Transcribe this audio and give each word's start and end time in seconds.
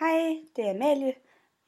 Hej, 0.00 0.36
det 0.56 0.66
er 0.66 0.70
Amalie. 0.70 1.14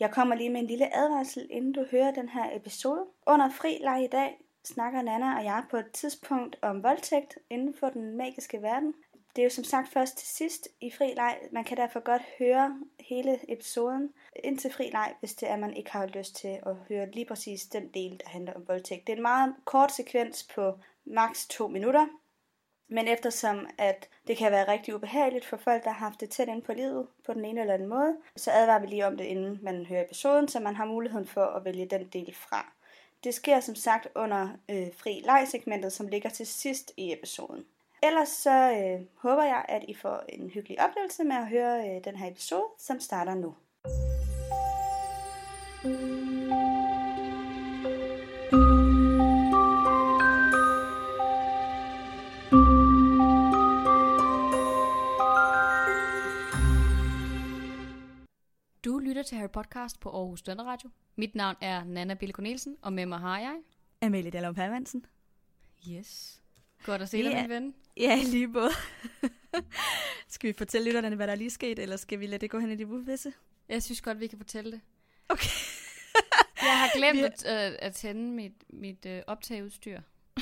Jeg 0.01 0.11
kommer 0.11 0.35
lige 0.35 0.51
med 0.51 0.61
en 0.61 0.67
lille 0.67 0.97
advarsel, 0.97 1.47
inden 1.51 1.73
du 1.73 1.85
hører 1.91 2.11
den 2.11 2.29
her 2.29 2.57
episode. 2.57 3.07
Under 3.27 3.51
fri 3.51 3.79
leg 3.81 4.05
i 4.05 4.07
dag 4.07 4.39
snakker 4.65 5.03
Nana 5.03 5.39
og 5.39 5.45
jeg 5.45 5.65
på 5.71 5.77
et 5.77 5.91
tidspunkt 5.93 6.57
om 6.63 6.83
voldtægt 6.83 7.39
inden 7.51 7.75
for 7.75 7.89
den 7.89 8.17
magiske 8.17 8.63
verden. 8.63 8.95
Det 9.37 9.43
er 9.43 9.47
jo 9.47 9.51
som 9.51 9.65
sagt 9.65 9.89
først 9.89 10.19
til 10.19 10.29
sidst 10.29 10.69
i 10.81 10.91
fri 10.91 11.15
leg. 11.15 11.39
Man 11.51 11.65
kan 11.65 11.77
derfor 11.77 12.01
godt 12.01 12.23
høre 12.39 12.81
hele 13.01 13.53
episoden 13.53 14.13
indtil 14.45 14.73
fri 14.73 14.91
leg, 14.93 15.15
hvis 15.21 15.35
det 15.35 15.51
er, 15.51 15.57
man 15.57 15.77
ikke 15.77 15.93
har 15.93 16.07
lyst 16.07 16.37
til 16.37 16.59
at 16.67 16.77
høre 16.89 17.11
lige 17.11 17.27
præcis 17.27 17.63
den 17.63 17.89
del, 17.89 18.21
der 18.25 18.29
handler 18.29 18.53
om 18.53 18.69
voldtægt. 18.69 19.07
Det 19.07 19.13
er 19.13 19.17
en 19.17 19.23
meget 19.23 19.55
kort 19.65 19.93
sekvens 19.93 20.49
på 20.55 20.79
maks 21.05 21.49
to 21.49 21.69
minutter. 21.69 22.07
Men 22.93 23.09
eftersom 23.09 23.67
at 23.79 24.09
det 24.27 24.37
kan 24.37 24.53
være 24.53 24.69
rigtig 24.73 24.95
ubehageligt 24.95 25.45
for 25.45 25.57
folk, 25.57 25.85
der 25.85 25.91
har 25.91 26.07
haft 26.07 26.21
det 26.21 26.31
tæt 26.31 26.49
ind 26.49 26.63
på 26.63 26.73
livet 26.73 27.07
på 27.27 27.35
den 27.35 27.45
ene 27.45 27.61
eller 27.61 27.75
anden 27.75 27.89
måde, 27.89 28.17
så 28.37 28.51
advarer 28.51 28.81
vi 28.81 28.87
lige 28.87 29.07
om 29.07 29.17
det, 29.17 29.25
inden 29.25 29.59
man 29.63 29.87
hører 29.87 30.05
episoden, 30.05 30.49
så 30.49 30.61
man 30.61 30.75
har 30.75 30.85
muligheden 30.85 31.27
for 31.27 31.45
at 31.45 31.65
vælge 31.65 31.87
den 31.87 32.09
del 32.13 32.35
fra. 32.35 32.73
Det 33.25 33.35
sker 33.35 33.61
som 33.61 33.75
sagt 33.75 34.09
under 34.15 34.49
øh, 34.69 34.87
fri 34.97 35.23
lejesegmentet, 35.25 35.93
som 35.93 36.09
ligger 36.09 36.31
til 36.31 36.47
sidst 36.47 36.93
i 36.97 37.13
episoden. 37.13 37.65
Ellers 38.03 38.29
så 38.29 38.73
øh, 38.73 39.07
håber 39.17 39.43
jeg, 39.43 39.65
at 39.69 39.85
I 39.89 39.95
får 39.95 40.25
en 40.29 40.51
hyggelig 40.51 40.81
oplevelse 40.85 41.25
med 41.25 41.37
at 41.37 41.49
høre 41.49 41.89
øh, 41.89 42.05
den 42.05 42.17
her 42.17 42.31
episode, 42.31 42.67
som 42.79 43.01
starter 43.01 43.35
nu. 43.35 43.55
Du 45.83 46.22
lytter 59.23 59.29
til 59.29 59.39
Harry 59.39 59.51
Podcast 59.51 60.01
på 60.01 60.11
Aarhus 60.11 60.39
Studenter 60.41 60.65
Radio. 60.65 60.91
Mit 61.17 61.35
navn 61.35 61.57
er 61.61 61.85
Nana 61.85 62.15
Bille 62.15 62.33
Cornelsen, 62.33 62.77
og 62.83 62.93
med 62.93 63.07
mig 63.07 63.19
har 63.19 63.39
jeg... 63.39 63.57
Amalie 64.03 64.31
Dallum 64.31 64.55
Hermansen. 64.55 65.07
Yes. 65.91 66.43
Godt 66.85 67.03
at 67.03 67.09
se 67.09 67.23
dig, 67.23 67.33
er- 67.33 67.41
min 67.41 67.51
ven. 67.51 67.75
Ja, 67.97 68.19
lige 68.25 68.49
både. 68.49 68.71
skal 70.29 70.49
vi 70.49 70.53
fortælle 70.59 70.87
lytterne, 70.89 71.17
hvad 71.17 71.27
der 71.27 71.33
er 71.33 71.37
lige 71.37 71.51
sket, 71.51 71.79
eller 71.79 71.97
skal 71.97 72.21
vi 72.21 72.27
lade 72.27 72.39
det 72.41 72.51
gå 72.51 72.59
hen 72.59 72.71
i 72.71 72.77
det 72.77 72.85
uvisse? 72.85 73.33
Jeg 73.69 73.83
synes 73.83 74.01
godt, 74.01 74.21
vi 74.21 74.27
kan 74.27 74.39
fortælle 74.39 74.73
det. 74.73 74.81
Okay. 75.29 75.49
Jeg 76.63 76.79
har 76.79 76.91
glemt 76.99 77.19
Vi- 77.19 77.47
at, 77.47 77.73
øh, 77.73 77.79
at 77.79 77.95
tænde 77.95 78.31
mit, 78.33 78.53
mit 78.69 79.07
øh, 79.07 79.23
optageudstyr. 79.27 80.01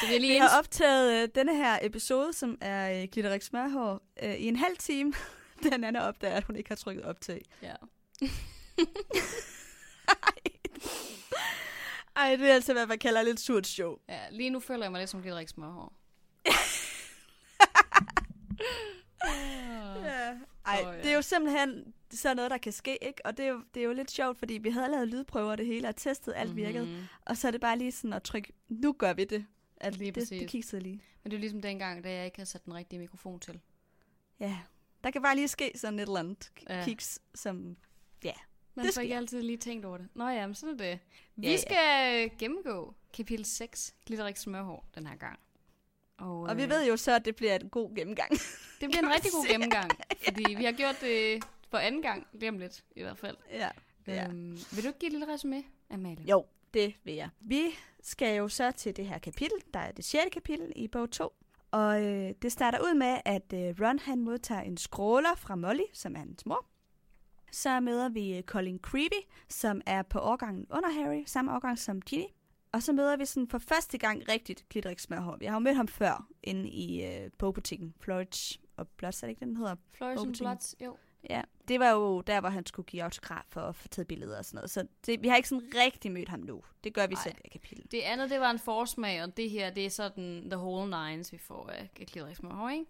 Så 0.00 0.06
vi 0.08 0.14
er 0.14 0.20
lige 0.20 0.32
Vi 0.32 0.38
har 0.38 0.58
optaget 0.58 1.22
øh, 1.22 1.28
denne 1.34 1.56
her 1.56 1.78
episode, 1.82 2.32
som 2.32 2.58
er 2.60 3.02
øh, 3.02 3.08
Glitterik 3.12 3.42
Smørhår, 3.42 4.02
øh, 4.22 4.34
i 4.34 4.48
en 4.48 4.56
halv 4.56 4.76
time, 4.76 5.12
da 5.62 5.76
Nana 5.76 6.08
opdager, 6.08 6.34
at 6.34 6.44
hun 6.44 6.56
ikke 6.56 6.70
har 6.70 6.76
trykket 6.76 7.04
optag. 7.04 7.42
Ja. 7.62 7.74
Ej, 12.16 12.36
det 12.36 12.50
er 12.50 12.54
altså, 12.54 12.72
hvad 12.72 12.86
man 12.86 12.98
kalder 12.98 13.22
lidt 13.22 13.40
surt 13.40 13.66
show. 13.66 13.96
ja. 14.08 14.20
Lige 14.30 14.50
nu 14.50 14.60
føler 14.60 14.84
jeg 14.84 14.92
mig 14.92 14.98
lidt 14.98 15.10
som 15.10 15.22
Glitterik 15.22 15.48
Smørhår. 15.48 15.92
Ja. 20.04 20.38
Ej, 20.66 20.80
ja. 20.84 20.96
det 21.02 21.06
er 21.10 21.14
jo 21.14 21.22
simpelthen 21.22 21.94
sådan 22.10 22.36
noget, 22.36 22.50
der 22.50 22.58
kan 22.58 22.72
ske, 22.72 23.04
ikke? 23.04 23.26
Og 23.26 23.36
det 23.36 23.44
er, 23.44 23.48
jo, 23.48 23.62
det 23.74 23.80
er 23.80 23.84
jo 23.84 23.92
lidt 23.92 24.10
sjovt, 24.10 24.38
fordi 24.38 24.54
vi 24.54 24.70
havde 24.70 24.90
lavet 24.90 25.08
lydprøver 25.08 25.50
og 25.50 25.58
det 25.58 25.66
hele, 25.66 25.88
og 25.88 25.96
testet, 25.96 26.32
alt 26.36 26.56
virkede. 26.56 26.86
Mhm. 26.86 27.02
Og 27.26 27.36
så 27.36 27.46
er 27.46 27.50
det 27.50 27.60
bare 27.60 27.78
lige 27.78 27.92
sådan 27.92 28.12
at 28.12 28.22
trykke, 28.22 28.52
nu 28.68 28.92
gør 28.92 29.12
vi 29.12 29.24
det. 29.24 29.46
At 29.76 29.96
Lige 29.96 30.06
det, 30.06 30.14
præcis. 30.14 30.28
det 30.40 30.48
kiksede 30.48 30.82
lige. 30.82 31.02
Men 31.22 31.30
det 31.30 31.36
er 31.36 31.40
ligesom 31.40 31.62
dengang, 31.62 32.04
da 32.04 32.12
jeg 32.12 32.24
ikke 32.24 32.36
havde 32.38 32.48
sat 32.50 32.64
den 32.64 32.74
rigtige 32.74 32.98
mikrofon 32.98 33.40
til. 33.40 33.60
Ja, 34.40 34.58
der 35.04 35.10
kan 35.10 35.22
bare 35.22 35.34
lige 35.36 35.48
ske 35.48 35.72
sådan 35.74 35.98
et 35.98 36.02
eller 36.02 36.16
andet 36.20 36.52
Ja. 36.68 36.78
ja. 36.78 36.84
kiks, 36.84 37.18
som... 37.34 37.76
Man 38.74 38.86
Det 38.86 38.94
får 38.94 39.00
ikke 39.00 39.16
altid 39.16 39.42
lige 39.42 39.56
tænkt 39.56 39.84
over 39.84 39.96
det. 39.98 40.08
Nå 40.14 40.28
ja, 40.28 40.46
men 40.46 40.54
sådan 40.54 40.74
er 40.74 40.78
det. 40.78 40.98
Vi 41.36 41.46
Ja, 41.46 41.50
ja. 41.52 41.56
skal 41.56 42.24
øh, 42.24 42.38
gennemgå 42.38 42.94
kapitel 43.14 43.44
6, 43.44 43.94
Glitterik 44.06 44.36
Smørhår, 44.36 44.84
den 44.94 45.06
her 45.06 45.16
gang. 45.16 45.38
Og, 46.18 46.40
Og 46.40 46.56
vi 46.56 46.62
øh, 46.62 46.70
ved 46.70 46.86
jo 46.88 46.96
så, 46.96 47.12
at 47.14 47.24
det 47.24 47.36
bliver 47.36 47.54
en 47.58 47.68
god 47.68 47.94
gennemgang. 47.96 48.30
Det 48.80 48.90
bliver 48.90 48.98
en 49.02 49.10
rigtig 49.14 49.32
god 49.32 49.46
gennemgang, 49.52 49.90
fordi 50.24 50.54
vi 50.54 50.64
har 50.64 50.72
gjort 50.72 50.96
det 51.00 51.44
for 51.70 51.78
anden 51.78 52.02
gang, 52.02 52.26
lige 52.32 52.48
om 52.48 52.58
lidt 52.58 52.84
i 52.96 53.02
hvert 53.02 53.18
fald. 53.18 53.36
ja. 53.50 53.68
ja. 54.06 54.28
Øhm, 54.28 54.50
vil 54.72 54.82
du 54.82 54.88
ikke 54.88 54.98
give 54.98 55.06
et 55.06 55.12
lille 55.12 55.32
resume, 55.34 55.64
Amalie? 55.90 56.24
Jo, 56.30 56.46
det 56.74 56.94
vil 57.04 57.14
jeg. 57.14 57.28
Vi 57.40 57.62
skal 58.02 58.36
jo 58.36 58.48
så 58.48 58.70
til 58.70 58.96
det 58.96 59.06
her 59.06 59.18
kapitel, 59.18 59.56
der 59.74 59.80
er 59.80 59.92
det 59.92 60.04
sjette 60.04 60.30
kapitel 60.30 60.72
i 60.76 60.88
bog 60.88 61.10
2. 61.10 61.32
Og 61.70 62.04
øh, 62.04 62.34
det 62.42 62.52
starter 62.52 62.78
ud 62.78 62.94
med, 62.94 63.18
at 63.24 63.52
øh, 63.54 63.74
Ron 63.80 63.98
han 63.98 64.22
modtager 64.22 64.60
en 64.60 64.76
scroller 64.76 65.34
fra 65.36 65.54
Molly, 65.56 65.82
som 65.92 66.14
er 66.14 66.18
hans 66.18 66.46
mor. 66.46 66.66
Så 67.52 67.80
møder 67.80 68.08
vi 68.08 68.36
øh, 68.36 68.42
Colin 68.42 68.78
Creevy, 68.78 69.22
som 69.48 69.80
er 69.86 70.02
på 70.02 70.18
årgangen 70.18 70.66
under 70.70 70.90
Harry, 70.90 71.22
samme 71.26 71.54
årgang 71.54 71.78
som 71.78 72.00
Ginny. 72.00 72.24
Og 72.72 72.82
så 72.82 72.92
møder 72.92 73.16
vi 73.16 73.24
sådan 73.24 73.48
for 73.48 73.58
første 73.58 73.98
gang 73.98 74.28
rigtigt 74.28 74.68
Glitterik 74.68 74.98
Smørhår. 74.98 75.36
Vi 75.36 75.44
har 75.44 75.54
jo 75.54 75.58
mødt 75.58 75.76
ham 75.76 75.88
før 75.88 76.26
inde 76.42 76.68
i 76.68 77.04
øh, 77.06 77.30
bogbutikken 77.38 77.94
Florage 78.00 78.60
og 78.76 78.88
Bloods, 78.88 79.22
er 79.22 79.26
det 79.26 79.30
ikke 79.30 79.44
den 79.44 79.56
hedder? 79.56 79.76
Flourish 79.92 80.22
and. 80.26 80.36
Bloods, 80.36 80.74
jo. 80.84 80.96
Ja, 81.30 81.42
det 81.68 81.80
var 81.80 81.90
jo 81.90 82.20
der, 82.20 82.40
hvor 82.40 82.48
han 82.48 82.66
skulle 82.66 82.86
give 82.86 83.02
autograf 83.02 83.56
og 83.56 83.74
få 83.76 83.88
taget 83.88 84.08
billeder 84.08 84.38
og 84.38 84.44
sådan 84.44 84.56
noget. 84.56 84.70
Så 84.70 84.86
det, 85.06 85.22
vi 85.22 85.28
har 85.28 85.36
ikke 85.36 85.48
sådan 85.48 85.70
rigtig 85.74 86.12
mødt 86.12 86.28
ham 86.28 86.40
nu. 86.40 86.62
Det 86.84 86.94
gør 86.94 87.06
vi 87.06 87.12
i 87.12 87.16
Ej. 87.16 87.22
det 87.24 87.32
her 87.44 87.50
kapitel. 87.52 87.90
Det 87.90 88.00
andet, 88.00 88.30
det 88.30 88.40
var 88.40 88.50
en 88.50 88.58
forsmag, 88.58 89.22
og 89.22 89.36
det 89.36 89.50
her, 89.50 89.70
det 89.70 89.86
er 89.86 89.90
sådan 89.90 90.42
the 90.50 90.58
whole 90.58 90.90
nines, 91.10 91.32
vi 91.32 91.38
får 91.38 91.70
af 91.70 92.36
Smørhår, 92.36 92.68
ikke? 92.70 92.84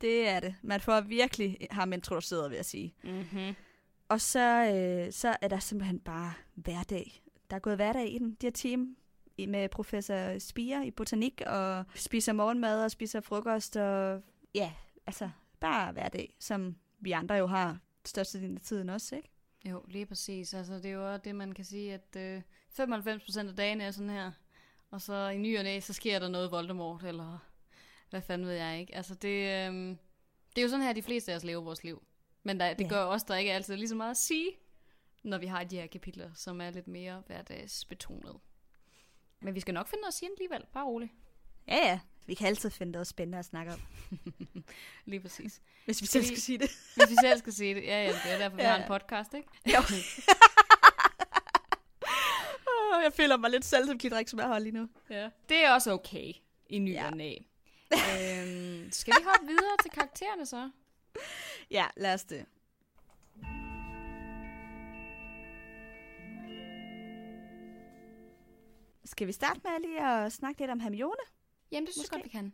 Det 0.00 0.28
er 0.28 0.40
det. 0.40 0.54
Man 0.62 0.80
får 0.80 1.00
virkelig 1.00 1.56
ham 1.70 1.92
introduceret, 1.92 2.50
vil 2.50 2.56
jeg 2.56 2.64
sige. 2.64 2.94
Mm-hmm. 3.04 3.54
Og 4.08 4.20
så, 4.20 4.40
øh, 4.74 5.12
så 5.12 5.36
er 5.40 5.48
der 5.48 5.58
simpelthen 5.58 6.00
bare 6.00 6.32
hverdag. 6.54 7.22
Der 7.50 7.56
er 7.56 7.60
gået 7.60 7.76
hverdag 7.76 8.12
i 8.14 8.18
den. 8.18 8.30
De 8.40 8.46
her 8.46 8.50
team 8.52 8.96
i- 9.36 9.46
med 9.46 9.68
professor 9.68 10.38
Spire 10.38 10.86
i 10.86 10.90
botanik, 10.90 11.42
og 11.46 11.84
spiser 11.94 12.32
morgenmad 12.32 12.84
og 12.84 12.90
spiser 12.90 13.20
frokost, 13.20 13.76
og 13.76 14.22
ja, 14.54 14.72
altså 15.06 15.30
bare 15.60 15.92
hverdag, 15.92 16.36
som 16.40 16.76
vi 17.06 17.12
andre 17.12 17.34
jo 17.34 17.46
har 17.46 17.78
størstedelen 18.04 18.56
af 18.56 18.60
tiden 18.62 18.88
også, 18.90 19.16
ikke? 19.16 19.30
Jo, 19.64 19.84
lige 19.88 20.06
præcis. 20.06 20.54
Altså, 20.54 20.74
det 20.74 20.86
er 20.86 20.90
jo 20.90 21.12
også 21.12 21.20
det, 21.24 21.34
man 21.34 21.52
kan 21.52 21.64
sige, 21.64 21.94
at 21.94 22.16
øh, 22.16 22.42
95% 22.80 23.48
af 23.48 23.56
dagen 23.56 23.80
er 23.80 23.90
sådan 23.90 24.10
her. 24.10 24.32
Og 24.90 25.00
så 25.00 25.28
i 25.28 25.38
ny 25.38 25.58
og 25.58 25.64
næ, 25.64 25.80
så 25.80 25.92
sker 25.92 26.18
der 26.18 26.28
noget 26.28 26.50
Voldemort, 26.50 27.04
eller 27.04 27.38
hvad 28.10 28.22
fanden 28.22 28.46
ved 28.46 28.54
jeg 28.54 28.80
ikke. 28.80 28.94
Altså, 28.94 29.14
det, 29.14 29.28
øh, 29.68 29.96
det 30.56 30.58
er 30.58 30.62
jo 30.62 30.68
sådan 30.68 30.84
her, 30.86 30.92
de 30.92 31.02
fleste 31.02 31.32
af 31.32 31.36
os 31.36 31.44
lever 31.44 31.62
vores 31.62 31.84
liv. 31.84 32.02
Men 32.42 32.60
der, 32.60 32.74
det 32.74 32.84
Ja. 32.84 32.88
gør 32.88 33.00
også, 33.02 33.26
der 33.28 33.36
ikke 33.36 33.52
altid 33.52 33.74
er 33.74 33.78
lige 33.78 33.88
så 33.88 33.94
meget 33.94 34.10
at 34.10 34.16
sige, 34.16 34.50
når 35.22 35.38
vi 35.38 35.46
har 35.46 35.64
de 35.64 35.76
her 35.76 35.86
kapitler, 35.86 36.30
som 36.34 36.60
er 36.60 36.70
lidt 36.70 36.88
mere 36.88 37.22
hverdagsbetonet. 37.26 38.36
Men 39.40 39.54
vi 39.54 39.60
skal 39.60 39.74
nok 39.74 39.88
finde 39.88 40.00
noget 40.00 40.10
at 40.10 40.14
sige 40.14 40.30
alligevel. 40.30 40.66
Bare 40.72 40.84
rolig. 40.84 41.12
Ja, 41.68 41.76
ja. 41.76 42.00
Vi 42.26 42.34
kan 42.34 42.46
altid 42.46 42.70
finde 42.70 42.92
noget 42.92 43.06
spændende 43.06 43.38
at 43.38 43.44
snakke 43.44 43.72
om, 43.72 43.80
Lige 45.10 45.20
præcis. 45.20 45.60
hvis 45.84 46.02
vi 46.02 46.06
selv 46.06 46.24
skal 46.24 46.38
sige 46.40 46.58
det. 46.58 46.70
Hvis 46.96 47.10
vi 47.10 47.16
selv 47.20 47.38
skal 47.38 47.52
sige 47.52 47.74
det. 47.74 47.82
Ja, 47.84 48.04
ja, 48.04 48.08
det 48.12 48.32
er 48.32 48.38
derfor, 48.38 48.56
vi 48.56 48.62
Ja. 48.62 48.68
har 48.70 48.76
en 48.76 48.88
podcast, 48.88 49.34
ikke? 49.34 49.48
Jo. 49.66 49.78
Åh, 52.68 53.02
jeg 53.04 53.12
føler 53.12 53.36
mig 53.36 53.50
lidt 53.50 53.64
selv 53.64 53.86
som 53.86 53.98
Glitterik 53.98 54.28
som 54.28 54.38
jeg 54.38 54.48
har 54.48 54.58
lige 54.58 54.72
nu. 54.72 54.88
Ja. 55.10 55.28
Det 55.48 55.64
er 55.64 55.70
også 55.72 55.92
okay 55.92 56.32
i 56.70 56.78
ny 56.78 56.92
Ja. 56.92 57.06
og 57.06 57.16
næ. 57.16 57.34
øhm, 57.92 58.90
skal 58.92 59.14
vi 59.18 59.24
hoppe 59.24 59.46
videre 59.46 59.76
til 59.82 59.90
karaktererne 59.90 60.46
så? 60.46 60.70
Ja, 61.70 61.86
lad 61.96 62.14
os 62.14 62.24
det. 62.24 62.46
Skal 69.04 69.26
vi 69.26 69.32
starte 69.32 69.60
med 69.64 69.80
lige 69.80 70.00
at 70.06 70.32
snakke 70.32 70.60
lidt 70.60 70.70
om 70.70 70.80
Hermione? 70.80 71.22
Jamen, 71.72 71.86
det 71.86 71.94
synes 71.94 72.04
jeg 72.04 72.10
godt, 72.10 72.24
vi 72.24 72.28
kan. 72.28 72.52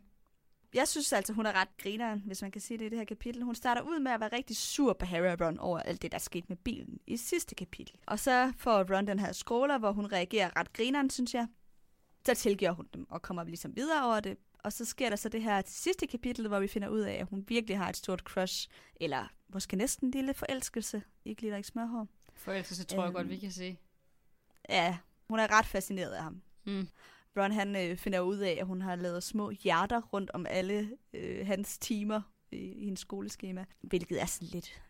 Jeg 0.73 0.87
synes 0.87 1.13
altså, 1.13 1.33
hun 1.33 1.45
er 1.45 1.51
ret 1.53 1.77
grineren, 1.77 2.23
hvis 2.25 2.41
man 2.41 2.51
kan 2.51 2.61
sige 2.61 2.77
det 2.77 2.85
i 2.85 2.89
det 2.89 2.97
her 2.97 3.05
kapitel. 3.05 3.43
Hun 3.43 3.55
starter 3.55 3.81
ud 3.81 3.99
med 3.99 4.11
at 4.11 4.19
være 4.19 4.29
rigtig 4.33 4.57
sur 4.57 4.93
på 4.93 5.05
Harry 5.05 5.27
og 5.27 5.41
Ron 5.41 5.59
over 5.59 5.79
alt 5.79 6.01
det, 6.01 6.11
der 6.11 6.17
skete 6.17 6.45
med 6.49 6.57
bilen 6.57 6.99
i 7.07 7.17
sidste 7.17 7.55
kapitel. 7.55 7.95
Og 8.07 8.19
så 8.19 8.53
får 8.57 8.95
Ron 8.95 9.07
den 9.07 9.19
her 9.19 9.31
scroller, 9.31 9.77
hvor 9.77 9.91
hun 9.91 10.11
reagerer 10.11 10.49
ret 10.59 10.73
grineren, 10.73 11.09
synes 11.09 11.33
jeg. 11.33 11.47
Så 12.25 12.33
tilgiver 12.35 12.71
hun 12.71 12.87
dem 12.93 13.11
og 13.11 13.21
kommer 13.21 13.43
ligesom 13.43 13.75
videre 13.75 14.05
over 14.05 14.19
det. 14.19 14.37
Og 14.59 14.73
så 14.73 14.85
sker 14.85 15.09
der 15.09 15.15
så 15.15 15.29
det 15.29 15.41
her 15.43 15.61
til 15.61 15.75
sidste 15.75 16.07
kapitel, 16.07 16.47
hvor 16.47 16.59
vi 16.59 16.67
finder 16.67 16.87
ud 16.89 16.99
af, 16.99 17.13
at 17.13 17.27
hun 17.27 17.45
virkelig 17.47 17.77
har 17.77 17.89
et 17.89 17.97
stort 17.97 18.19
crush, 18.19 18.69
eller 18.95 19.27
måske 19.49 19.75
næsten 19.75 20.07
en 20.07 20.11
lille 20.11 20.33
forelskelse 20.33 21.03
i 21.25 21.33
Glitterik 21.33 21.65
Smørhår. 21.65 22.07
Forelskelse 22.35 22.83
tror 22.83 22.97
jeg 23.01 23.05
Øhm. 23.07 23.13
godt, 23.13 23.29
vi 23.29 23.37
kan 23.37 23.51
se. 23.51 23.77
Ja, 24.69 24.97
hun 25.27 25.39
er 25.39 25.51
ret 25.51 25.65
fascineret 25.65 26.11
af 26.11 26.23
ham. 26.23 26.41
Mm. 26.65 26.87
Ron 27.37 27.51
han 27.51 27.75
øh, 27.75 27.97
finder 27.97 28.19
ud 28.19 28.37
af, 28.37 28.57
at 28.59 28.65
hun 28.65 28.81
har 28.81 28.95
lavet 28.95 29.23
små 29.23 29.49
hjerter 29.49 30.01
rundt 30.01 30.31
om 30.33 30.45
alle 30.49 30.89
øh, 31.13 31.47
hans 31.47 31.77
timer 31.77 32.21
i, 32.51 32.55
i 32.57 32.83
hendes 32.83 32.99
skoleskema. 32.99 33.65
Hvilket 33.81 34.21
er 34.21 34.25
sådan 34.25 34.47
lidt, 34.47 34.81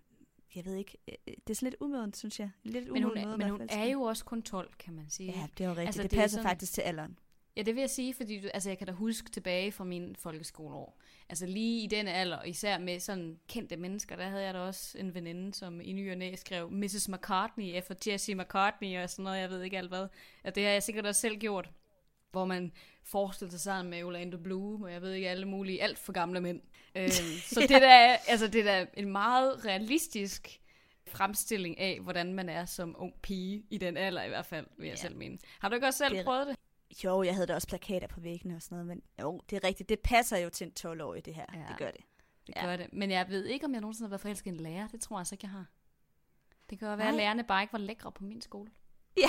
jeg 0.56 0.66
ved 0.66 0.76
ikke, 0.76 0.98
øh, 1.08 1.16
det 1.48 1.50
er 1.50 1.56
sådan 1.56 1.70
lidt 1.70 1.82
umodent, 1.82 2.18
synes 2.18 2.40
jeg. 2.40 2.50
Lidt 2.64 2.92
Men 2.92 3.04
hun, 3.04 3.14
måde 3.26 3.38
men 3.38 3.50
hun 3.50 3.62
er 3.70 3.86
jo 3.86 4.02
også 4.02 4.26
kun 4.26 4.42
12, 4.42 4.74
kan 4.80 4.94
man 4.94 5.10
sige. 5.10 5.32
Ja, 5.32 5.48
det 5.58 5.64
er 5.64 5.68
jo 5.68 5.72
rigtigt. 5.72 5.88
Altså, 5.88 6.04
det, 6.04 6.12
det 6.12 6.18
er 6.18 6.22
passer 6.22 6.38
sådan- 6.38 6.50
faktisk 6.50 6.74
til 6.74 6.82
alderen. 6.82 7.20
Ja, 7.58 7.62
det 7.62 7.76
vil 7.76 7.82
jeg 7.82 7.90
sige, 7.90 8.14
fordi 8.14 8.42
du, 8.42 8.48
altså, 8.54 8.70
jeg 8.70 8.78
kan 8.78 8.88
da 8.88 8.94
huske 8.94 9.30
tilbage 9.32 9.72
fra 9.72 9.84
min 9.84 10.16
folkeskoleår. 10.20 11.00
Altså 11.30 11.46
lige 11.46 11.84
i 11.84 11.88
den 11.88 12.08
alder, 12.08 12.44
især 12.44 12.78
med 12.78 13.00
sådan 13.00 13.40
kendte 13.48 13.78
mennesker, 13.78 14.16
der 14.16 14.30
havde 14.30 14.44
jeg 14.44 14.54
da 14.54 14.60
også 14.60 14.98
en 14.98 15.14
veninde, 15.14 15.54
som 15.54 15.82
i 15.82 15.94
ny 15.94 16.12
og 16.12 16.18
næ 16.18 16.36
skrev 16.36 16.72
Mrs. 16.72 17.10
McCartney 17.10 17.78
efter 17.78 17.96
Jessie 18.08 18.36
McCartney 18.36 19.04
og 19.04 19.10
sådan 19.10 19.24
noget, 19.24 19.40
jeg 19.40 19.50
ved 19.50 19.62
ikke 19.62 19.78
alt 19.78 19.90
hvad. 19.90 20.08
Og 20.44 20.56
det 20.56 20.64
har 20.64 20.72
jeg 20.72 20.84
sikkert 20.84 21.06
også 21.06 21.22
selv 21.22 21.38
gjort, 21.38 21.70
hvor 22.34 22.46
man 22.46 22.72
forestillede 23.04 23.52
sig 23.52 23.62
sammen 23.62 23.90
med 23.90 24.04
Orlando 24.04 24.38
Bloom, 24.38 24.82
og 24.82 24.92
jeg 24.92 25.02
ved 25.02 25.12
ikke 25.14 25.30
alle 25.30 25.46
mulige 25.48 25.84
alt 25.84 26.00
for 26.00 26.14
gamle 26.14 26.42
mænd. 26.42 26.62
Øhm, 26.96 27.10
så 27.54 27.60
det 27.62 27.70
der, 27.70 27.90
er- 27.90 28.18
altså, 28.28 28.48
det 28.48 28.60
er 28.62 28.64
da 28.84 28.86
en 28.94 29.12
meget 29.12 29.66
realistisk 29.66 30.60
fremstilling 31.08 31.80
af, 31.80 32.00
hvordan 32.02 32.34
man 32.34 32.50
er 32.50 32.66
som 32.66 32.96
ung 33.00 33.14
pige, 33.22 33.66
i 33.70 33.78
den 33.78 33.98
alder 33.98 34.24
i 34.24 34.28
hvert 34.30 34.46
fald, 34.46 34.68
vil 34.78 34.88
jeg 34.88 34.96
Ja. 34.98 35.02
selv 35.02 35.16
mene. 35.16 35.38
Har 35.60 35.70
du 35.70 35.76
ikke 35.76 35.88
også 35.88 35.98
selv 35.98 36.12
Det 36.14 36.20
er- 36.20 36.24
prøvet 36.24 36.48
det? 36.48 36.56
Jo, 37.04 37.24
jeg 37.24 37.34
havde 37.34 37.48
da 37.48 37.56
også 37.56 37.68
plakater 37.68 38.08
på 38.08 38.20
væggene 38.20 38.56
og 38.56 38.62
sådan 38.62 38.76
noget, 38.76 38.88
men 38.88 39.02
jo, 39.22 39.42
det 39.50 39.56
er 39.64 39.68
rigtigt. 39.68 39.90
Det 39.90 40.00
passer 40.00 40.38
jo 40.38 40.50
til 40.50 40.68
en 40.68 40.74
12-årig, 40.80 41.26
det 41.26 41.36
her. 41.36 41.46
Ja. 41.54 41.60
Det 41.70 41.78
gør 41.78 41.92
det. 41.92 42.02
Det 42.48 42.54
Ja. 42.56 42.66
gør 42.66 42.76
det. 42.78 42.94
Men 42.94 43.12
jeg 43.12 43.30
ved 43.30 43.46
ikke, 43.46 43.66
om 43.66 43.74
jeg 43.74 43.82
nogensinde 43.82 44.08
har 44.08 44.10
været 44.10 44.22
forelsket 44.22 44.46
i 44.46 44.50
en 44.50 44.58
lærer. 44.60 44.88
Det 44.88 45.02
tror 45.02 45.16
jeg 45.16 45.20
altså 45.20 45.36
ikke, 45.36 45.46
jeg 45.46 45.52
har. 45.52 45.66
Det 46.70 46.80
kan 46.80 46.88
jo 46.88 46.96
være, 46.96 47.08
at 47.08 47.14
Nej. 47.14 47.24
lærerne 47.24 47.44
bare 47.44 47.62
ikke 47.64 47.74
var 47.74 47.80
lækre 47.80 48.12
på 48.12 48.24
min 48.24 48.42
skole. 48.42 48.72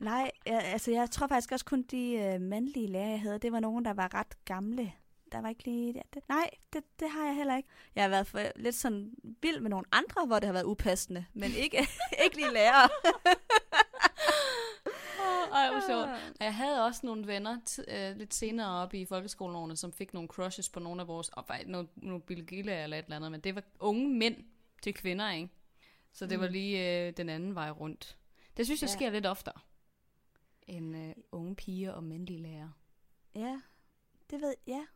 Nej, 0.00 0.30
jeg, 0.46 0.62
altså 0.64 0.90
jeg 0.90 1.10
tror 1.10 1.26
faktisk 1.26 1.52
også 1.52 1.64
kun 1.64 1.82
de 1.82 2.12
øh, 2.12 2.40
mandlige 2.40 2.86
lærere, 2.86 3.10
jeg 3.10 3.20
havde, 3.20 3.38
det 3.38 3.52
var 3.52 3.60
nogen, 3.60 3.84
der 3.84 3.94
var 3.94 4.14
ret 4.14 4.44
gamle. 4.44 4.92
Der 5.32 5.40
var 5.40 5.48
ikke 5.48 5.64
lige... 5.64 5.92
Det, 5.92 6.02
det, 6.14 6.22
nej, 6.28 6.50
det, 6.72 6.84
det 7.00 7.10
har 7.10 7.26
jeg 7.26 7.34
heller 7.34 7.56
ikke. 7.56 7.68
Jeg 7.94 8.04
har 8.04 8.08
været 8.08 8.26
for, 8.26 8.40
lidt 8.56 8.74
sådan 8.74 9.10
vild 9.42 9.60
med 9.60 9.70
nogle 9.70 9.86
andre, 9.92 10.26
hvor 10.26 10.38
det 10.38 10.46
har 10.46 10.52
været 10.52 10.64
upassende, 10.64 11.24
men 11.32 11.52
ikke, 11.52 11.78
ikke 12.24 12.36
lige 12.36 12.52
lærere. 12.52 12.88
Ej, 15.52 15.70
hvor 15.70 15.80
sjovt. 15.88 16.08
Og 16.40 16.44
jeg 16.44 16.54
havde 16.54 16.84
også 16.84 17.00
nogle 17.06 17.26
venner 17.26 17.56
øh, 17.88 18.16
lidt 18.16 18.34
senere 18.34 18.82
op 18.82 18.94
i 18.94 19.04
folkeskoleårene, 19.04 19.76
som 19.76 19.92
fik 19.92 20.14
nogle 20.14 20.28
crushes 20.28 20.68
på 20.68 20.80
nogle 20.80 21.00
af 21.00 21.08
vores... 21.08 21.28
Og 21.28 21.44
faktisk 21.46 21.68
nogle, 21.68 21.88
nogle 21.96 22.22
Bill 22.22 22.46
Gille 22.46 22.82
eller 22.82 22.96
et 22.96 23.04
eller 23.04 23.16
andet, 23.16 23.30
men 23.30 23.40
det 23.40 23.54
var 23.54 23.62
unge 23.80 24.08
mænd 24.08 24.36
til 24.82 24.94
kvinder, 24.94 25.30
ikke? 25.30 25.48
Så 26.12 26.26
det 26.26 26.38
mm. 26.38 26.42
var 26.42 26.48
lige 26.48 27.06
øh, 27.06 27.12
den 27.16 27.28
anden 27.28 27.54
vej 27.54 27.70
rundt. 27.70 28.16
Det 28.56 28.66
synes 28.66 28.82
jeg 28.82 28.88
Ja. 28.88 28.94
sker 28.94 29.10
lidt 29.10 29.26
oftere 29.26 29.60
end 30.68 30.96
øh, 30.96 31.14
unge 31.32 31.56
piger 31.56 31.92
og 31.92 32.04
mandlige 32.04 32.38
lærere. 32.42 32.72
Ja, 33.34 33.60
det 34.30 34.40
ved 34.40 34.54
jeg. 34.66 34.86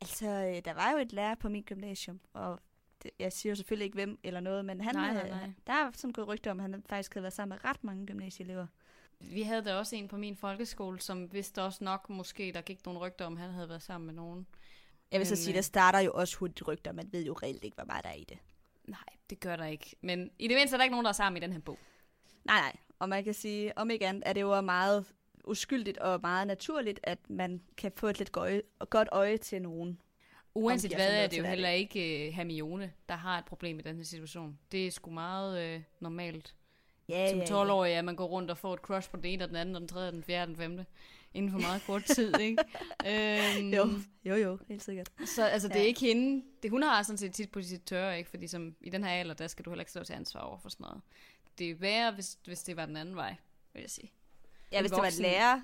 Altså, 0.00 0.26
øh, 0.26 0.64
der 0.64 0.74
var 0.74 0.92
jo 0.92 0.98
et 0.98 1.12
lærer 1.12 1.34
på 1.34 1.48
min 1.48 1.62
gymnasium, 1.62 2.20
og 2.32 2.60
det, 3.02 3.10
jeg 3.18 3.32
siger 3.32 3.50
jo 3.50 3.56
selvfølgelig 3.56 3.84
ikke 3.84 3.94
hvem 3.94 4.18
eller 4.22 4.40
noget, 4.40 4.64
men 4.64 4.80
han, 4.80 4.94
Nej, 4.94 5.12
nej, 5.12 5.22
øh, 5.24 5.30
nej. 5.30 5.50
der 5.66 5.72
er 5.72 5.90
sådan 5.94 6.12
gået 6.12 6.28
rygter 6.28 6.50
om, 6.50 6.60
at 6.60 6.62
han 6.62 6.82
faktisk 6.88 7.14
havde 7.14 7.22
været 7.22 7.32
sammen 7.32 7.56
med 7.56 7.70
ret 7.70 7.84
mange 7.84 8.06
gymnasieelever. 8.06 8.66
Vi 9.20 9.42
havde 9.42 9.62
da 9.64 9.74
også 9.74 9.96
en 9.96 10.08
på 10.08 10.16
min 10.16 10.36
folkeskole, 10.36 11.00
som 11.00 11.32
vidste 11.32 11.62
også 11.62 11.84
nok 11.84 12.10
måske, 12.10 12.52
der 12.52 12.60
gik 12.60 12.86
nogle 12.86 13.00
rygter 13.00 13.24
om, 13.24 13.36
han 13.36 13.50
havde 13.50 13.68
været 13.68 13.82
sammen 13.82 14.06
med 14.06 14.14
nogen. 14.14 14.46
Jeg 15.12 15.20
vil 15.20 15.26
så 15.26 15.32
Men, 15.32 15.36
sige, 15.36 15.52
øh, 15.52 15.56
der 15.56 15.62
starter 15.62 15.98
jo 15.98 16.12
også 16.14 16.36
hurtigt 16.36 16.68
rygter, 16.68 16.92
man 16.92 17.12
ved 17.12 17.24
jo 17.24 17.32
reelt 17.32 17.64
ikke, 17.64 17.74
hvor 17.74 17.84
meget 17.84 18.04
der 18.04 18.10
er 18.10 18.14
i 18.14 18.24
det. 18.28 18.38
Nej, 18.84 19.04
det 19.30 19.40
gør 19.40 19.56
der 19.56 19.64
ikke. 19.66 19.96
Men 20.00 20.30
i 20.38 20.48
det 20.48 20.56
mindste 20.56 20.74
er 20.74 20.78
der 20.78 20.84
ikke 20.84 20.92
nogen, 20.92 21.04
der 21.04 21.08
er 21.08 21.12
sammen 21.12 21.42
i 21.42 21.46
den 21.46 21.52
her 21.52 21.60
bog. 21.60 21.78
Nej, 22.44 22.60
nej. 22.60 22.76
Og 22.98 23.08
man 23.08 23.24
kan 23.24 23.34
sige, 23.34 23.78
om 23.78 23.90
ikke 23.90 24.06
andet, 24.06 24.22
er 24.26 24.32
det 24.32 24.40
jo 24.40 24.60
meget 24.60 25.04
uskyldigt 25.44 25.98
og 25.98 26.20
meget 26.20 26.46
naturligt, 26.46 27.00
at 27.02 27.18
man 27.30 27.62
kan 27.76 27.92
få 27.96 28.06
et 28.06 28.18
lidt 28.18 28.32
gøje, 28.32 28.62
godt 28.90 29.08
øje 29.12 29.36
til 29.36 29.62
nogen. 29.62 30.00
Uanset 30.54 30.94
hvad, 30.94 31.24
er 31.24 31.26
det 31.26 31.38
jo 31.38 31.44
heller 31.44 31.68
ikke 31.68 32.26
uh, 32.28 32.34
Hermione, 32.34 32.92
der 33.08 33.14
har 33.14 33.38
et 33.38 33.44
problem 33.44 33.78
i 33.78 33.82
den 33.82 33.96
her 33.96 34.04
situation. 34.04 34.58
Det 34.72 34.86
er 34.86 34.90
sgu 34.90 35.10
meget 35.10 35.76
uh, 35.76 35.82
normalt. 36.00 36.54
Ja, 37.08 37.30
Som 37.30 37.40
12-årig, 37.40 37.92
at 37.94 38.04
man 38.04 38.16
går 38.16 38.26
rundt 38.26 38.50
og 38.50 38.58
får 38.58 38.74
et 38.74 38.80
crush 38.80 39.10
på 39.10 39.16
den 39.16 39.24
ene, 39.24 39.44
og 39.44 39.48
den 39.48 39.56
anden, 39.56 39.74
og 39.74 39.80
den 39.80 39.88
tredje, 39.88 40.08
og 40.08 40.12
den 40.12 40.22
fjerde, 40.22 40.42
og 40.42 40.48
den 40.48 40.56
femte. 40.56 40.86
Inden 41.34 41.50
for 41.52 41.58
meget 41.58 41.82
kort 41.86 42.04
tid, 42.04 42.38
ikke? 42.40 42.62
øhm, 43.58 43.70
Jo, 43.72 43.88
jo, 44.24 44.34
jo, 44.34 44.58
helt 44.68 44.82
sikkert. 44.82 45.10
Så 45.26 45.44
altså, 45.44 45.68
det 45.68 45.76
er 45.76 45.80
Ja. 45.80 45.86
ikke 45.86 46.00
hende. 46.00 46.44
Det, 46.62 46.70
hun 46.70 46.82
har 46.82 47.02
sådan 47.02 47.18
set 47.18 47.32
tit 47.34 47.50
på 47.52 47.62
sit 47.62 47.82
tørre, 47.82 48.18
ikke? 48.18 48.30
Fordi 48.30 48.46
som, 48.46 48.74
i 48.80 48.90
den 48.90 49.04
her 49.04 49.10
alder, 49.10 49.34
der 49.34 49.46
skal 49.46 49.64
du 49.64 49.70
heller 49.70 49.82
ikke 49.82 49.90
stå 49.90 50.04
til 50.04 50.12
ansvar 50.12 50.40
over 50.40 50.58
for 50.58 50.68
sådan 50.68 50.84
noget. 50.84 51.00
Det 51.58 51.70
er 51.70 51.74
værre, 51.74 52.12
hvis, 52.12 52.38
hvis 52.44 52.62
det 52.62 52.76
var 52.76 52.86
den 52.86 52.96
anden 52.96 53.16
vej, 53.16 53.34
vil 53.72 53.80
jeg 53.80 53.90
sige. 53.90 54.12
Ja, 54.72 54.76
En 54.78 54.82
hvis 54.82 54.90
det 54.90 54.96
var 54.96 55.04
voksen- 55.04 55.22
lærer, 55.22 55.60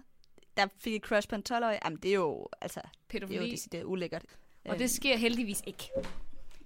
der 0.57 0.67
fik 0.79 0.95
et 0.95 1.03
crush 1.03 1.29
på 1.29 1.35
en 1.35 1.43
12-årig, 1.53 1.79
jamen 1.85 1.99
det 2.03 2.11
er 2.11 2.15
jo, 2.15 2.49
altså, 2.61 2.81
det 2.81 3.17
er 3.17 3.21
jo 3.21 3.27
Pædofili. 3.27 3.51
decideret 3.51 3.85
ulækkert. 3.85 4.25
Og 4.65 4.79
det 4.79 4.91
sker 4.91 5.17
heldigvis 5.17 5.63
ikke. 5.67 5.91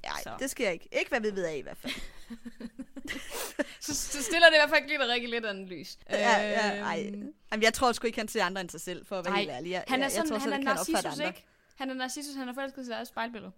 Nej, 0.03 0.23
så. 0.23 0.37
det 0.39 0.51
sker 0.51 0.71
ikke. 0.71 0.89
Ikke 0.93 1.09
hvad 1.09 1.21
vi 1.21 1.29
ved 1.37 1.45
af 1.45 1.57
i 1.57 1.61
hvert 1.61 1.77
fald. 1.79 1.93
Så, 3.81 3.95
så 3.95 4.23
stiller 4.23 4.47
det 4.49 4.55
i 4.57 4.59
hvert 4.59 4.71
fald 4.71 4.87
glitter 4.87 5.09
rigtig 5.09 5.29
lidt 5.31 5.47
en 5.47 5.67
lys. 5.67 5.99
Ja, 6.11 6.17
ja, 6.41 6.83
ej. 6.83 7.05
Øhm, 7.07 7.35
Jamen, 7.53 7.63
jeg 7.63 7.75
tror 7.75 7.93
sgu 7.93 8.07
ikke, 8.07 8.19
han 8.19 8.29
ser 8.29 8.45
andre 8.45 8.61
end 8.61 8.71
sig 8.71 8.81
selv, 8.81 9.07
for 9.07 9.19
at 9.19 9.25
være 9.25 9.35
Ej, 9.35 9.39
helt 9.41 9.51
ærlig. 9.51 9.71
Jeg, 9.71 9.85
Han 9.89 10.03
er 10.03 10.09
sådan, 10.09 10.23
jeg 10.25 10.29
tror 10.31 10.39
han 10.39 10.53
er 10.53 10.57
han 10.57 10.69
opfatter 10.79 11.03
narcissus, 11.03 11.27
ikke? 11.27 11.45
Han 11.75 11.91
er 11.91 11.95
narcissus, 11.95 12.35
han 12.35 12.49
er 12.49 12.53
forelsket 12.55 12.83
i 12.83 12.85
sit 12.85 12.93
eget 12.93 13.09
spejlbillede. 13.09 13.53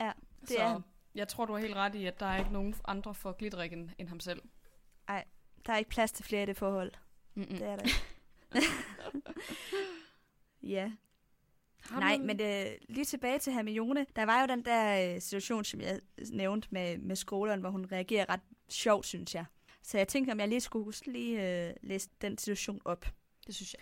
Ja, 0.00 0.12
det 0.40 0.48
så 0.48 0.58
er 0.58 0.68
han. 0.68 0.80
jeg 1.14 1.28
tror, 1.28 1.44
du 1.44 1.52
har 1.52 1.60
helt 1.60 1.74
ret 1.74 1.94
i, 1.94 2.06
at 2.06 2.20
der 2.20 2.26
er 2.26 2.38
ikke 2.38 2.52
nogen 2.52 2.74
andre 2.84 3.14
for 3.14 3.32
glitterik 3.32 3.72
end, 3.72 3.90
end 3.98 4.08
ham 4.08 4.20
selv. 4.20 4.42
Der 5.66 5.72
er 5.72 5.78
ikke 5.78 5.90
plads 5.90 6.12
til 6.12 6.24
flere 6.24 6.42
i 6.42 6.46
det 6.46 6.56
forhold. 6.56 6.92
Mm-mm. 7.34 7.46
Det 7.46 7.62
er 7.62 7.76
der 7.76 7.88
ja. 10.62 10.92
Har 11.80 12.00
Nej, 12.00 12.18
men 12.18 12.40
øh, 12.40 12.66
lige 12.88 13.04
tilbage 13.04 13.38
til 13.38 13.52
Hermione. 13.52 14.06
Der 14.16 14.24
var 14.24 14.40
jo 14.40 14.46
den 14.46 14.64
der 14.64 15.14
øh, 15.14 15.20
situation, 15.20 15.64
som 15.64 15.80
jeg 15.80 16.00
nævnte 16.32 16.68
med, 16.70 16.98
med 16.98 17.16
skoleren, 17.16 17.60
hvor 17.60 17.70
hun 17.70 17.88
reagerer 17.92 18.28
ret 18.28 18.40
sjovt, 18.68 19.06
synes 19.06 19.34
jeg. 19.34 19.44
Så 19.82 19.98
jeg 19.98 20.08
tænkte, 20.08 20.32
om 20.32 20.40
jeg 20.40 20.48
lige 20.48 20.60
skulle 20.60 20.84
huske 20.84 21.12
lige 21.12 21.66
øh, 21.68 21.74
læse 21.82 22.08
den 22.20 22.38
situation 22.38 22.80
op. 22.84 23.06
Det 23.46 23.54
synes 23.54 23.74
jeg. 23.74 23.80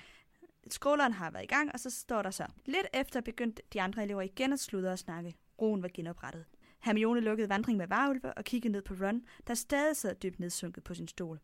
Skoleren 0.71 1.13
har 1.13 1.31
været 1.31 1.45
i 1.45 1.47
gang, 1.47 1.73
og 1.73 1.81
så 1.81 1.91
står 1.91 2.23
der 2.23 2.31
så. 2.31 2.47
Lidt 2.67 2.87
efter 2.95 3.21
begyndte 3.21 3.63
de 3.73 3.81
andre 3.81 4.03
elever 4.03 4.23
igen 4.23 4.53
at 4.53 4.61
sludre 4.61 4.93
og 4.93 4.99
snakke. 4.99 5.35
Roen 5.61 5.83
var 5.83 5.91
genoprettet. 5.95 6.45
Hermione 6.81 7.21
lukkede 7.21 7.49
vandring 7.49 7.79
med 7.79 7.87
varulve 7.87 8.35
og 8.35 8.45
kiggede 8.45 8.73
ned 8.73 8.83
på 8.83 8.95
Ron, 9.01 9.23
der 9.47 9.55
stadig 9.55 9.97
sad 9.97 10.15
dybt 10.15 10.41
nedsunket 10.41 10.85
på 10.85 10.95
sin 10.95 11.09
stol. 11.09 11.41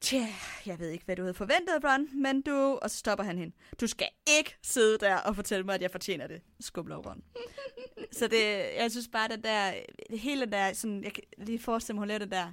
Tja, 0.00 0.26
jeg 0.66 0.78
ved 0.78 0.88
ikke, 0.88 1.04
hvad 1.04 1.16
du 1.16 1.22
havde 1.22 1.34
forventet, 1.34 1.84
Ron, 1.84 2.22
men 2.22 2.42
du... 2.42 2.78
Og 2.82 2.90
så 2.90 2.96
stopper 2.96 3.24
han 3.24 3.38
hende. 3.38 3.54
Du 3.80 3.86
skal 3.86 4.08
ikke 4.38 4.56
sidde 4.62 4.98
der 4.98 5.16
og 5.16 5.36
fortælle 5.36 5.64
mig, 5.66 5.74
at 5.74 5.82
jeg 5.82 5.90
fortjener 5.90 6.26
det, 6.26 6.42
skumler 6.60 6.96
Ron. 6.96 7.22
så 8.18 8.28
det, 8.28 8.44
jeg 8.76 8.90
synes 8.90 9.08
bare, 9.08 9.28
den 9.28 9.42
der... 9.44 9.74
Det 10.10 10.18
hele 10.18 10.40
den 10.40 10.52
der... 10.52 10.72
Sådan, 10.72 11.04
jeg 11.04 11.12
kan 11.12 11.24
lige 11.38 11.58
forestille 11.58 11.94
mig, 11.94 12.00
hun 12.00 12.08
laver 12.08 12.18
den 12.18 12.30
der... 12.30 12.52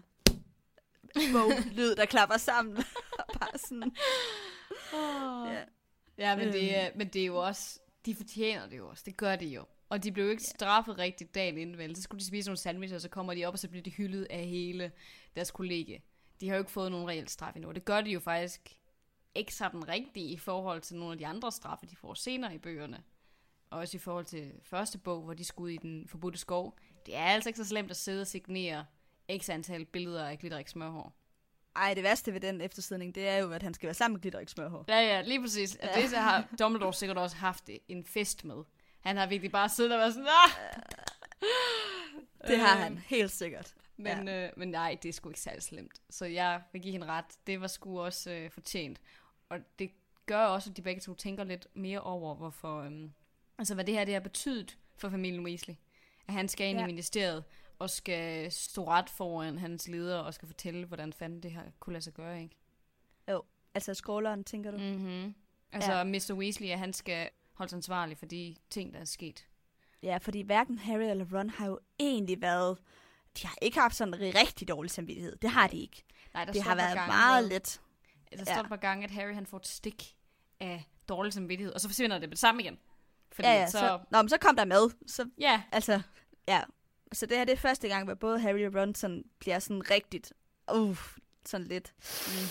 lyd 1.75 1.95
der 1.95 2.05
klapper 2.05 2.37
sammen. 2.37 2.75
bare 3.39 3.57
sådan... 3.57 3.91
Oh. 4.93 5.53
Ja. 5.53 5.63
Ja, 6.17 6.35
men, 6.35 6.47
det, 6.47 6.55
Øhm. 6.55 6.69
er, 6.73 6.89
men 6.95 7.07
det 7.07 7.21
er 7.21 7.25
jo 7.25 7.35
også... 7.35 7.79
De 8.05 8.15
fortjener 8.15 8.67
det 8.69 8.77
jo 8.77 8.87
også. 8.89 9.03
Det 9.05 9.17
gør 9.17 9.35
de 9.35 9.45
jo. 9.45 9.65
Og 9.89 10.03
de 10.03 10.11
blev 10.11 10.25
jo 10.25 10.31
ikke 10.31 10.43
straffet 10.43 10.97
rigtigt 10.97 11.35
dagen 11.35 11.57
inden, 11.57 11.77
vel? 11.77 11.95
Så 11.95 12.01
skulle 12.01 12.19
de 12.19 12.25
spise 12.25 12.49
nogle 12.49 12.57
sandwiches, 12.57 12.95
og 12.95 13.01
så 13.01 13.09
kommer 13.09 13.33
de 13.33 13.45
op, 13.45 13.53
og 13.53 13.59
så 13.59 13.69
bliver 13.69 13.83
de 13.83 13.89
hyldet 13.89 14.27
af 14.29 14.45
hele 14.45 14.91
deres 15.35 15.51
kollega. 15.51 15.97
De 16.41 16.47
har 16.47 16.55
jo 16.55 16.61
ikke 16.61 16.71
fået 16.71 16.91
nogen 16.91 17.07
reelt 17.07 17.31
straf 17.31 17.55
endnu. 17.55 17.71
Det 17.71 17.85
gør 17.85 18.01
de 18.01 18.11
jo 18.11 18.19
faktisk 18.19 18.77
ikke 19.35 19.53
sådan 19.53 19.87
rigtigt 19.87 20.31
i 20.31 20.37
forhold 20.37 20.81
til 20.81 20.97
nogle 20.97 21.11
af 21.11 21.17
de 21.17 21.27
andre 21.27 21.51
straffe, 21.51 21.85
de 21.85 21.95
får 21.95 22.13
senere 22.13 22.55
i 22.55 22.57
bøgerne. 22.57 23.03
Og 23.69 23.79
også 23.79 23.97
i 23.97 23.99
forhold 23.99 24.25
til 24.25 24.51
første 24.63 24.97
bog, 24.97 25.23
hvor 25.23 25.33
de 25.33 25.43
skulle 25.43 25.65
ud 25.65 25.69
i 25.69 25.77
den 25.77 26.07
forbudte 26.07 26.39
skov. 26.39 26.77
Det 27.05 27.15
er 27.15 27.25
altså 27.25 27.49
ikke 27.49 27.57
så 27.57 27.65
slemt 27.65 27.91
at 27.91 27.97
sidde 27.97 28.21
og 28.21 28.27
signere 28.27 28.85
x 29.37 29.49
antal 29.49 29.85
billeder 29.85 30.27
af 30.27 30.39
Glitterik 30.39 30.67
smørhår. 30.67 31.15
Ej, 31.75 31.93
det 31.93 32.03
værste 32.03 32.33
ved 32.33 32.39
den 32.39 32.61
eftersidning, 32.61 33.15
det 33.15 33.27
er 33.27 33.37
jo, 33.37 33.51
at 33.51 33.63
han 33.63 33.73
skal 33.73 33.87
være 33.87 33.93
sammen 33.93 34.13
med 34.15 34.21
Glitterik 34.21 34.49
Smørhår. 34.49 34.85
Ja, 34.87 34.99
ja, 34.99 35.21
lige 35.21 35.41
præcis. 35.41 35.77
Ja. 35.83 36.01
Det 36.01 36.09
så 36.09 36.17
har 36.17 36.47
Dumbledore 36.59 36.93
sikkert 36.93 37.17
også 37.17 37.35
haft 37.35 37.69
en 37.87 38.05
fest 38.05 38.45
med. 38.45 38.63
Han 38.99 39.17
har 39.17 39.27
virkelig 39.27 39.51
bare 39.51 39.69
siddet 39.69 39.93
og 39.93 39.99
været 39.99 40.13
sådan, 40.13 40.27
ah! 40.27 40.81
Det 42.47 42.59
har 42.59 42.75
Øh, 42.75 42.83
han, 42.83 42.97
helt 42.97 43.31
sikkert. 43.31 43.73
Men, 43.97 44.27
ja. 44.27 44.47
øh, 44.47 44.53
men 44.57 44.67
nej, 44.67 44.97
det 45.03 45.09
er 45.09 45.13
sgu 45.13 45.29
ikke 45.29 45.39
særlig 45.39 45.63
slemt. 45.63 46.01
Så 46.09 46.25
jeg 46.25 46.61
vil 46.71 46.81
give 46.81 46.91
hende 46.91 47.07
ret. 47.07 47.25
Det 47.47 47.61
var 47.61 47.67
sgu 47.67 48.01
også 48.01 48.31
øh, 48.31 48.51
fortjent. 48.51 48.99
Og 49.49 49.59
det 49.79 49.91
gør 50.25 50.43
også, 50.45 50.69
at 50.69 50.77
de 50.77 50.81
begge 50.81 51.01
to 51.01 51.13
tænker 51.13 51.43
lidt 51.43 51.67
mere 51.73 52.01
over, 52.01 52.35
hvorfor... 52.35 52.81
Øh, 52.81 53.09
altså, 53.57 53.73
hvad 53.73 53.85
det 53.85 53.93
her 53.93 54.05
det 54.05 54.13
har 54.13 54.21
betydet 54.21 54.77
for 54.97 55.09
familien 55.09 55.45
Weasley. 55.45 55.75
At 56.27 56.33
han 56.33 56.47
skal 56.47 56.67
ind 56.67 56.79
ja. 56.79 56.83
I 56.83 56.87
ministeriet 56.87 57.43
og 57.79 57.89
skal 57.89 58.51
stå 58.51 58.87
ret 58.87 59.09
foran 59.09 59.57
hans 59.57 59.87
leder 59.87 60.19
og 60.19 60.33
skal 60.33 60.47
fortælle, 60.47 60.85
hvordan 60.85 61.13
fanden 61.13 61.43
det 61.43 61.51
her 61.51 61.63
kunne 61.79 61.93
lade 61.93 62.03
sig 62.03 62.13
gøre, 62.13 62.41
ikke? 62.41 62.55
Altså 63.73 63.93
skråleren, 63.93 64.43
tænker 64.43 64.71
du? 64.71 64.77
Mm. 64.77 64.83
Mm-hmm. 64.83 65.35
Altså, 65.71 65.91
ja. 65.91 66.03
Mr. 66.03 66.33
Weasley, 66.33 66.67
at 66.67 66.79
han 66.79 66.93
skal 66.93 67.29
holdes 67.59 67.73
ansvarlig 67.73 68.17
for 68.17 68.25
de 68.25 68.55
ting, 68.69 68.93
der 68.93 68.99
er 68.99 69.05
sket. 69.05 69.47
Ja, 70.03 70.17
fordi 70.17 70.41
hverken 70.41 70.77
Harry 70.79 71.01
eller 71.03 71.25
Ron 71.33 71.49
har 71.49 71.67
jo 71.67 71.79
egentlig 71.99 72.41
været... 72.41 72.77
De 73.41 73.47
har 73.47 73.55
ikke 73.61 73.79
haft 73.79 73.95
sådan 73.95 74.13
en 74.13 74.19
rigtig 74.35 74.67
dårlig 74.67 74.91
samvittighed. 74.91 75.35
Det 75.35 75.49
har 75.49 75.67
de 75.67 75.77
ikke. 75.77 76.03
Nej, 76.33 76.45
der 76.45 76.51
Det 76.53 76.61
har 76.63 76.75
været 76.75 76.95
gange, 76.95 77.07
meget 77.13 77.43
let. 77.47 77.81
Der 78.37 78.43
står 78.45 78.53
Ja. 78.53 78.61
et 78.61 78.67
par 78.69 78.75
gange, 78.75 79.03
at 79.03 79.11
Harry 79.11 79.33
han 79.33 79.45
får 79.45 79.57
et 79.57 79.67
stik 79.67 80.15
af 80.59 80.85
dårlig 81.09 81.33
samvittighed, 81.33 81.73
og 81.73 81.81
så 81.81 81.87
forsvinder 81.87 82.19
det 82.19 82.29
med 82.29 82.35
det 82.35 82.39
samme 82.39 82.61
igen. 82.61 82.79
Fordi 83.31 83.47
Ja, 83.47 83.53
ja, 83.53 83.67
så, 83.67 83.79
så... 83.79 83.99
Nå, 84.11 84.21
men 84.21 84.29
så 84.29 84.37
kom 84.37 84.55
der 84.55 84.65
med. 84.65 84.89
Så, 85.07 85.29
ja, 85.37 85.61
altså, 85.71 86.01
ja. 86.47 86.61
Så 87.13 87.25
det 87.25 87.37
her 87.37 87.45
det 87.45 87.51
er 87.53 87.57
første 87.57 87.87
gang, 87.87 88.05
hvor 88.05 88.13
både 88.13 88.39
Harry 88.39 88.65
og 88.67 88.75
Ron 88.81 88.95
sådan, 88.95 89.23
bliver 89.39 89.59
sådan 89.59 89.91
rigtigt... 89.91 90.33
Uh, 90.73 90.97
sådan 91.45 91.67
lidt. 91.67 91.93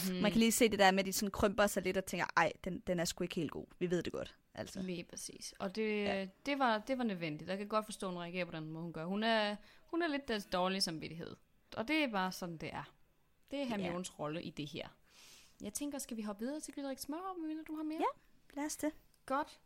Mm-hmm. 0.06 0.22
Man 0.22 0.30
kan 0.30 0.38
lige 0.38 0.52
se 0.52 0.68
det 0.68 0.78
der 0.78 0.90
med, 0.90 0.98
at 1.00 1.06
de 1.06 1.12
sådan 1.12 1.30
krymper 1.30 1.66
sig 1.66 1.82
lidt 1.82 1.96
og 1.96 2.04
tænker, 2.04 2.26
ej, 2.36 2.52
den, 2.64 2.80
den 2.86 3.00
er 3.00 3.04
sgu 3.04 3.24
ikke 3.24 3.34
helt 3.34 3.50
god. 3.50 3.66
Vi 3.78 3.90
ved 3.90 4.02
det 4.02 4.12
godt. 4.12 4.34
Altså. 4.58 4.82
Lige 4.82 5.04
præcis. 5.04 5.54
Og 5.58 5.74
det, 5.74 6.04
Ja. 6.04 6.26
det, 6.46 6.58
var, 6.58 6.78
det 6.78 6.98
var 6.98 7.04
nødvendigt. 7.04 7.50
Jeg 7.50 7.58
kan 7.58 7.68
godt 7.68 7.84
forstå, 7.84 8.06
at 8.06 8.12
hun 8.12 8.22
reagerer 8.22 8.44
på 8.44 8.52
den 8.52 8.70
måde, 8.70 8.82
hun 8.82 8.92
gør. 8.92 9.04
Hun 9.04 9.22
er, 9.22 9.56
hun 9.86 10.02
er 10.02 10.06
lidt 10.08 10.28
deres 10.28 10.46
dårlige 10.46 10.80
samvittighed. 10.80 11.36
Og 11.76 11.88
det 11.88 11.96
er 11.96 12.08
bare 12.08 12.32
sådan, 12.32 12.56
det 12.56 12.74
er. 12.74 12.94
Det 13.50 13.58
er 13.58 13.64
Hermiones 13.64 14.08
ja. 14.10 14.14
rolle 14.22 14.42
i 14.42 14.50
det 14.50 14.66
her. 14.66 14.88
Jeg 15.60 15.72
tænker, 15.74 15.98
skal 15.98 16.16
vi 16.16 16.22
hoppe 16.22 16.44
videre 16.44 16.60
til 16.60 16.74
Glitterik 16.74 16.98
Smør, 16.98 17.36
medmindre 17.38 17.64
du 17.68 17.76
har 17.76 17.82
mere? 17.82 17.98
Ja. 18.00 18.56
Lad 18.60 18.66
os 18.66 18.76
det. 18.76 18.92
Godt. 19.26 19.60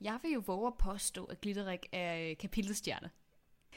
Jeg 0.00 0.18
vil 0.22 0.30
jo 0.32 0.42
våge 0.46 0.66
at 0.66 0.78
påstå, 0.78 1.24
at 1.24 1.40
Glitterik 1.40 1.86
er 1.92 2.30
øh, 2.30 2.36
kapitelstjerne. 2.36 3.10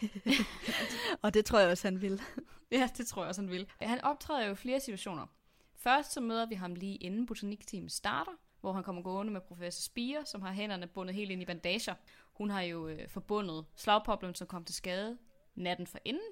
Og 1.21 1.33
det 1.33 1.45
tror 1.45 1.59
jeg 1.59 1.69
også, 1.69 1.87
han 1.87 2.01
vil. 2.01 2.21
Ja, 2.71 2.89
det 2.97 3.07
tror 3.07 3.21
jeg 3.21 3.29
også, 3.29 3.41
han 3.41 3.51
vil. 3.51 3.67
Han 3.81 4.01
optræder 4.01 4.45
jo 4.45 4.51
i 4.51 4.55
flere 4.55 4.79
situationer. 4.79 5.27
Først 5.75 6.11
så 6.11 6.21
møder 6.21 6.45
vi 6.45 6.55
ham 6.55 6.75
lige 6.75 6.95
inden 6.95 7.25
botanikteamet 7.25 7.91
starter, 7.91 8.31
hvor 8.61 8.73
han 8.73 8.83
kommer 8.83 9.01
gående 9.01 9.33
med 9.33 9.41
professor 9.41 9.81
Spire, 9.81 10.25
som 10.25 10.41
har 10.41 10.51
hænderne 10.51 10.87
bundet 10.87 11.15
helt 11.15 11.31
ind 11.31 11.41
i 11.41 11.45
bandager. 11.45 11.95
Hun 12.33 12.49
har 12.49 12.61
jo 12.61 12.87
øh, 12.87 13.09
forbundet 13.09 13.65
slagpoplen, 13.75 14.35
som 14.35 14.47
kom 14.47 14.65
til 14.65 14.75
skade 14.75 15.17
natten 15.55 15.87
for 15.87 15.99
inden. 16.05 16.31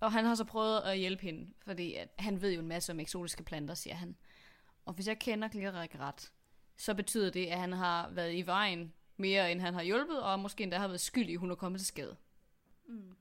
Og 0.00 0.12
han 0.12 0.24
har 0.24 0.34
så 0.34 0.44
prøvet 0.44 0.80
at 0.80 0.98
hjælpe 0.98 1.22
hende, 1.22 1.50
fordi 1.66 1.94
at 1.94 2.08
han 2.18 2.42
ved 2.42 2.52
jo 2.52 2.60
en 2.60 2.68
masse 2.68 2.92
om 2.92 3.00
eksotiske 3.00 3.42
planter, 3.42 3.74
siger 3.74 3.94
han. 3.94 4.16
Og 4.84 4.94
hvis 4.94 5.08
jeg 5.08 5.18
kender 5.18 5.48
Glitterik 5.48 5.98
ret, 5.98 6.32
så 6.76 6.94
betyder 6.94 7.30
det, 7.30 7.46
at 7.46 7.58
han 7.58 7.72
har 7.72 8.10
været 8.10 8.34
i 8.34 8.42
vejen 8.42 8.92
mere, 9.16 9.52
end 9.52 9.60
han 9.60 9.74
har 9.74 9.82
hjulpet, 9.82 10.22
og 10.22 10.40
måske 10.40 10.62
endda 10.62 10.78
har 10.78 10.88
været 10.88 11.00
skyld 11.00 11.28
i, 11.28 11.32
at 11.32 11.40
hun 11.40 11.50
er 11.50 11.54
kommet 11.54 11.80
til 11.80 11.86
skade. 11.86 12.16
Mm. 12.88 13.16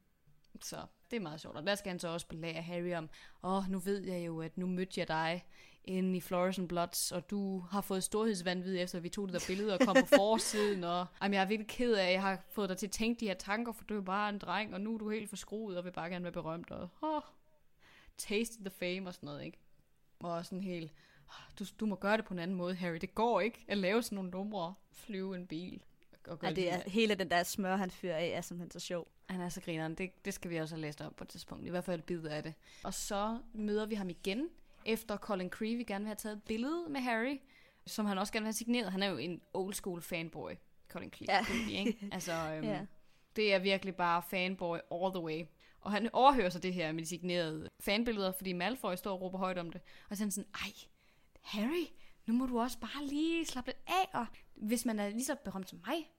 Så 0.61 0.85
det 1.11 1.17
er 1.17 1.21
meget 1.21 1.41
sjovt. 1.41 1.57
Og 1.57 1.67
der 1.67 1.75
skal 1.75 1.89
han 1.89 1.99
så 1.99 2.07
også 2.07 2.27
belære 2.27 2.61
Harry 2.61 2.93
om, 2.93 3.09
åh, 3.43 3.57
oh, 3.57 3.69
nu 3.69 3.79
ved 3.79 4.03
jeg 4.03 4.25
jo, 4.25 4.41
at 4.41 4.57
nu 4.57 4.67
mødte 4.67 4.99
jeg 4.99 5.07
dig 5.07 5.45
inde 5.85 6.17
i 6.17 6.21
Flores 6.21 6.59
and 6.59 6.67
Bloods, 6.69 7.11
og 7.11 7.29
du 7.29 7.59
har 7.59 7.81
fået 7.81 8.03
storhedsvandvid 8.03 8.79
efter, 8.79 8.97
at 8.97 9.03
vi 9.03 9.09
tog 9.09 9.27
det 9.27 9.33
der 9.33 9.43
billede 9.47 9.73
og 9.73 9.79
kom 9.79 9.95
på 9.99 10.05
forsiden, 10.15 10.83
og 10.83 11.05
jamen, 11.21 11.33
jeg 11.33 11.41
er 11.41 11.45
virkelig 11.47 11.67
ked 11.69 11.93
af, 11.93 12.05
at 12.07 12.13
jeg 12.13 12.21
har 12.21 12.39
fået 12.49 12.69
dig 12.69 12.77
til 12.77 12.87
at 12.87 12.91
tænke 12.91 13.19
de 13.19 13.25
her 13.27 13.33
tanker, 13.33 13.71
for 13.71 13.83
du 13.83 13.97
er 13.97 14.01
bare 14.01 14.29
en 14.29 14.37
dreng, 14.39 14.73
og 14.73 14.81
nu 14.81 14.93
er 14.93 14.97
du 14.97 15.09
helt 15.09 15.29
forskruet 15.29 15.77
og 15.77 15.85
vil 15.85 15.91
bare 15.91 16.09
gerne 16.09 16.23
være 16.23 16.31
berømt, 16.33 16.71
og 16.71 16.89
oh, 17.01 17.21
taste 18.17 18.57
the 18.59 18.69
fame 18.69 19.09
og 19.09 19.13
sådan 19.13 19.27
noget, 19.27 19.43
ikke? 19.45 19.57
Og 20.19 20.45
sådan 20.45 20.61
helt, 20.61 20.91
"Åh, 21.29 21.55
du, 21.59 21.65
du 21.79 21.85
må 21.85 21.95
gøre 21.95 22.17
det 22.17 22.25
på 22.25 22.33
en 22.33 22.39
anden 22.39 22.57
måde, 22.57 22.75
Harry. 22.75 22.97
Det 22.97 23.15
går 23.15 23.41
ikke 23.41 23.65
at 23.67 23.77
lave 23.77 24.03
sådan 24.03 24.15
nogle 24.15 24.31
numre, 24.31 24.73
flyve 24.91 25.35
en 25.35 25.47
bil. 25.47 25.83
Og 26.27 26.39
Ja, 26.43 26.51
det 26.53 26.73
er 26.73 26.81
hele 26.89 27.15
den 27.15 27.29
der 27.31 27.43
smør, 27.43 27.75
han 27.75 27.91
fyrer 27.91 28.17
af, 28.17 28.25
er 28.35 28.41
simpelthen 28.41 28.71
så 28.71 28.79
sjov. 28.79 29.07
han 29.29 29.41
er 29.41 29.49
så 29.49 29.61
grineren. 29.61 29.95
Det, 29.95 30.25
det 30.25 30.33
skal 30.33 30.51
vi 30.51 30.57
også 30.57 30.75
have 30.75 30.81
læst 30.81 31.01
op 31.01 31.15
på 31.15 31.23
et 31.23 31.27
tidspunkt. 31.27 31.65
I 31.67 31.69
hvert 31.69 31.83
fald 31.83 32.01
bid 32.01 32.23
af 32.25 32.43
det. 32.43 32.53
Og 32.83 32.93
så 32.93 33.39
møder 33.53 33.85
vi 33.85 33.95
ham 33.95 34.09
igen, 34.09 34.49
efter 34.85 35.17
Colin 35.17 35.49
Creevy 35.49 35.83
gerne 35.87 36.03
vil 36.03 36.07
have 36.07 36.15
taget 36.15 36.37
et 36.37 36.43
billede 36.43 36.85
med 36.89 37.01
Harry, 37.01 37.39
som 37.85 38.05
han 38.05 38.17
også 38.17 38.33
gerne 38.33 38.43
vil 38.43 38.47
have 38.47 38.53
signeret. 38.53 38.91
Han 38.91 39.03
er 39.03 39.07
jo 39.07 39.17
en 39.17 39.41
old 39.53 39.73
school 39.73 40.01
fanboy, 40.01 40.51
Colin 40.89 41.11
Creevy. 41.11 41.29
Ja. 41.29 41.79
Ikke? 41.79 41.97
Altså, 42.11 42.31
øhm, 42.33 42.63
ja. 42.63 42.85
det 43.35 43.53
er 43.53 43.59
virkelig 43.59 43.95
bare 43.95 44.23
fanboy 44.29 44.77
all 44.91 45.13
the 45.13 45.23
way. 45.23 45.45
Og 45.81 45.91
han 45.91 46.09
overhører 46.13 46.49
så 46.49 46.59
det 46.59 46.73
her 46.73 46.91
med 46.91 47.01
de 47.01 47.07
signerede 47.07 47.69
fanbilleder, 47.79 48.31
fordi 48.31 48.53
Malfoy 48.53 48.95
står 48.95 49.13
og 49.13 49.21
råber 49.21 49.37
højt 49.37 49.57
om 49.57 49.71
det. 49.71 49.81
Og 50.09 50.17
så 50.17 50.23
er 50.23 50.25
han 50.25 50.31
sådan, 50.31 50.49
ej, 50.53 50.71
Harry, 51.41 51.85
nu 52.25 52.33
må 52.33 52.45
du 52.45 52.59
også 52.59 52.79
bare 52.79 53.05
lige 53.05 53.45
slappe 53.45 53.71
lidt 53.71 53.77
af, 53.87 54.19
og 54.19 54.25
hvis 54.55 54.85
man 54.85 54.99
er 54.99 55.09
lige 55.09 55.25
så 55.25 55.35
berømt 55.35 55.69
som 55.69 55.81
mig, 55.87 56.11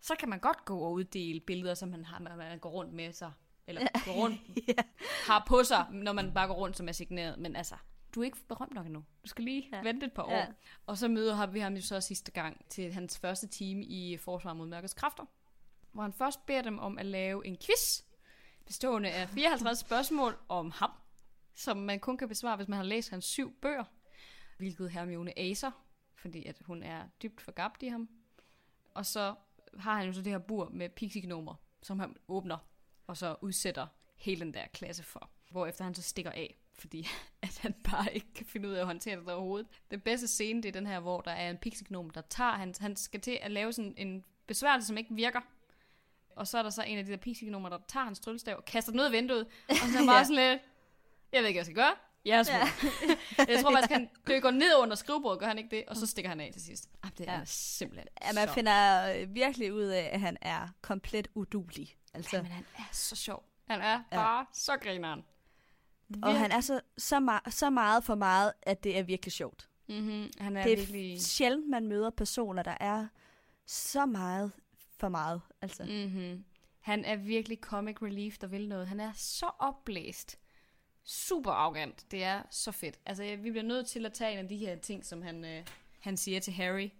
så 0.00 0.14
kan 0.18 0.28
man 0.28 0.38
godt 0.38 0.64
gå 0.64 0.78
og 0.78 0.92
uddele 0.92 1.40
billeder, 1.40 1.74
som 1.74 1.88
man, 1.88 2.04
har, 2.04 2.18
man 2.36 2.58
går 2.58 2.70
rundt 2.70 2.92
med 2.92 3.12
sig, 3.12 3.32
eller 3.66 3.80
går 4.06 4.12
rundt, 4.12 4.40
ja. 4.68 4.82
har 5.26 5.44
på 5.48 5.64
sig, 5.64 5.86
når 5.92 6.12
man 6.12 6.34
bare 6.34 6.46
går 6.46 6.54
rundt, 6.54 6.76
som 6.76 6.88
er 6.88 6.92
signeret. 6.92 7.38
Men 7.38 7.56
altså, 7.56 7.74
du 8.14 8.20
er 8.20 8.24
ikke 8.24 8.38
berømt 8.48 8.74
nok 8.74 8.86
endnu. 8.86 9.04
Du 9.24 9.28
skal 9.28 9.44
lige 9.44 9.68
Ja. 9.72 9.82
vente 9.82 10.06
et 10.06 10.12
par 10.12 10.22
år. 10.22 10.32
Ja. 10.32 10.46
Og 10.86 10.98
så 10.98 11.08
møder 11.08 11.46
vi 11.46 11.60
ham 11.60 11.74
jo 11.74 11.82
så 11.82 12.00
sidste 12.00 12.32
gang 12.32 12.68
til 12.68 12.92
hans 12.92 13.18
første 13.18 13.46
time 13.46 13.84
i 13.84 14.16
Forsvar 14.16 14.54
mod 14.54 14.66
Mørkets 14.66 14.94
Kræfter, 14.94 15.24
hvor 15.92 16.02
han 16.02 16.12
først 16.12 16.46
beder 16.46 16.62
dem 16.62 16.78
om 16.78 16.98
at 16.98 17.06
lave 17.06 17.46
en 17.46 17.56
quiz, 17.56 18.02
bestående 18.66 19.10
af 19.10 19.28
54 19.28 19.78
spørgsmål 19.86 20.38
om 20.48 20.70
ham, 20.70 20.90
som 21.54 21.76
man 21.76 22.00
kun 22.00 22.16
kan 22.16 22.28
besvare, 22.28 22.56
hvis 22.56 22.68
man 22.68 22.76
har 22.76 22.84
læst 22.84 23.10
hans 23.10 23.24
syv 23.24 23.54
bøger, 23.62 23.84
hvilket 24.56 24.90
Hermione 24.90 25.38
acer, 25.38 25.70
fordi 26.14 26.46
at 26.46 26.56
hun 26.66 26.82
er 26.82 27.08
dybt 27.22 27.40
forgabt 27.40 27.82
i 27.82 27.86
ham. 27.88 28.08
Og 28.94 29.06
så 29.06 29.34
har 29.78 29.96
han 29.96 30.06
jo 30.06 30.12
så 30.12 30.22
det 30.22 30.32
her 30.32 30.38
bur 30.38 30.68
med 30.68 30.88
pixie 30.88 31.22
som 31.82 32.00
han 32.00 32.16
åbner, 32.28 32.58
og 33.06 33.16
så 33.16 33.36
udsætter 33.40 33.86
hele 34.16 34.40
den 34.40 34.54
der 34.54 34.66
klasse 34.66 35.02
for. 35.02 35.30
Hvorefter 35.50 35.84
han 35.84 35.94
så 35.94 36.02
stikker 36.02 36.30
af, 36.30 36.60
fordi 36.80 37.08
at 37.42 37.58
han 37.58 37.72
bare 37.72 38.14
ikke 38.14 38.34
kan 38.34 38.46
finde 38.46 38.68
ud 38.68 38.74
af 38.74 38.80
at 38.80 38.86
håndtere 38.86 39.16
det 39.16 39.28
overhovedet. 39.28 39.68
Den 39.90 40.00
bedste 40.00 40.28
scene, 40.28 40.62
det 40.62 40.68
er 40.68 40.72
den 40.72 40.86
her, 40.86 41.00
hvor 41.00 41.20
der 41.20 41.30
er 41.30 41.50
en 41.50 41.56
pixie 41.58 41.86
der 42.14 42.20
tager, 42.30 42.52
han, 42.52 42.74
han 42.80 42.96
skal 42.96 43.20
til 43.20 43.38
at 43.42 43.50
lave 43.50 43.72
sådan 43.72 43.94
en 43.96 44.24
besværgelse, 44.46 44.86
som 44.86 44.96
ikke 44.98 45.14
virker. 45.14 45.40
Og 46.36 46.46
så 46.48 46.58
er 46.58 46.62
der 46.62 46.70
så 46.70 46.82
en 46.82 46.98
af 46.98 47.04
de 47.04 47.10
der 47.10 47.16
pixie 47.16 47.52
der 47.52 47.78
tager 47.88 48.04
hans 48.04 48.20
tryllestav 48.20 48.56
og 48.56 48.64
kaster 48.64 48.90
den 48.92 49.00
ud 49.00 49.04
af 49.04 49.12
vinduet, 49.12 49.46
og 49.68 49.76
så 49.76 49.84
er 49.84 49.98
han 49.98 50.06
bare 50.06 50.16
Ja. 50.16 50.24
sådan 50.24 50.36
lidt, 50.50 50.62
jeg 51.32 51.40
ved 51.40 51.48
ikke, 51.48 51.58
hvad 51.58 51.58
jeg 51.58 51.64
skal 51.64 51.74
gøre. 51.76 51.94
Jeg 52.24 52.38
er 52.40 52.44
Ja. 52.48 52.58
ja. 52.58 53.46
Jeg 53.52 53.62
tror 53.62 53.72
faktisk, 53.72 53.90
han 53.90 54.10
dykker 54.28 54.50
ned 54.50 54.74
under 54.78 54.94
skrivebordet, 54.96 55.38
gør 55.40 55.46
han 55.46 55.58
ikke 55.58 55.76
det? 55.76 55.84
Og 55.88 55.96
så 55.96 56.06
stikker 56.06 56.28
han 56.28 56.40
af 56.40 56.50
til 56.52 56.62
sidst. 56.62 56.88
Ah, 57.02 57.10
det 57.18 57.28
er 57.28 57.32
Ja. 57.32 57.38
ja. 57.38 57.44
simpelthen 57.46 58.08
ja, 58.22 58.32
man 58.32 58.48
så... 58.48 58.54
finder 58.54 59.12
øh, 59.16 59.34
virkelig 59.34 59.72
ud 59.72 59.82
af, 59.84 60.10
at 60.12 60.20
han 60.20 60.36
er 60.40 60.68
komplet 60.80 61.28
udulig. 61.34 61.96
Altså, 62.14 62.36
Ja, 62.36 62.42
men 62.42 62.50
han 62.52 62.66
er 62.78 62.82
så 62.92 63.16
sjov. 63.16 63.44
Han 63.68 63.80
er 63.80 64.02
bare 64.10 64.46
så 64.52 64.76
grineren. 64.76 65.24
Og 66.22 66.38
han 66.38 66.52
er 66.52 66.60
så, 66.60 66.80
så, 66.98 67.16
ma- 67.16 67.50
så 67.50 67.70
meget 67.70 68.04
for 68.04 68.14
meget, 68.14 68.52
at 68.62 68.84
det 68.84 68.98
er 68.98 69.02
virkelig 69.02 69.32
sjovt. 69.32 69.68
Mm-hmm. 69.88 70.30
Han 70.38 70.56
er 70.56 70.62
det 70.62 70.72
er 70.72 70.76
virkelig... 70.76 71.22
sjældent, 71.22 71.68
man 71.68 71.86
møder 71.86 72.10
personer, 72.10 72.62
der 72.62 72.76
er 72.80 73.06
så 73.66 74.06
meget 74.06 74.52
for 74.98 75.08
meget. 75.08 75.40
Altså, 75.60 75.84
mm. 75.84 75.90
Mm-hmm. 75.90 76.44
Han 76.80 77.04
er 77.04 77.16
virkelig 77.16 77.58
comic 77.58 78.02
relief, 78.02 78.38
der 78.38 78.46
vil 78.46 78.68
noget. 78.68 78.88
Han 78.88 79.00
er 79.00 79.12
så 79.14 79.50
opblæst. 79.58 80.38
Super 81.04 81.50
arrogant. 81.50 82.06
Det 82.10 82.24
er 82.24 82.42
så 82.50 82.72
fedt. 82.72 83.00
Altså, 83.06 83.36
vi 83.36 83.50
bliver 83.50 83.64
nødt 83.64 83.86
til 83.86 84.06
at 84.06 84.12
tage 84.12 84.32
en 84.32 84.38
af 84.38 84.48
de 84.48 84.56
her 84.56 84.76
ting, 84.76 85.04
som 85.04 85.22
han, 85.22 85.44
øh, 85.44 85.66
han 86.00 86.16
siger 86.16 86.40
til 86.40 86.52
Harry. 86.52 86.90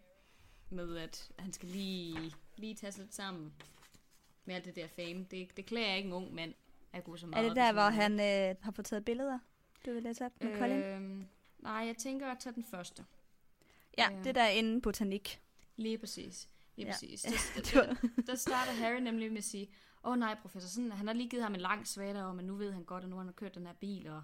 Med 0.70 0.96
at 0.96 1.30
han 1.38 1.52
skal 1.52 1.68
lige, 1.68 2.32
lige 2.56 2.74
tage 2.74 2.92
sig 2.92 3.04
lidt 3.04 3.14
sammen 3.14 3.52
med 4.44 4.54
alt 4.54 4.64
det 4.64 4.76
der 4.76 4.86
fame. 4.86 5.26
Det, 5.30 5.56
det 5.56 5.66
klæder 5.66 5.94
ikke 5.94 6.06
en 6.06 6.12
ung 6.12 6.34
mand 6.34 6.54
at 6.92 7.04
gå 7.04 7.16
så 7.16 7.26
er 7.26 7.30
meget 7.30 7.44
det 7.44 7.50
op 7.50 7.56
i 7.56 7.60
der, 7.60 7.72
hvor 7.72 7.88
han 7.90 8.12
øh, 8.12 8.56
har 8.62 8.72
fået 8.72 8.86
taget 8.86 9.04
billeder? 9.04 9.38
Du 9.86 9.92
vil 9.92 10.02
læse 10.02 10.24
op 10.26 10.32
med 10.40 10.50
øh, 10.50 10.58
Colin? 10.58 10.76
Øhm, 10.76 11.26
nej, 11.58 11.72
jeg 11.72 11.96
tænker 11.96 12.26
at 12.30 12.38
tage 12.38 12.54
den 12.54 12.64
første. 12.64 13.04
Ja, 13.98 14.08
øh. 14.12 14.24
det 14.24 14.34
der 14.34 14.46
inde 14.48 14.80
botanik. 14.80 15.40
Lige 15.76 15.98
præcis. 15.98 16.48
Lige 16.76 16.86
Ja. 16.86 16.92
præcis. 16.92 17.22
Der, 17.72 17.82
der, 17.82 17.94
der, 18.26 18.34
starter 18.34 18.72
Harry 18.72 19.00
nemlig 19.00 19.30
med 19.30 19.38
at 19.38 19.44
sige, 19.44 19.68
åh 20.04 20.12
oh, 20.12 20.18
nej, 20.18 20.36
professor, 20.42 20.68
sådan, 20.68 20.92
han 20.92 21.06
har 21.06 21.14
lige 21.14 21.28
givet 21.28 21.42
ham 21.42 21.54
en 21.54 21.60
lang 21.60 21.88
svætter 21.88 22.22
om, 22.22 22.38
at 22.38 22.44
nu 22.44 22.54
ved 22.54 22.72
han 22.72 22.84
godt, 22.84 23.04
at 23.04 23.10
nu 23.10 23.16
har 23.16 23.24
han 23.24 23.32
kørt 23.32 23.54
den 23.54 23.66
her 23.66 23.72
bil, 23.72 24.08
og 24.08 24.22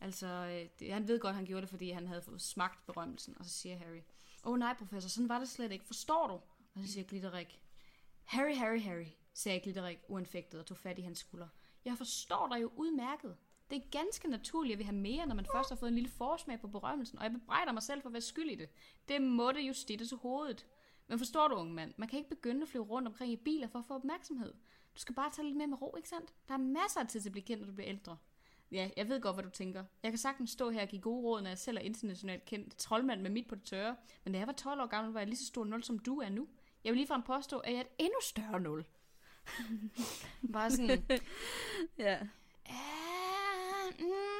altså, 0.00 0.26
øh, 0.26 0.68
det, 0.78 0.92
han 0.92 1.08
ved 1.08 1.20
godt, 1.20 1.34
han 1.34 1.44
gjorde 1.44 1.60
det, 1.62 1.70
fordi 1.70 1.90
han 1.90 2.06
havde 2.06 2.22
fået 2.22 2.40
smagt 2.42 2.86
berømmelsen, 2.86 3.34
og 3.38 3.44
så 3.44 3.50
siger 3.50 3.76
Harry, 3.78 4.00
åh 4.44 4.52
oh, 4.52 4.58
nej, 4.58 4.74
professor, 4.78 5.08
sådan 5.08 5.28
var 5.28 5.38
det 5.38 5.48
slet 5.48 5.72
ikke, 5.72 5.84
forstår 5.84 6.26
du? 6.26 6.34
Og 6.74 6.80
så 6.86 6.92
siger 6.92 7.04
Glitterik, 7.04 7.60
Harry, 8.24 8.54
Harry, 8.56 8.80
Harry, 8.80 9.06
sagde 9.34 9.60
Glitterik 9.60 9.98
uanfægtet 10.08 10.60
og 10.60 10.66
tog 10.66 10.76
fat 10.76 10.98
i 10.98 11.02
hans 11.02 11.18
skulder. 11.18 11.48
Jeg 11.84 11.96
forstår 11.98 12.48
dig 12.48 12.62
jo 12.62 12.70
udmærket. 12.76 13.36
Det 13.70 13.76
er 13.76 13.88
ganske 13.90 14.28
naturligt, 14.28 14.72
at 14.72 14.78
vi 14.78 14.84
har 14.84 14.92
mere, 14.92 15.26
når 15.26 15.34
man 15.34 15.46
først 15.52 15.68
har 15.68 15.76
fået 15.76 15.88
en 15.88 15.94
lille 15.94 16.10
forsmag 16.10 16.60
på 16.60 16.68
berømmelsen, 16.68 17.18
og 17.18 17.24
jeg 17.24 17.32
bebrejder 17.32 17.72
mig 17.72 17.82
selv 17.82 18.02
for 18.02 18.08
at 18.08 18.12
være 18.12 18.22
skyld 18.22 18.50
i 18.50 18.54
det. 18.54 18.68
Det 19.08 19.22
måtte 19.22 19.60
jo 19.60 19.72
stitte 19.72 20.06
til 20.06 20.16
hovedet. 20.16 20.66
Men 21.06 21.18
forstår 21.18 21.48
du, 21.48 21.54
unge 21.54 21.74
mand, 21.74 21.94
man 21.96 22.08
kan 22.08 22.18
ikke 22.18 22.28
begynde 22.28 22.62
at 22.62 22.68
flyve 22.68 22.84
rundt 22.84 23.08
omkring 23.08 23.32
i 23.32 23.36
biler 23.36 23.68
for 23.68 23.78
at 23.78 23.84
få 23.84 23.94
opmærksomhed. 23.94 24.54
Du 24.94 25.00
skal 25.00 25.14
bare 25.14 25.30
tage 25.30 25.46
lidt 25.46 25.56
mere 25.56 25.66
med 25.66 25.82
ro, 25.82 25.94
ikke 25.96 26.08
sandt? 26.08 26.34
Der 26.48 26.54
er 26.54 26.58
masser 26.58 27.00
af 27.00 27.08
tid 27.08 27.20
til 27.20 27.28
at 27.28 27.32
blive 27.32 27.44
kendt, 27.44 27.60
når 27.60 27.66
du 27.66 27.74
bliver 27.74 27.88
ældre. 27.88 28.16
Ja, 28.70 28.90
jeg 28.96 29.08
ved 29.08 29.20
godt, 29.20 29.36
hvad 29.36 29.44
du 29.44 29.50
tænker. 29.50 29.84
Jeg 30.02 30.12
kan 30.12 30.18
sagtens 30.18 30.50
stå 30.50 30.70
her 30.70 30.82
og 30.82 30.88
give 30.88 31.02
gode 31.02 31.22
råd, 31.22 31.42
når 31.42 31.48
jeg 31.48 31.58
selv 31.58 31.76
er 31.76 31.80
internationalt 31.80 32.44
kendt 32.44 32.76
troldmand 32.76 33.20
med 33.20 33.30
mit 33.30 33.48
på 33.48 33.54
det 33.54 33.64
tørre. 33.64 33.96
Men 34.24 34.32
da 34.32 34.38
jeg 34.38 34.46
var 34.46 34.52
12 34.52 34.80
år 34.80 34.86
gammel, 34.86 35.12
var 35.12 35.20
jeg 35.20 35.26
lige 35.26 35.38
så 35.38 35.46
stor 35.46 35.64
nul, 35.64 35.82
som 35.82 35.98
du 35.98 36.18
er 36.20 36.28
nu. 36.28 36.48
Jeg 36.84 36.92
vil 36.92 36.96
ligefrem 36.96 37.22
påstå, 37.22 37.58
at 37.58 37.72
jeg 37.72 37.76
er 37.76 37.80
et 37.80 37.88
endnu 37.98 38.18
større 38.22 38.60
nul. 38.60 38.84
Bare 40.52 40.70
sådan, 40.70 41.04
Ja. 41.98 42.18
"Ah, 42.66 43.92
mm." 43.98 44.34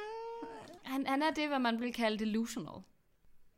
han, 0.83 1.07
han 1.07 1.21
er 1.21 1.31
det, 1.31 1.47
hvad 1.47 1.59
man 1.59 1.81
vil 1.81 1.93
kalde 1.93 2.17
delusional. 2.17 2.81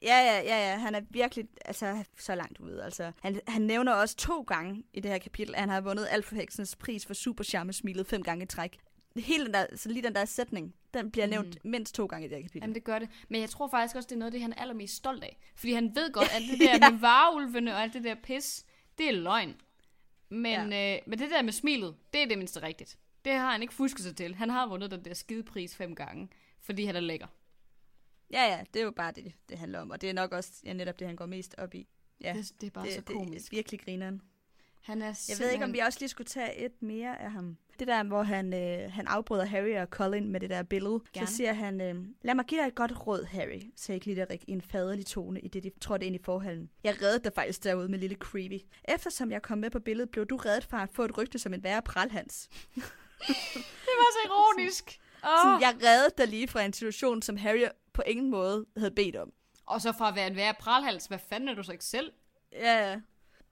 Ja, 0.01 0.17
ja, 0.19 0.41
ja, 0.41 0.69
ja. 0.69 0.77
Han 0.77 0.95
er 0.95 1.01
virkelig 1.09 1.47
altså, 1.65 2.03
så 2.17 2.35
langt 2.35 2.59
ude. 2.59 2.83
Altså, 2.83 3.11
han, 3.21 3.39
han 3.47 3.61
nævner 3.61 3.93
også 3.93 4.15
to 4.15 4.41
gange 4.41 4.83
i 4.93 4.99
det 4.99 5.11
her 5.11 5.17
kapitel, 5.17 5.55
at 5.55 5.59
han 5.59 5.69
har 5.69 5.81
vundet 5.81 6.07
Alfaheksens 6.11 6.75
pris 6.75 7.05
for 7.05 7.13
super 7.13 7.71
smilet 7.71 8.07
fem 8.07 8.23
gange 8.23 8.43
i 8.43 8.47
træk. 8.47 8.77
Hele 9.15 9.45
den 9.45 9.53
der, 9.53 9.65
så 9.75 9.89
lige 9.89 10.03
den 10.03 10.15
der 10.15 10.25
sætning, 10.25 10.75
den 10.93 11.11
bliver 11.11 11.27
nævnt 11.27 11.63
mm. 11.63 11.71
mindst 11.71 11.95
to 11.95 12.05
gange 12.05 12.25
i 12.27 12.29
det 12.29 12.37
her 12.37 12.43
kapitel. 12.43 12.61
Jamen, 12.63 12.75
det 12.75 12.83
gør 12.83 12.99
det. 12.99 13.09
Men 13.29 13.41
jeg 13.41 13.49
tror 13.49 13.67
faktisk 13.67 13.95
også, 13.95 14.07
det 14.07 14.15
er 14.15 14.19
noget 14.19 14.27
af 14.27 14.31
det, 14.31 14.41
han 14.41 14.53
er 14.53 14.61
allermest 14.61 14.95
stolt 14.95 15.23
af. 15.23 15.37
Fordi 15.55 15.73
han 15.73 15.95
ved 15.95 16.11
godt, 16.13 16.29
at 16.35 16.41
det 16.41 16.59
der 16.81 16.91
med 16.91 16.99
varulvene 16.99 17.73
og 17.73 17.81
alt 17.81 17.93
det 17.93 18.03
der 18.03 18.15
pis, 18.15 18.65
det 18.97 19.07
er 19.07 19.11
løgn. 19.13 19.55
Men, 20.29 20.71
ja. 20.71 20.95
øh, 20.95 21.01
men 21.07 21.19
det 21.19 21.29
der 21.31 21.41
med 21.41 21.53
smilet, 21.53 21.95
det 22.13 22.23
er 22.23 22.27
det 22.27 22.37
mindste 22.37 22.61
rigtigt. 22.61 22.97
Det 23.25 23.33
har 23.33 23.51
han 23.51 23.61
ikke 23.61 23.73
fusket 23.73 24.01
sig 24.03 24.15
til. 24.15 24.35
Han 24.35 24.49
har 24.49 24.67
vundet 24.67 24.91
den 24.91 25.05
der 25.05 25.13
skidepris 25.13 25.75
fem 25.75 25.95
gange, 25.95 26.29
fordi 26.59 26.85
han 26.85 26.95
er 26.95 26.99
lækker. 26.99 27.27
Ja, 28.31 28.43
ja, 28.43 28.63
det 28.73 28.79
er 28.79 28.83
jo 28.83 28.91
bare 28.91 29.11
det, 29.11 29.33
det 29.49 29.57
handler 29.57 29.79
om. 29.79 29.91
Og 29.91 30.01
det 30.01 30.09
er 30.09 30.13
nok 30.13 30.31
også 30.31 30.51
ja, 30.63 30.73
netop 30.73 30.99
det, 30.99 31.07
han 31.07 31.15
går 31.15 31.25
mest 31.25 31.55
op 31.57 31.73
i. 31.75 31.87
Ja, 32.21 32.33
Det, 32.37 32.61
det 32.61 32.67
er 32.67 32.71
bare 32.71 32.85
det, 32.85 32.93
så 32.93 33.01
det 33.01 33.15
komisk. 33.15 33.53
er 33.53 33.55
virkelig 33.57 33.79
grineren. 33.79 34.21
Han 34.87 35.01
er 35.01 35.25
Jeg 35.29 35.39
ved 35.39 35.51
ikke, 35.51 35.65
om 35.65 35.73
vi 35.73 35.79
også 35.79 35.99
lige 35.99 36.09
skulle 36.09 36.27
tage 36.27 36.55
et 36.65 36.81
mere 36.81 37.21
af 37.21 37.31
ham. 37.31 37.57
Det 37.79 37.87
der, 37.87 38.03
hvor 38.03 38.23
han, 38.23 38.53
øh, 38.53 38.91
han 38.91 39.07
afbryder 39.07 39.45
Harry 39.45 39.75
og 39.81 39.87
Colin 39.87 40.29
med 40.31 40.39
det 40.39 40.49
der 40.49 40.63
billede. 40.63 40.99
Gerne. 41.13 41.27
Så 41.27 41.35
siger 41.35 41.53
han, 41.53 41.81
øh, 41.81 41.95
lad 42.21 42.35
mig 42.35 42.45
give 42.45 42.61
dig 42.61 42.67
et 42.67 42.75
godt 42.75 43.07
råd, 43.07 43.25
Harry, 43.25 43.61
sagde 43.75 43.99
Glitterik 43.99 44.43
i 44.47 44.51
en 44.51 44.61
faderlig 44.61 45.05
tone, 45.05 45.39
i 45.39 45.47
det 45.47 45.63
de 45.63 45.71
trådte 45.81 46.05
ind 46.05 46.15
i 46.15 46.19
forhallen. 46.23 46.69
Jeg 46.83 47.01
reddede 47.01 47.23
dig 47.23 47.31
faktisk 47.35 47.63
derude 47.63 47.89
med 47.89 47.99
lille 47.99 48.15
Creepy. 48.15 48.59
Eftersom 48.87 49.31
jeg 49.31 49.41
kom 49.41 49.57
med 49.57 49.69
på 49.69 49.79
billedet, 49.79 50.09
blev 50.09 50.25
du 50.25 50.35
reddet 50.35 50.63
fra 50.63 50.83
at 50.83 50.89
få 50.93 51.03
et 51.03 51.17
rygte 51.17 51.39
som 51.39 51.53
en 51.53 51.63
værre 51.63 51.81
pralhans. 51.81 52.49
Det 53.27 53.93
var 53.97 54.11
så 54.11 54.19
ironisk. 54.29 54.85
Sådan, 55.43 55.55
Oh. 55.55 55.61
jeg 55.61 55.75
reddede 55.83 56.13
dig 56.17 56.27
lige 56.27 56.47
fra 56.47 56.61
en 56.61 56.73
situation, 56.73 57.21
som 57.21 57.37
Harry 57.37 57.65
på 57.93 58.01
ingen 58.07 58.29
måde 58.31 58.65
havde 58.77 58.91
bedt 58.91 59.15
om. 59.15 59.31
Og 59.65 59.81
så 59.81 59.91
fra 59.97 60.09
at 60.09 60.15
være 60.15 60.27
en 60.27 60.35
værre 60.35 60.53
pralhals, 60.59 61.05
hvad 61.05 61.19
fanden 61.29 61.49
er 61.49 61.53
du 61.53 61.63
så 61.63 61.71
ikke 61.71 61.85
selv? 61.85 62.11
Ja, 62.51 62.89
ja. 62.89 62.99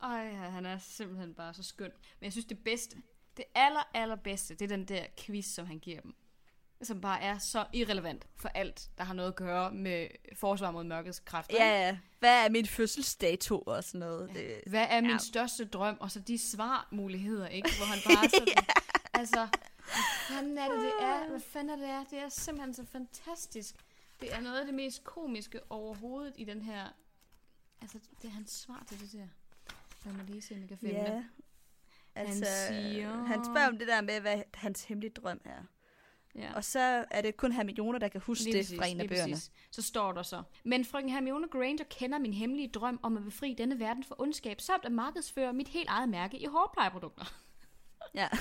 Ej, 0.01 0.31
han 0.33 0.65
er 0.65 0.77
simpelthen 0.77 1.33
bare 1.33 1.53
så 1.53 1.63
skøn. 1.63 1.91
Men 2.19 2.23
jeg 2.25 2.31
synes, 2.31 2.45
det 2.45 2.59
bedste, 2.63 2.97
det 3.37 3.45
aller, 3.55 3.89
allerbedste, 3.93 4.53
det 4.55 4.61
er 4.71 4.77
den 4.77 4.85
der 4.85 5.05
quiz, 5.19 5.45
som 5.45 5.65
han 5.65 5.79
giver 5.79 6.01
dem. 6.01 6.15
Som 6.83 7.01
bare 7.01 7.21
er 7.21 7.37
så 7.37 7.65
irrelevant 7.73 8.27
for 8.35 8.49
alt, 8.49 8.89
der 8.97 9.03
har 9.03 9.13
noget 9.13 9.29
at 9.29 9.35
gøre 9.35 9.71
med 9.71 10.07
forsvar 10.35 10.71
mod 10.71 10.83
mørkets 10.83 11.19
kræfter. 11.19 11.65
Ja, 11.65 11.85
ja. 11.87 11.97
Hvad 12.19 12.45
er 12.45 12.49
min 12.49 12.65
fødselsdato 12.65 13.59
og 13.59 13.83
sådan 13.83 13.99
noget? 13.99 14.29
Det, 14.33 14.61
Hvad 14.67 14.85
er 14.89 15.01
min 15.01 15.09
Ja. 15.11 15.17
største 15.17 15.65
drøm? 15.65 15.97
Og 15.99 16.11
så 16.11 16.19
de 16.19 16.37
svarmuligheder, 16.37 17.47
ikke? 17.47 17.69
Hvor 17.77 17.85
han 17.85 17.99
bare 18.15 18.29
sådan, 18.39 18.63
altså, 19.13 19.47
hvad 19.77 20.03
fanden 20.27 20.57
er 20.57 20.71
det, 20.71 20.79
det 20.81 20.91
er? 21.01 21.29
Hvad 21.29 21.39
fanden 21.39 21.69
er 21.69 21.75
det, 21.87 21.89
er? 21.95 22.03
Det 22.03 22.19
er 22.19 22.29
simpelthen 22.29 22.73
så 22.73 22.85
fantastisk. 22.85 23.75
Det 24.21 24.33
er 24.33 24.41
noget 24.41 24.59
af 24.59 24.65
det 24.65 24.73
mest 24.75 25.03
komiske 25.03 25.59
overhovedet 25.71 26.33
i 26.37 26.43
den 26.43 26.61
her... 26.61 26.87
Altså, 27.81 27.99
det 28.21 28.27
er 28.27 28.31
hans 28.31 28.51
svar 28.51 28.83
til 28.87 28.99
det 28.99 29.11
der. 29.11 29.27
Lad 30.05 30.13
mig 30.13 30.25
lige 30.25 30.41
se, 30.41 30.53
om 30.53 30.59
jeg 30.59 30.67
kan 30.69 30.77
finde 30.77 30.95
ja. 30.95 31.15
det. 31.15 31.25
Altså, 32.15 32.45
siger- 32.67 33.24
han 33.25 33.45
spørger 33.45 33.67
om 33.67 33.77
det 33.77 33.88
der 33.88 34.01
med, 34.01 34.21
hvad 34.21 34.43
hans 34.53 34.83
hemmelige 34.83 35.12
drøm 35.13 35.41
er. 35.45 35.63
Ja. 36.35 36.53
Og 36.53 36.63
så 36.63 37.05
er 37.12 37.21
det 37.21 37.38
kun 37.38 37.51
Hermione, 37.51 38.00
der 38.00 38.07
kan 38.07 38.21
huske 38.21 38.43
Lige 38.43 38.53
det 38.57 38.65
præcis, 38.65 38.77
fra 38.79 38.85
en 38.85 39.01
af 39.01 39.07
bøgerne. 39.09 39.33
præcis. 39.33 39.51
Så 39.71 39.81
står 39.81 40.12
der 40.12 40.24
så. 40.24 40.43
Men 40.63 40.85
frøken 40.85 41.09
Hermione 41.09 41.47
Granger 41.47 41.83
kender 41.89 42.19
min 42.19 42.33
hemmelige 42.33 42.67
drøm 42.67 43.00
om 43.03 43.17
at 43.17 43.24
befri 43.24 43.53
denne 43.57 43.79
verden 43.79 44.03
for 44.03 44.21
ondskab, 44.21 44.62
samt 44.62 44.85
at 44.85 44.91
markedsføre 44.91 45.53
mit 45.53 45.67
helt 45.67 45.89
eget 45.89 46.09
mærke 46.09 46.38
i 46.38 46.45
hårplejeprodukter. 46.45 47.25
Ja. 48.13 48.27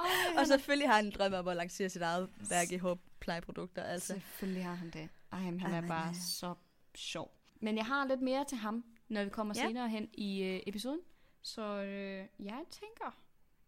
Ej, 0.00 0.06
Og 0.38 0.46
selvfølgelig 0.46 0.88
har 0.88 0.96
han 0.96 1.04
en 1.06 1.10
drøm 1.12 1.32
om 1.32 1.48
at 1.48 1.56
lancere 1.56 1.88
sit 1.88 2.02
eget 2.02 2.30
værk 2.50 2.72
i 2.72 2.76
hårplejeprodukter. 2.76 3.82
Altså. 3.82 4.06
Selvfølgelig 4.06 4.64
har 4.64 4.74
han 4.74 4.90
det. 4.90 5.08
Ej, 5.32 5.40
men 5.40 5.60
han 5.60 5.70
Ej, 5.70 5.76
er 5.78 5.88
bare 5.88 6.08
øh. 6.08 6.14
så 6.14 6.54
sjov. 6.94 7.36
Men 7.60 7.76
jeg 7.76 7.86
har 7.86 8.06
lidt 8.06 8.20
mere 8.22 8.44
til 8.44 8.58
ham, 8.58 8.84
når 9.10 9.24
vi 9.24 9.30
kommer 9.30 9.54
Ja. 9.56 9.66
senere 9.66 9.88
hen 9.88 10.08
i 10.14 10.42
øh, 10.42 10.60
episoden. 10.66 11.00
Så 11.42 11.62
øh, 11.62 12.26
jeg 12.46 12.64
tænker, 12.70 13.16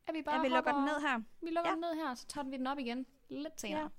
at 0.07 0.15
vi 0.15 0.23
bare 0.23 0.35
Ja, 0.37 0.43
vi 0.43 0.49
lukker 0.49 0.73
den 0.73 0.85
ned 0.85 1.01
her. 1.01 1.19
Vi 1.43 1.51
lukker 1.51 1.71
Ja. 1.71 1.75
den 1.75 1.81
ned 1.81 1.95
her, 1.95 2.15
så 2.15 2.27
tager 2.27 2.45
vi 2.45 2.57
den 2.57 2.67
op 2.67 2.79
igen 2.79 3.07
lidt 3.29 3.61
senere. 3.61 3.91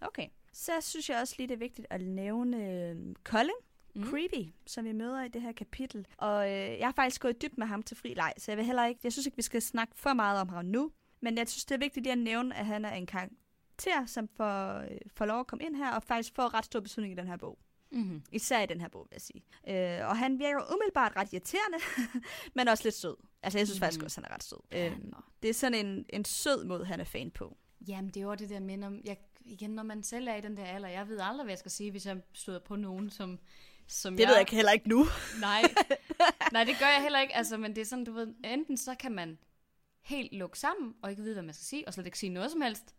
Okay. 0.00 0.28
Så 0.52 0.72
synes 0.80 1.10
jeg 1.10 1.20
også 1.20 1.34
lige, 1.38 1.48
det 1.48 1.54
er 1.54 1.58
vigtigt 1.58 1.86
at 1.90 2.00
nævne 2.00 2.56
øh, 2.70 3.14
Colin 3.24 3.50
Mm. 3.94 4.04
Creepy, 4.10 4.52
som 4.66 4.84
vi 4.84 4.92
møder 4.92 5.22
i 5.24 5.28
det 5.28 5.42
her 5.42 5.52
kapitel. 5.52 6.06
Og 6.18 6.46
øh, 6.50 6.78
jeg 6.78 6.86
har 6.86 6.92
faktisk 6.92 7.20
gået 7.20 7.42
dybt 7.42 7.58
med 7.58 7.66
ham 7.66 7.82
til 7.82 7.96
fri 7.96 8.14
leg, 8.14 8.32
så 8.38 8.50
jeg 8.50 8.58
vil 8.58 8.64
heller 8.66 8.86
ikke, 8.86 9.00
jeg 9.04 9.12
synes 9.12 9.26
ikke, 9.26 9.36
vi 9.36 9.42
skal 9.42 9.62
snakke 9.62 9.94
for 9.96 10.12
meget 10.12 10.40
om 10.40 10.48
ham 10.48 10.64
nu. 10.64 10.92
Men 11.20 11.38
jeg 11.38 11.48
synes, 11.48 11.64
det 11.64 11.74
er 11.74 11.78
vigtigt 11.78 12.04
lige 12.04 12.12
at 12.12 12.18
nævne, 12.18 12.54
at 12.56 12.66
han 12.66 12.84
er 12.84 12.90
en 12.92 13.06
karakter, 13.06 14.06
som 14.06 14.28
får, 14.28 14.78
øh, 14.78 14.98
får 15.06 15.24
lov 15.26 15.40
at 15.40 15.46
komme 15.46 15.64
ind 15.64 15.76
her, 15.76 15.92
og 15.94 16.02
faktisk 16.02 16.34
får 16.34 16.54
ret 16.54 16.64
stor 16.64 16.80
betydning 16.80 17.12
i 17.12 17.16
den 17.16 17.26
her 17.28 17.36
bog. 17.36 17.58
Mm-hmm. 17.92 18.22
Især 18.32 18.62
i 18.62 18.66
den 18.66 18.80
her 18.80 18.88
bog, 18.88 19.06
vil 19.10 19.14
jeg 19.14 19.20
sige. 19.20 19.44
Øh, 19.68 20.08
og 20.08 20.16
han 20.16 20.38
virker 20.38 20.74
umiddelbart 20.74 21.12
ret 21.16 21.32
irriterende, 21.32 21.78
men 22.56 22.68
også 22.68 22.84
lidt 22.84 22.94
sød. 22.94 23.16
Altså, 23.42 23.58
jeg 23.58 23.66
synes 23.66 23.80
mm. 23.80 23.84
faktisk 23.84 24.02
også, 24.02 24.20
han 24.20 24.30
er 24.30 24.34
ret 24.34 24.44
sød. 24.44 24.58
Ja, 24.72 24.88
Øh, 24.88 24.96
det 25.42 25.50
er 25.50 25.54
sådan 25.54 25.86
en, 25.86 26.06
en 26.08 26.24
sød 26.24 26.64
måde, 26.64 26.84
han 26.84 27.00
er 27.00 27.04
fan 27.04 27.30
på. 27.30 27.56
Jamen, 27.88 28.10
det 28.10 28.16
er 28.16 28.24
jo 28.24 28.34
det 28.34 28.50
der 28.50 28.60
med, 28.60 28.76
når, 28.76 28.92
jeg, 29.04 29.16
igen, 29.40 29.70
når 29.70 29.82
man 29.82 30.02
selv 30.02 30.28
er 30.28 30.34
i 30.34 30.40
den 30.40 30.56
der 30.56 30.64
alder, 30.64 30.88
jeg 30.88 31.08
ved 31.08 31.18
aldrig, 31.22 31.44
hvad 31.44 31.52
jeg 31.52 31.58
skal 31.58 31.70
sige, 31.70 31.90
hvis 31.90 32.06
jeg 32.06 32.16
støder 32.32 32.58
på 32.58 32.76
nogen, 32.76 33.10
som, 33.10 33.38
som 33.86 34.16
Det 34.16 34.28
ved 34.28 34.36
jeg 34.36 34.46
heller 34.50 34.72
ikke 34.72 34.88
nu. 34.88 35.06
Nej. 35.40 35.62
Nej, 36.52 36.64
det 36.64 36.74
gør 36.78 36.86
jeg 36.86 37.02
heller 37.02 37.20
ikke. 37.20 37.36
Altså, 37.36 37.56
men 37.56 37.74
det 37.76 37.80
er 37.80 37.84
sådan, 37.84 38.04
du 38.04 38.12
ved, 38.12 38.34
enten 38.44 38.76
så 38.76 38.94
kan 38.94 39.12
man 39.12 39.38
helt 40.02 40.32
lukke 40.32 40.58
sammen, 40.58 40.94
og 41.02 41.10
ikke 41.10 41.22
vide, 41.22 41.34
hvad 41.34 41.42
man 41.42 41.54
skal 41.54 41.64
sige, 41.64 41.88
og 41.88 41.94
slet 41.94 42.06
ikke 42.06 42.18
sige 42.18 42.30
noget 42.30 42.50
som 42.50 42.60
helst. 42.60 42.94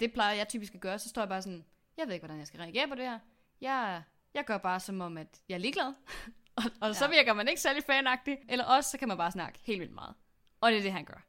Det 0.00 0.12
plejer 0.12 0.34
jeg 0.34 0.48
typisk 0.48 0.74
at 0.74 0.80
gøre. 0.80 0.98
Så 0.98 1.08
står 1.08 1.22
jeg 1.22 1.28
bare 1.28 1.42
sådan, 1.42 1.64
jeg 1.96 2.06
ved 2.06 2.14
ikke, 2.14 2.24
hvordan 2.24 2.38
jeg 2.38 2.46
skal 2.46 2.60
reagere 2.60 2.88
på 2.88 2.94
det 2.94 3.04
her. 3.04 3.18
Jeg, 3.60 4.02
jeg 4.34 4.44
gør 4.44 4.58
bare 4.58 4.80
som 4.80 5.00
om, 5.00 5.18
at 5.18 5.40
jeg 5.48 5.54
er 5.54 5.58
ligeglad. 5.58 5.94
og, 6.56 6.62
og 6.80 6.96
så 6.96 7.04
Ja. 7.04 7.10
virker 7.10 7.32
man 7.32 7.48
ikke 7.48 7.60
særlig 7.60 7.82
fanagtig. 7.84 8.38
Eller 8.48 8.64
også, 8.64 8.90
så 8.90 8.98
kan 8.98 9.08
man 9.08 9.16
bare 9.16 9.30
snakke 9.32 9.58
helt 9.62 9.80
vildt 9.80 9.94
meget. 9.94 10.14
Og 10.60 10.70
det 10.72 10.78
er 10.78 10.82
det, 10.82 10.92
han 10.92 11.04
gør. 11.04 11.26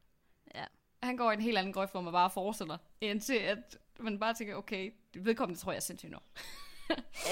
Ja. 0.56 0.66
Han 1.04 1.18
går 1.18 1.32
i 1.32 1.34
en 1.34 1.42
helt 1.42 1.58
anden 1.58 1.74
grøft, 1.74 1.92
hvor 1.92 2.02
man 2.02 2.14
bare 2.14 2.30
forestiller, 2.30 2.78
indtil 3.02 3.34
at 3.36 3.78
man 4.00 4.20
bare 4.20 4.34
tænker, 4.34 4.56
okay, 4.56 4.92
vedkommende 5.14 5.60
tror 5.62 5.72
jeg 5.72 5.78
er 5.78 5.82
sindssygt 5.82 6.12
nok. 6.12 6.24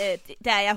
Øh, 0.01 0.35
der 0.45 0.51
er 0.51 0.61
jeg 0.61 0.71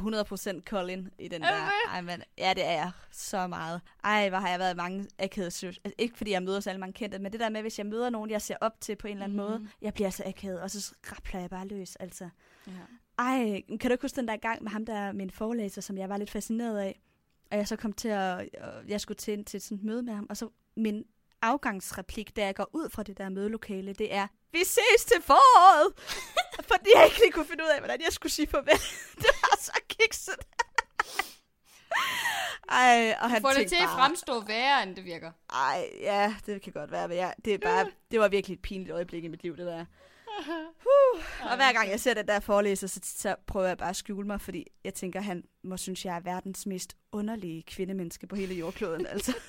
100% 0.59 0.63
Colin 0.65 1.11
i 1.19 1.29
den 1.29 1.43
Er 1.43 1.51
der. 1.51 1.71
Ej, 1.89 2.01
men, 2.01 2.23
ja, 2.39 2.55
det 2.55 2.65
er 2.67 2.71
jeg 2.73 2.91
så 3.11 3.47
meget. 3.47 3.81
Ej, 4.05 4.29
hvor 4.29 4.39
har 4.39 4.49
jeg 4.49 4.59
været 4.59 4.75
i 4.75 4.77
mange 4.77 5.07
akavede 5.19 5.51
situationer. 5.51 5.81
Altså, 5.85 5.95
ikke 5.99 6.17
fordi 6.17 6.31
jeg 6.31 6.43
møder 6.43 6.61
så 6.61 6.71
alle 6.71 6.81
mange 6.81 6.93
kendte, 6.93 7.19
men 7.19 7.33
det 7.33 7.41
der 7.41 7.49
med, 7.49 7.61
hvis 7.61 7.79
jeg 7.79 7.87
møder 7.87 8.11
nogen, 8.11 8.31
jeg 8.31 8.43
ser 8.43 8.57
op 8.61 8.81
til 8.81 8.97
på 8.97 9.07
en 9.07 9.13
eller 9.13 9.25
anden 9.25 9.39
Mhm. 9.39 9.47
måde, 9.47 9.69
jeg 9.83 9.95
bliver 9.95 10.11
så 10.11 10.23
akavet, 10.27 10.61
og 10.61 10.71
så 10.71 10.95
rappler 11.13 11.41
jeg 11.41 11.51
bare 11.51 11.67
løs, 11.67 11.97
altså. 11.97 12.29
Ja. 12.67 12.73
Ej, 13.19 13.63
kan 13.69 13.91
du 13.91 13.93
ikke 13.93 14.03
huske 14.03 14.17
den 14.17 14.29
der 14.29 14.37
gang 14.37 14.63
med 14.63 14.71
ham, 14.71 14.87
der 14.87 14.95
er 14.95 15.13
min 15.13 15.31
forelæser, 15.31 15.81
som 15.81 15.99
jeg 15.99 16.09
var 16.09 16.17
lidt 16.17 16.31
fascineret 16.31 16.79
af? 16.79 17.01
Og 17.51 17.57
jeg 17.57 17.69
så 17.69 17.77
kom 17.77 17.93
til 17.93 18.09
at, 18.09 18.49
og 18.61 18.89
jeg 18.89 19.01
skulle 19.01 19.17
til, 19.17 19.45
til 19.45 19.61
sådan 19.61 19.79
et 19.79 19.85
møde 19.85 20.03
med 20.03 20.15
ham, 20.15 20.27
og 20.31 20.37
så 20.37 20.49
min 20.77 21.05
afgangsreplik, 21.43 22.37
da 22.37 22.45
jeg 22.45 22.55
går 22.55 22.71
ud 22.73 22.91
fra 22.91 23.03
det 23.03 23.19
der 23.19 23.29
mødelokale, 23.29 23.93
det 23.93 24.15
er, 24.15 24.27
vi 24.53 24.59
ses 24.65 25.05
til 25.07 25.23
foråret! 25.23 25.93
Fordi 26.73 26.91
jeg 26.95 27.05
ikke 27.05 27.19
lige 27.19 27.33
kunne 27.33 27.47
finde 27.47 27.65
ud 27.65 27.69
af, 27.69 27.79
hvordan 27.79 28.01
jeg 28.05 28.13
skulle 28.13 28.33
sige 28.33 28.47
farvel. 28.47 28.79
det 29.23 29.31
var 29.43 29.59
så 29.61 29.81
kikset. 29.89 30.35
Ej, 32.69 33.17
og 33.21 33.31
han 33.31 33.43
Få 33.43 33.49
det 33.49 33.69
til 33.69 33.77
at 33.77 33.83
bare, 33.83 33.99
fremstå 33.99 34.41
værre, 34.41 34.83
end 34.83 34.97
det 34.97 35.05
virker. 35.05 35.33
Ej, 35.51 35.91
ja, 36.01 36.35
det 36.47 36.63
kan 36.63 36.73
godt 36.73 36.91
være, 36.91 37.09
men 37.09 37.17
jeg, 37.17 37.35
det, 37.45 37.55
er 37.55 37.59
bare, 37.59 37.91
det 38.11 38.21
var 38.21 38.29
virkelig 38.29 38.55
et 38.55 38.63
pinligt 38.63 38.91
øjeblik 38.91 39.25
i 39.25 39.29
mit 39.29 39.43
liv, 39.43 39.57
det 39.57 39.67
der. 39.67 39.85
Uh, 40.39 41.21
og 41.51 41.57
hver 41.57 41.73
gang 41.73 41.91
jeg 41.91 42.01
ser 42.01 42.15
den 42.15 42.29
der 42.29 42.41
forelæser, 42.41 42.87
så, 42.87 43.01
så 43.05 43.37
prøver 43.47 43.67
jeg 43.67 43.79
bare 43.79 43.91
at 43.91 43.97
skjule 43.97 44.27
mig, 44.27 44.41
fordi 44.41 44.67
jeg 44.85 44.95
tænker, 44.95 45.21
han 45.21 45.45
må 45.65 45.77
synes, 45.77 46.05
jeg 46.05 46.17
er 46.17 46.21
verdens 46.21 46.67
mest 46.67 46.97
underlige 47.13 47.63
kvindemenneske 47.63 48.27
på 48.27 48.37
hele 48.37 48.55
jordkloden. 48.55 49.07
Altså. 49.07 49.37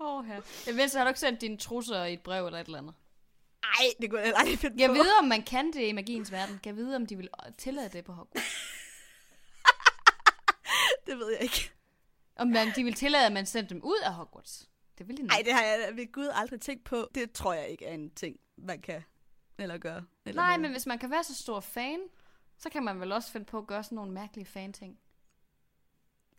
Åh, 0.00 0.24
ja. 0.28 0.34
Jeg 0.66 0.76
ved, 0.76 0.88
så 0.88 0.98
har 0.98 1.04
du 1.04 1.08
ikke 1.08 1.20
sendt 1.20 1.40
dine 1.40 1.56
trusser 1.56 2.04
i 2.04 2.12
et 2.12 2.20
brev 2.20 2.46
eller 2.46 2.58
et 2.60 2.64
eller 2.66 2.78
andet. 2.78 2.94
Ej, 3.64 3.84
det 4.00 4.10
kunne 4.10 4.20
jeg 4.20 4.32
aldrig 4.36 4.58
finde 4.58 4.82
Jeg 4.82 4.88
på. 4.88 4.94
ved, 4.94 5.18
om 5.18 5.24
man 5.24 5.42
kan 5.42 5.72
det 5.72 5.88
i 5.88 5.92
magiens 5.92 6.32
verden. 6.32 6.60
Jeg 6.64 6.76
ved, 6.76 6.94
om 6.94 7.06
de 7.06 7.16
vil 7.16 7.28
tillade 7.58 7.88
det 7.88 8.04
på 8.04 8.12
Hogwarts. 8.12 8.46
Det 11.06 11.18
ved 11.18 11.30
jeg 11.32 11.42
ikke. 11.42 11.70
Om 12.36 12.48
man, 12.48 12.68
de 12.76 12.84
vil 12.84 12.94
tillade, 12.94 13.26
at 13.26 13.32
man 13.32 13.46
sendte 13.46 13.74
dem 13.74 13.82
ud 13.84 13.98
af 14.04 14.14
Hogwarts. 14.14 14.68
Det 14.98 15.08
vil 15.08 15.16
de. 15.16 15.22
Nej, 15.22 15.42
det 15.44 15.52
har 15.52 15.62
jeg 15.62 15.90
ved 15.96 16.12
Gud 16.12 16.28
aldrig 16.34 16.60
tænkt 16.60 16.84
på. 16.84 17.08
Det 17.14 17.32
tror 17.32 17.52
jeg 17.52 17.68
ikke 17.68 17.86
er 17.86 17.94
en 17.94 18.10
ting, 18.10 18.36
man 18.58 18.80
kan 18.80 19.02
eller 19.58 19.78
gøre. 19.78 20.04
Eller 20.24 20.42
Nej, 20.42 20.48
noget. 20.48 20.60
men 20.60 20.70
hvis 20.70 20.86
man 20.86 20.98
kan 20.98 21.10
være 21.10 21.24
så 21.24 21.34
stor 21.34 21.60
fan, 21.60 22.00
så 22.58 22.70
kan 22.70 22.82
man 22.82 23.00
vel 23.00 23.12
også 23.12 23.32
finde 23.32 23.46
på 23.46 23.58
at 23.58 23.66
gøre 23.66 23.84
sådan 23.84 23.96
nogle 23.96 24.12
mærkelige 24.12 24.46
fan-ting. 24.46 24.98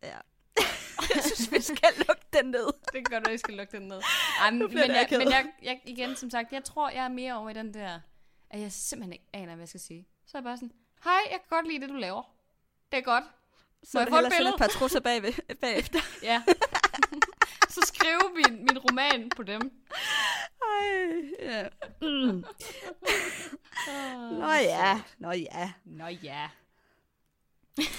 Ja. 0.03 0.17
jeg 1.15 1.23
synes, 1.23 1.51
vi 1.51 1.61
skal 1.61 1.89
lukke 2.07 2.25
den 2.33 2.45
ned. 2.45 2.67
Det 2.93 3.09
gør 3.09 3.19
du, 3.19 3.29
jeg 3.29 3.39
skal 3.39 3.53
lukke 3.53 3.77
den 3.77 3.87
ned. 3.87 4.01
Ej, 4.39 4.51
men, 4.51 4.59
men, 4.59 4.77
jeg, 4.77 5.07
men 5.11 5.31
jeg, 5.31 5.51
jeg, 5.63 5.81
igen, 5.85 6.15
som 6.15 6.29
sagt, 6.29 6.51
jeg 6.51 6.63
tror, 6.63 6.89
jeg 6.89 7.03
er 7.03 7.09
mere 7.09 7.33
over 7.33 7.49
i 7.49 7.53
den 7.53 7.73
der, 7.73 7.99
at 8.49 8.59
jeg 8.59 8.71
simpelthen 8.71 9.13
ikke 9.13 9.25
aner, 9.33 9.55
hvad 9.55 9.61
jeg 9.61 9.69
skal 9.69 9.81
sige. 9.81 10.07
Så 10.25 10.37
er 10.37 10.39
jeg 10.39 10.43
bare 10.43 10.57
sådan, 10.57 10.71
hej, 11.03 11.19
jeg 11.31 11.39
kan 11.39 11.49
godt 11.49 11.67
lide 11.67 11.81
det, 11.81 11.89
du 11.89 11.95
laver. 11.95 12.23
Det 12.91 12.97
er 12.97 13.01
godt. 13.01 13.23
Så 13.83 13.89
Må 13.93 13.99
jeg 13.99 14.07
få 14.09 14.17
et 14.17 14.31
billede? 14.37 14.53
et 14.53 14.59
par 14.59 14.67
trusser 14.67 14.99
bagved, 14.99 15.33
bagefter. 15.61 15.99
Ja. 16.23 16.43
så 17.73 17.81
skrive 17.85 18.21
min, 18.35 18.57
min 18.57 18.77
roman 18.77 19.29
på 19.29 19.43
dem. 19.43 19.61
Ja. 21.39 21.67
Mm. 22.01 22.43
Nå 24.39 24.51
ja, 24.51 25.01
nå 25.17 25.31
ja. 25.31 25.71
Nå 25.85 26.07
ja. 26.07 26.49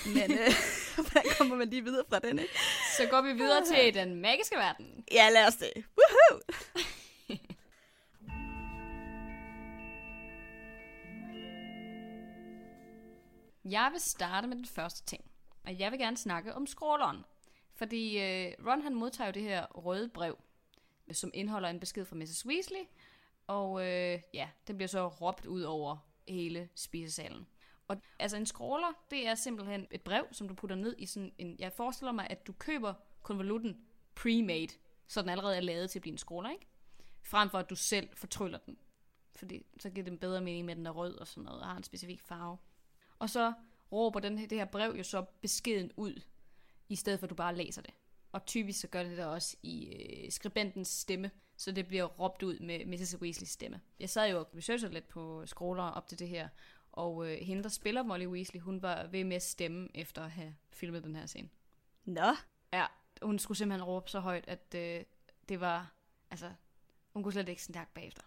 Men 0.07 0.33
øh, 0.33 0.53
hvordan 0.95 1.23
kommer 1.39 1.57
man 1.57 1.69
lige 1.69 1.85
videre 1.85 2.05
fra 2.09 2.19
den, 2.19 2.39
ikke? 2.39 2.55
Så 2.97 3.07
går 3.11 3.21
vi 3.21 3.33
videre 3.33 3.65
til 3.65 3.95
den 3.95 4.15
magiske 4.15 4.57
verden. 4.57 5.05
Ja, 5.13 5.31
lad 5.31 5.47
os 5.47 5.55
det. 5.55 5.73
Woohoo! 5.77 6.41
Jeg 13.65 13.89
vil 13.93 14.01
starte 14.01 14.49
med 14.49 14.57
den 14.57 14.67
første 14.67 15.05
ting. 15.05 15.25
Og 15.67 15.79
jeg 15.79 15.91
vil 15.91 15.99
gerne 15.99 16.17
snakke 16.17 16.55
om 16.55 16.67
skråleren. 16.67 17.25
Fordi 17.77 18.19
øh, 18.19 18.53
Ron 18.67 18.83
han 18.83 18.95
modtager 18.95 19.27
jo 19.29 19.33
det 19.33 19.43
her 19.43 19.67
røde 19.67 20.09
brev, 20.09 20.39
som 21.13 21.31
indeholder 21.35 21.69
en 21.69 21.81
besked 21.81 22.05
fra 22.05 22.17
Mrs. 22.17 22.47
Weasley. 22.47 22.83
Og 23.47 23.87
øh, 23.87 24.21
ja, 24.35 24.49
den 24.67 24.77
bliver 24.77 24.89
så 24.89 25.09
råbt 25.09 25.47
ud 25.47 25.63
over 25.63 25.97
hele 26.29 26.69
spisesalen. 26.75 27.47
Og 27.89 27.97
altså 28.19 28.37
en 28.37 28.47
scroller, 28.47 28.93
det 29.11 29.27
er 29.29 29.35
simpelthen 29.35 29.87
et 29.91 30.03
brev, 30.03 30.27
som 30.33 30.49
du 30.49 30.55
putter 30.55 30.77
ned 30.77 30.95
i 30.99 31.07
sådan 31.07 31.33
en... 31.39 31.57
Jeg 31.59 31.73
forestiller 31.73 32.13
mig, 32.13 32.27
at 32.31 32.47
du 32.47 32.53
køber 32.53 32.95
konvolutten 33.23 33.81
pre-made, 34.21 34.79
så 35.07 35.23
den 35.23 35.29
allerede 35.29 35.57
er 35.57 35.61
lavet 35.61 35.91
til 35.91 35.99
at 35.99 36.01
blive 36.01 36.13
en 36.13 36.19
scroller, 36.19 36.51
ikke? 36.51 36.67
Frem 37.23 37.51
for 37.51 37.59
at 37.59 37.71
du 37.71 37.75
selv 37.75 38.09
fortryller 38.17 38.59
den. 38.59 38.79
Fordi 39.37 39.67
så 39.81 39.91
giver 39.91 40.05
det 40.05 40.13
en 40.13 40.19
bedre 40.19 40.41
mening 40.41 40.65
med, 40.65 40.73
at 40.73 40.79
den 40.79 40.87
er 40.87 40.91
rød 40.91 41.15
og 41.15 41.27
sådan 41.27 41.45
noget, 41.45 41.61
og 41.61 41.67
har 41.67 41.77
en 41.77 41.83
specifik 41.83 42.21
farve. 42.23 42.59
Og 43.19 43.31
så 43.31 43.53
råber 43.93 44.21
den 44.21 44.39
her, 44.39 44.47
det 44.47 44.59
her 44.59 44.65
brev 44.65 44.95
jo 44.99 45.03
så 45.03 45.25
beskeden 45.41 45.93
ud, 45.97 46.21
i 46.89 46.97
stedet 46.97 47.19
for 47.19 47.27
at 47.27 47.31
du 47.31 47.35
bare 47.35 47.57
læser 47.57 47.83
det. 47.83 47.95
Og 48.35 48.47
typisk 48.47 48.81
så 48.81 48.89
gør 48.89 49.03
det 49.03 49.17
det 49.17 49.25
også 49.25 49.57
i 49.63 49.87
øh, 49.87 50.31
skribentens 50.33 50.89
stemme, 50.89 51.31
så 51.57 51.73
det 51.73 51.87
bliver 51.87 52.05
råbt 52.05 52.43
ud 52.43 52.59
med 52.59 52.87
Mrs. 52.87 53.17
Weasleys 53.21 53.49
stemme. 53.49 53.81
Jeg 54.01 54.11
sad 54.11 54.31
jo 54.31 54.39
og 54.39 54.49
researchede 54.57 54.93
lidt 54.93 55.09
på 55.09 55.47
scroller 55.47 55.83
op 55.83 56.09
til 56.09 56.19
det 56.19 56.29
her, 56.29 56.49
og 56.93 57.31
øh, 57.31 57.39
hende, 57.39 57.63
der 57.63 57.69
spiller 57.69 58.03
Molly 58.03 58.27
Weasley, 58.27 58.61
hun 58.61 58.83
var 58.83 59.07
ved 59.07 59.25
med 59.25 59.37
at 59.37 59.43
stemme 59.43 59.89
efter 59.95 60.23
at 60.23 60.31
have 60.31 60.55
filmet 60.71 61.05
den 61.05 61.17
her 61.17 61.27
scene. 61.27 61.49
Nå, 62.05 62.35
Ja, 62.73 62.87
hun 63.23 63.39
skulle 63.39 63.59
simpelthen 63.59 63.85
råbe 63.85 64.11
så 64.11 64.21
højt, 64.21 64.49
at 64.49 64.75
øh, 64.77 65.05
det 65.49 65.61
var, 65.61 65.95
altså, 66.31 66.53
hun 67.13 67.23
kunne 67.23 67.33
slet 67.33 67.49
ikke 67.49 67.63
snakke 67.63 67.93
bagefter. 67.95 68.23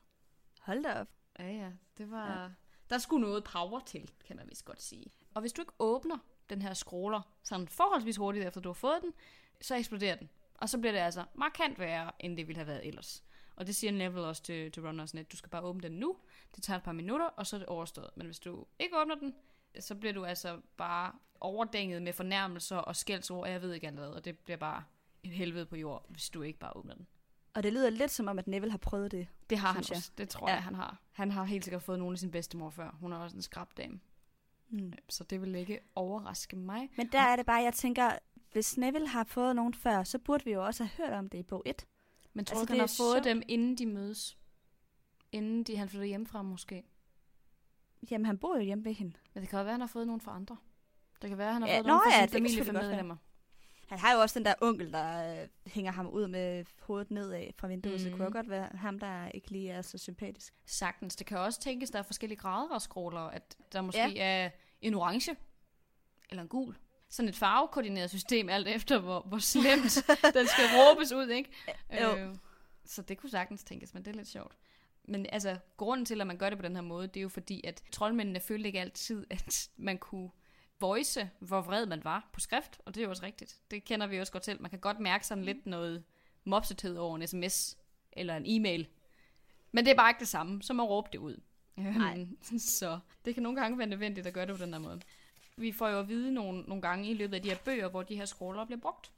hold 0.61 0.83
da 0.83 0.99
op. 0.99 1.07
Ja, 1.39 1.51
ja, 1.51 1.71
det 1.97 2.11
var, 2.11 2.41
ja. 2.43 2.49
der 2.89 2.97
skulle 2.97 3.21
noget 3.27 3.43
power 3.43 3.79
til, 3.79 4.11
kan 4.25 4.35
man 4.35 4.49
vist 4.49 4.65
godt 4.65 4.81
sige. 4.81 5.11
Og 5.33 5.41
hvis 5.41 5.53
du 5.53 5.61
ikke 5.61 5.73
åbner 5.79 6.17
den 6.49 6.61
her 6.61 6.73
scroller 6.73 7.21
sådan 7.43 7.67
forholdsvis 7.67 8.17
hurtigt, 8.17 8.45
efter 8.45 8.61
du 8.61 8.69
har 8.69 8.73
fået 8.73 8.99
den, 9.01 9.13
så 9.61 9.75
eksploderer 9.75 10.15
den. 10.15 10.29
Og 10.55 10.69
så 10.69 10.77
bliver 10.77 10.91
det 10.91 10.99
altså 10.99 11.25
markant 11.33 11.79
værre, 11.79 12.11
end 12.19 12.37
det 12.37 12.47
ville 12.47 12.57
have 12.57 12.67
været 12.67 12.87
ellers. 12.87 13.23
Og 13.55 13.67
det 13.67 13.75
siger 13.75 13.91
Neville 13.91 14.27
også 14.27 14.43
til, 14.43 14.71
til 14.71 14.83
Ron 14.85 14.99
og 14.99 15.07
sådan, 15.09 15.19
at 15.19 15.31
du 15.31 15.37
skal 15.37 15.49
bare 15.49 15.61
åbne 15.61 15.81
den 15.81 15.91
nu. 15.91 16.17
Det 16.55 16.63
tager 16.63 16.77
et 16.77 16.83
par 16.83 16.91
minutter, 16.91 17.25
og 17.25 17.47
så 17.47 17.55
er 17.55 17.59
det 17.59 17.67
overstået. 17.67 18.09
Men 18.15 18.25
hvis 18.25 18.39
du 18.39 18.65
ikke 18.79 19.01
åbner 19.01 19.15
den, 19.15 19.35
så 19.79 19.95
bliver 19.95 20.13
du 20.13 20.25
altså 20.25 20.59
bare 20.77 21.11
overdænget 21.39 22.01
med 22.01 22.13
fornærmelser 22.13 22.77
og 22.77 22.95
skældsord, 22.95 23.43
og 23.43 23.51
jeg 23.51 23.61
ved 23.61 23.73
ikke 23.73 23.87
allerede, 23.87 24.15
og 24.15 24.25
det 24.25 24.37
bliver 24.39 24.57
bare 24.57 24.83
et 25.23 25.31
helvede 25.31 25.65
på 25.65 25.75
jord, 25.75 26.05
hvis 26.09 26.29
du 26.29 26.41
ikke 26.41 26.59
bare 26.59 26.77
åbner 26.77 26.93
den. 26.95 27.07
Og 27.53 27.63
det 27.63 27.73
lyder 27.73 27.89
lidt 27.89 28.11
som 28.11 28.27
om, 28.27 28.39
at 28.39 28.47
Neville 28.47 28.71
har 28.71 28.77
prøvet 28.77 29.11
det. 29.11 29.27
Det 29.49 29.57
har 29.57 29.73
han 29.73 29.83
jeg. 29.89 29.97
også. 29.97 30.11
Det 30.17 30.29
tror 30.29 30.49
Ja. 30.49 30.53
jeg, 30.55 30.63
han 30.63 30.75
har. 30.75 30.97
Han 31.11 31.31
har 31.31 31.43
helt 31.43 31.63
sikkert 31.63 31.81
fået 31.83 31.99
nogle 31.99 32.13
af 32.13 32.19
sin 32.19 32.31
bedstemor 32.31 32.69
før. 32.69 32.91
Hun 32.99 33.13
er 33.13 33.17
også 33.17 33.35
en 33.35 33.41
skrabdame. 33.41 33.99
Mm. 34.69 34.93
Så 35.09 35.23
det 35.23 35.41
vil 35.41 35.55
ikke 35.55 35.79
overraske 35.95 36.55
mig. 36.55 36.89
Men 36.97 37.07
der 37.11 37.19
er 37.19 37.35
det 37.35 37.45
bare, 37.45 37.61
jeg 37.63 37.73
tænker, 37.73 38.11
hvis 38.51 38.77
Neville 38.77 39.07
har 39.07 39.23
fået 39.23 39.55
nogen 39.55 39.73
før, 39.73 40.03
så 40.03 40.19
burde 40.19 40.45
vi 40.45 40.51
jo 40.51 40.65
også 40.65 40.83
have 40.83 41.07
hørt 41.07 41.13
om 41.19 41.29
det 41.29 41.37
i 41.37 41.43
bog 41.43 41.63
1. 41.65 41.85
Men 42.33 42.45
tror 42.45 42.53
Altså, 42.59 42.61
det 42.65 42.69
han 42.69 42.79
har 42.79 42.95
fået 42.97 43.23
sjovt. 43.23 43.23
dem, 43.23 43.41
inden 43.47 43.77
de 43.77 43.85
mødes? 43.85 44.37
Inden 45.31 45.63
de, 45.63 45.77
han 45.77 45.89
flytter 45.89 46.05
hjemmefra 46.07 46.41
måske? 46.41 46.83
Jamen, 48.11 48.25
han 48.25 48.37
bor 48.37 48.55
jo 48.55 48.61
hjemme 48.61 48.85
ved 48.85 48.93
hende. 48.93 49.13
Men 49.33 49.41
det 49.41 49.49
kan 49.49 49.59
jo 49.59 49.63
være, 49.63 49.71
at 49.71 49.73
han 49.73 49.81
har 49.81 49.87
fået 49.87 50.07
nogen 50.07 50.21
fra 50.21 50.35
andre. 50.35 50.57
Det 51.21 51.29
kan 51.29 51.37
være, 51.37 51.47
at 51.47 51.53
han 51.53 51.61
har 51.61 51.69
Ja, 51.69 51.77
fået 51.77 51.85
nå 51.85 51.89
nogen 51.89 52.01
fra 52.11 52.19
ja, 52.19 52.25
kan 52.25 52.29
familie 52.29 52.63
familiemedlemmer. 52.65 53.15
Han 53.87 53.99
har 53.99 54.13
jo 54.13 54.19
også 54.21 54.39
den 54.39 54.45
der 54.45 54.53
onkel, 54.61 54.93
der 54.93 55.41
øh, 55.43 55.47
hænger 55.67 55.91
ham 55.91 56.07
ud 56.07 56.27
med 56.27 56.65
hovedet 56.81 57.11
nedad 57.11 57.47
fra 57.57 57.67
vinduet, 57.67 57.93
mm. 57.93 57.99
så 57.99 58.03
det 58.03 58.11
Mhm. 58.11 58.17
kunne 58.17 58.25
jo 58.25 58.31
godt 58.33 58.49
være 58.49 58.69
ham, 58.77 58.99
der 58.99 59.27
ikke 59.27 59.51
lige 59.51 59.71
er 59.71 59.81
så 59.81 59.97
sympatisk. 59.97 60.53
Sagtens. 60.65 61.15
Det 61.15 61.27
kan 61.27 61.37
også 61.37 61.59
tænkes, 61.59 61.89
der 61.91 61.99
er 61.99 62.03
forskellige 62.03 62.37
grader 62.39 62.75
af 62.75 62.81
scroller. 62.81 63.19
At 63.21 63.57
der 63.73 63.81
måske 63.81 63.99
ja. 63.99 64.45
er 64.45 64.49
en 64.81 64.93
orange 64.93 65.35
eller 66.29 66.41
en 66.43 66.49
gul. 66.49 66.75
Sådan 67.17 67.29
et 67.29 67.35
farvekoordineret 67.35 68.09
system, 68.09 68.49
alt 68.49 68.67
efter 68.67 68.99
hvor, 68.99 69.21
hvor 69.21 69.37
slemt 69.37 70.05
den 70.37 70.47
skal 70.47 70.65
råbes 70.75 71.11
ud, 71.11 71.29
ikke? 71.29 71.51
Jo. 72.01 72.15
Øh, 72.15 72.35
så 72.85 73.01
det 73.01 73.17
kunne 73.17 73.29
sagtens 73.29 73.63
tænkes, 73.63 73.93
men 73.93 74.05
det 74.05 74.11
er 74.11 74.15
lidt 74.15 74.27
sjovt. 74.27 74.57
Men 75.03 75.25
altså, 75.29 75.57
grunden 75.77 76.05
til, 76.05 76.21
at 76.21 76.27
man 76.27 76.37
gør 76.37 76.49
det 76.49 76.59
på 76.59 76.65
den 76.65 76.75
her 76.75 76.81
måde, 76.81 77.07
det 77.07 77.17
er 77.17 77.21
jo 77.21 77.29
fordi, 77.29 77.61
at 77.63 77.83
troldmændene 77.91 78.39
følte 78.39 78.67
ikke 78.67 78.79
altid, 78.79 79.25
at 79.29 79.69
man 79.77 79.97
kunne 79.97 80.29
voice, 80.79 81.29
hvor 81.39 81.61
vred 81.61 81.85
man 81.85 82.03
var 82.03 82.29
på 82.33 82.39
skrift, 82.39 82.79
og 82.85 82.95
det 82.95 83.01
er 83.01 83.05
jo 83.05 83.09
også 83.09 83.23
rigtigt. 83.25 83.55
Det 83.71 83.85
kender 83.85 84.07
vi 84.07 84.19
også 84.19 84.31
godt 84.31 84.43
til. 84.43 84.61
Man 84.61 84.69
kan 84.69 84.79
godt 84.79 84.99
mærke 84.99 85.27
sådan 85.27 85.43
lidt 85.43 85.65
noget 85.65 86.03
mopsethed 86.43 86.97
over 86.97 87.15
en 87.15 87.27
sms 87.27 87.77
eller 88.11 88.37
en 88.37 88.43
e-mail. 88.45 88.87
Men 89.71 89.85
det 89.85 89.91
er 89.91 89.95
bare 89.95 90.09
ikke 90.09 90.19
det 90.19 90.27
samme, 90.27 90.63
som 90.63 90.79
at 90.79 90.89
råbe 90.89 91.09
det 91.11 91.19
ud. 91.19 91.41
Nej. 91.75 92.27
Så 92.79 92.99
det 93.25 93.33
kan 93.33 93.43
nogle 93.43 93.61
gange 93.61 93.77
være 93.77 93.87
nødvendigt 93.87 94.27
at 94.27 94.33
gøre 94.33 94.45
det 94.45 94.57
på 94.57 94.65
den 94.65 94.73
her 94.73 94.79
måde. 94.79 95.01
Vi 95.57 95.71
får 95.71 95.87
jo 95.87 95.99
at 95.99 96.07
vide 96.07 96.33
nogle, 96.33 96.61
nogle 96.61 96.81
gange 96.81 97.09
i 97.09 97.13
løbet 97.13 97.35
af 97.35 97.41
de 97.41 97.49
her 97.49 97.57
bøger, 97.65 97.89
hvor 97.89 98.03
de 98.03 98.15
her 98.15 98.25
scroller 98.25 98.65
bliver 98.65 98.79
brugt. 98.79 99.11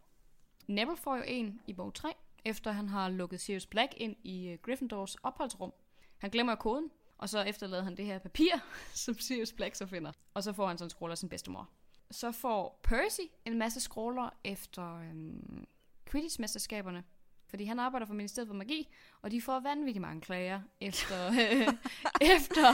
Neville 0.67 0.97
får 0.97 1.15
jo 1.15 1.23
en 1.27 1.61
i 1.67 1.73
bog 1.73 1.93
3, 1.93 2.13
efter 2.45 2.71
han 2.71 2.89
har 2.89 3.09
lukket 3.09 3.41
Sirius 3.41 3.65
Black 3.65 3.93
ind 3.97 4.15
i 4.23 4.47
øh, 4.47 4.57
Gryffindors 4.61 5.15
opholdsrum. 5.15 5.73
Han 6.17 6.29
glemmer 6.29 6.55
koden, 6.55 6.91
og 7.17 7.29
så 7.29 7.41
efterlader 7.41 7.83
han 7.83 7.97
det 7.97 8.05
her 8.05 8.19
papir, 8.19 8.51
som 9.05 9.19
Sirius 9.19 9.53
Black 9.53 9.75
så 9.75 9.85
finder. 9.85 10.11
Og 10.33 10.43
så 10.43 10.53
får 10.53 10.67
han 10.67 10.77
sådan 10.77 10.85
en 10.85 10.89
scroller 10.89 11.11
af 11.11 11.17
sin 11.17 11.29
bedstemor. 11.29 11.69
Så 12.11 12.31
får 12.31 12.79
Percy 12.83 13.21
en 13.45 13.57
masse 13.57 13.79
scroller 13.79 14.29
efter 14.43 14.95
øhm, 14.95 15.67
Quidditch-mesterskaberne. 16.09 17.03
Fordi 17.49 17.63
han 17.63 17.79
arbejder 17.79 18.05
for 18.05 18.13
Ministeriet 18.13 18.47
for 18.47 18.55
Magi, 18.55 18.87
og 19.21 19.31
de 19.31 19.41
får 19.41 19.59
vanvittigt 19.59 20.01
mange 20.01 20.21
klager 20.21 20.61
efter, 20.81 21.27
øh, 21.27 21.67
efter 22.35 22.73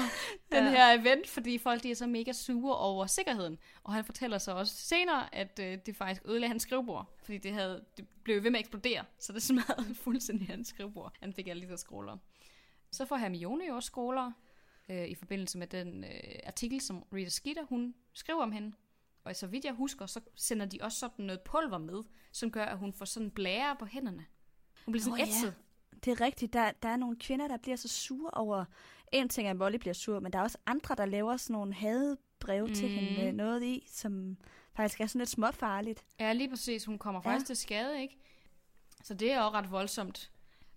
den 0.52 0.64
Ja. 0.64 0.70
her 0.70 1.00
event, 1.02 1.28
fordi 1.30 1.58
folk 1.58 1.84
de 1.84 1.92
er 1.92 1.96
så 1.96 2.08
mega 2.08 2.32
sure 2.32 2.78
over 2.78 3.06
sikkerheden. 3.06 3.58
Og 3.84 3.94
han 3.94 4.06
fortæller 4.06 4.38
så 4.38 4.52
også 4.52 4.76
senere, 4.76 5.36
at 5.36 5.60
øh, 5.64 5.78
det 5.86 5.96
faktisk 5.96 6.22
ødelagde 6.26 6.48
hans 6.50 6.64
skrivebord, 6.64 7.18
fordi 7.24 7.38
det, 7.38 7.54
havde, 7.54 7.86
det 7.98 8.08
blev 8.24 8.44
ved 8.44 8.50
med 8.52 8.60
at 8.60 8.64
eksplodere, 8.64 9.04
så 9.20 9.34
det 9.34 9.44
smadrede 9.50 9.96
fuldstændig 9.96 10.48
hans 10.48 10.68
skrivebord. 10.68 11.14
Han 11.22 11.34
fik 11.34 11.48
alle 11.48 11.62
de 11.66 11.70
der 11.70 11.76
scroller. 11.76 12.18
Så 12.92 13.06
får 13.06 13.16
Hermione 13.16 13.66
jo 13.68 13.76
også 13.76 13.88
scroller 13.88 14.32
øh, 14.90 15.06
i 15.08 15.16
forbindelse 15.16 15.58
med 15.58 15.68
den 15.68 16.04
øh, 16.04 16.10
artikel, 16.46 16.82
som 16.82 17.04
Rita 17.14 17.30
Skeeter, 17.30 17.64
hun 17.66 17.96
skriver 18.14 18.42
om 18.44 18.52
hende. 18.52 18.76
Og 19.24 19.36
så 19.36 19.48
vidt 19.48 19.66
jeg 19.66 19.74
husker, 19.74 20.06
så 20.06 20.20
sender 20.36 20.66
de 20.66 20.78
også 20.82 20.98
sådan 21.00 21.26
noget 21.26 21.42
pulver 21.42 21.78
med, 21.78 22.04
som 22.32 22.52
gør, 22.52 22.66
at 22.66 22.78
hun 22.78 22.94
får 22.94 23.06
sådan 23.06 23.32
blære 23.32 23.76
på 23.80 23.86
hænderne. 23.86 24.26
Hun 24.86 24.91
bliver 24.91 25.04
sådan 25.04 25.13
oh, 25.13 25.19
ja. 25.19 25.26
ætset. 25.26 25.56
Det 26.06 26.12
er 26.12 26.21
rigtigt. 26.21 26.54
Der, 26.54 26.71
der 26.84 26.89
er 26.89 26.95
nogle 26.98 27.17
kvinder, 27.19 27.48
der 27.48 27.58
bliver 27.58 27.76
så 27.76 27.88
sure 27.88 28.32
over... 28.32 28.65
En 29.12 29.30
ting 29.30 29.48
er, 29.48 29.52
at 29.52 29.58
Molly 29.58 29.78
bliver 29.78 29.93
sur, 29.93 30.19
men 30.19 30.34
der 30.34 30.39
er 30.39 30.43
også 30.43 30.58
andre, 30.65 30.95
der 30.95 31.06
laver 31.06 31.38
sådan 31.38 31.54
nogle 31.54 31.74
hadebreve 31.74 32.67
mm. 32.67 32.74
til 32.74 32.89
hende 32.89 33.24
med 33.24 33.34
noget 33.34 33.63
i, 33.63 33.88
som 33.89 34.38
faktisk 34.76 35.02
er 35.02 35.06
sådan 35.08 35.19
lidt 35.19 35.30
småfarligt. 35.30 36.06
Ja, 36.19 36.34
lige 36.34 36.50
præcis. 36.50 36.86
Hun 36.86 36.98
kommer 36.98 37.21
Ja. 37.26 37.30
faktisk 37.30 37.45
til 37.45 37.56
skade, 37.58 38.02
ikke? 38.02 38.17
Så 39.04 39.13
det 39.13 39.32
er 39.32 39.41
også 39.41 39.58
ret 39.58 39.71
voldsomt. 39.71 40.32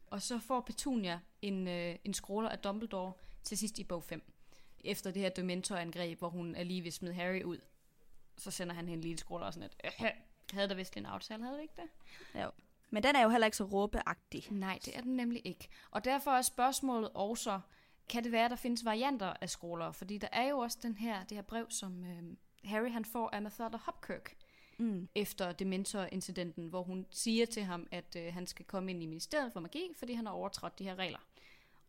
Og 0.07 0.23
så 0.23 0.39
får 0.39 0.61
Petunia 0.61 1.21
en, 1.43 1.69
øh, 1.69 1.97
en 2.05 2.15
scroller 2.15 2.51
af 2.51 2.59
Dumbledore 2.59 3.13
til 3.43 3.59
sidst 3.59 3.79
i 3.79 3.85
bog 3.85 4.05
5. 4.05 4.33
Efter 4.85 5.11
det 5.11 5.23
her 5.23 5.29
Dementor-angreb, 5.31 6.19
hvor 6.19 6.29
hun 6.29 6.55
er 6.55 6.63
lige 6.65 6.85
ved 6.85 6.91
smide 6.91 7.15
Harry 7.15 7.43
ud. 7.43 7.59
Så 8.39 8.51
sender 8.51 8.75
han 8.75 8.85
hende 8.89 8.99
en 8.99 9.01
lille 9.01 9.19
scroller 9.19 9.47
og 9.47 9.55
sådan 9.55 9.71
et, 9.71 9.77
øh, 9.85 10.11
havde 10.53 10.69
der 10.69 10.75
vist 10.75 10.97
en 10.97 11.07
aftale, 11.07 11.43
havde 11.43 11.57
det 11.57 11.63
ikke 11.63 11.75
det? 11.77 11.89
Men 12.91 13.03
den 13.03 13.17
er 13.17 13.23
jo 13.23 13.29
heller 13.29 13.47
ikke 13.47 13.57
så 13.57 13.65
råbeagtig. 13.65 14.47
Nej, 14.51 14.79
det 14.85 14.97
er 14.97 15.01
den 15.01 15.17
nemlig 15.17 15.43
ikke. 15.45 15.69
Og 15.91 16.05
derfor 16.05 16.31
er 16.31 16.43
spørgsmålet 16.43 17.11
også, 17.15 17.61
kan 18.09 18.25
det 18.25 18.33
være, 18.33 18.45
at 18.45 18.51
der 18.51 18.57
findes 18.57 18.85
varianter 18.85 19.33
af 19.41 19.51
scroller? 19.51 19.93
Fordi 19.93 20.19
der 20.19 20.29
er 20.33 20.49
jo 20.49 20.59
også 20.59 20.79
den 20.83 20.97
her, 20.97 21.25
det 21.25 21.37
her 21.37 21.43
brev, 21.43 21.67
som 21.71 22.05
øh, 22.05 22.23
Harry 22.65 22.91
han 22.91 23.05
får 23.05 23.31
af 23.33 23.43
Mathilda 23.43 23.77
Hopkirk 23.77 24.37
Mm. 24.81 25.09
efter 25.15 25.53
Dementor-incidenten, 25.53 26.69
hvor 26.69 26.83
hun 26.83 27.07
siger 27.11 27.47
til 27.47 27.63
ham, 27.63 27.87
at 27.91 28.17
øh, 28.17 28.35
han 28.35 28.47
skal 28.47 28.65
komme 28.65 28.91
ind 28.91 29.03
i 29.03 29.07
ministeriet 29.07 29.53
for 29.53 29.61
magi, 29.61 29.93
fordi 29.97 30.13
han 30.13 30.27
har 30.27 30.33
overtrådt 30.33 30.79
de 30.79 30.85
her 30.85 30.95
regler. 30.95 31.19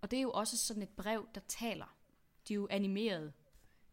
Og 0.01 0.11
det 0.11 0.17
er 0.17 0.21
jo 0.21 0.31
også 0.31 0.57
sådan 0.57 0.83
et 0.83 0.89
brev, 0.89 1.27
der 1.35 1.41
taler. 1.47 1.95
De 2.47 2.53
er 2.53 2.55
jo 2.55 2.67
animeret, 2.69 3.33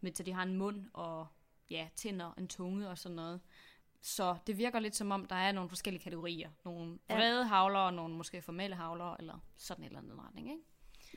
med 0.01 0.13
så 0.15 0.23
de 0.23 0.33
har 0.33 0.43
en 0.43 0.57
mund 0.57 0.85
og 0.93 1.27
ja, 1.71 1.89
tænder, 1.97 2.33
en 2.39 2.49
tunge 2.49 2.89
og 2.89 2.99
sådan 2.99 3.17
noget. 3.17 3.41
Så 4.03 4.37
det 4.47 4.59
virker 4.59 4.79
lidt 4.81 4.97
som 4.97 5.11
om, 5.11 5.27
der 5.27 5.37
er 5.37 5.53
nogle 5.53 5.69
forskellige 5.69 6.03
kategorier. 6.03 6.51
Nogle 6.65 6.99
Ja. 7.11 7.15
vrede 7.17 7.45
havler, 7.47 7.79
og 7.79 7.95
nogle 7.95 8.15
måske 8.17 8.43
formelle 8.43 8.77
havler, 8.77 9.17
eller 9.19 9.45
sådan 9.57 9.83
en 9.85 9.87
eller 9.87 9.99
anden 9.99 10.21
retning, 10.21 10.51
ikke? 10.51 10.63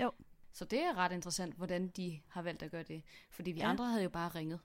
Jo. 0.02 0.12
Så 0.54 0.65
det 0.65 0.80
er 0.80 0.98
ret 0.98 1.12
interessant, 1.12 1.56
hvordan 1.56 1.88
de 1.88 2.20
har 2.28 2.42
valgt 2.42 2.63
at 2.63 2.72
gøre 2.72 2.84
det. 2.84 3.04
Fordi 3.32 3.52
vi 3.52 3.60
Ja. 3.60 3.65
ja. 3.65 3.70
andre 3.70 3.86
havde 3.86 4.04
jo 4.04 4.10
bare 4.10 4.30
ringet. 4.30 4.60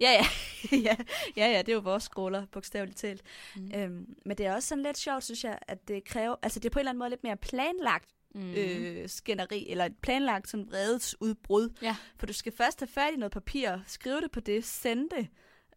Ja, 0.00 0.10
ja. 0.10 0.24
ja, 0.88 0.96
ja, 1.36 1.46
ja, 1.52 1.58
det 1.58 1.68
er 1.68 1.72
jo 1.72 1.78
vores 1.80 2.02
scroller, 2.02 2.46
bogstaveligt 2.46 2.98
talt. 2.98 3.22
Mm. 3.56 3.70
Øhm, 3.74 4.16
men 4.24 4.38
det 4.38 4.46
er 4.46 4.54
også 4.54 4.68
sådan 4.68 4.82
lidt 4.84 4.98
sjovt, 4.98 5.24
synes 5.24 5.44
jeg, 5.44 5.58
at 5.62 5.88
det 5.88 6.04
kræver... 6.04 6.36
Altså, 6.42 6.60
det 6.60 6.66
er 6.66 6.70
på 6.70 6.78
en 6.78 6.80
eller 6.80 6.90
anden 6.90 6.98
måde 6.98 7.10
lidt 7.10 7.22
mere 7.22 7.36
planlagt 7.36 8.08
Mm. 8.36 8.40
mm. 8.40 8.52
øh, 8.54 9.08
skænderi, 9.08 9.68
eller 9.70 9.84
et 9.84 9.96
planlagt 9.98 10.48
sådan 10.48 10.66
vredesudbrud. 10.68 11.70
Ja. 11.82 11.96
For 12.16 12.26
du 12.26 12.32
skal 12.32 12.52
først 12.56 12.80
have 12.80 12.88
fat 12.88 13.12
i 13.12 13.16
noget 13.16 13.32
papir, 13.32 13.78
skrive 13.86 14.20
det 14.20 14.30
på 14.30 14.40
det, 14.40 14.64
sende 14.64 15.16
det, 15.16 15.28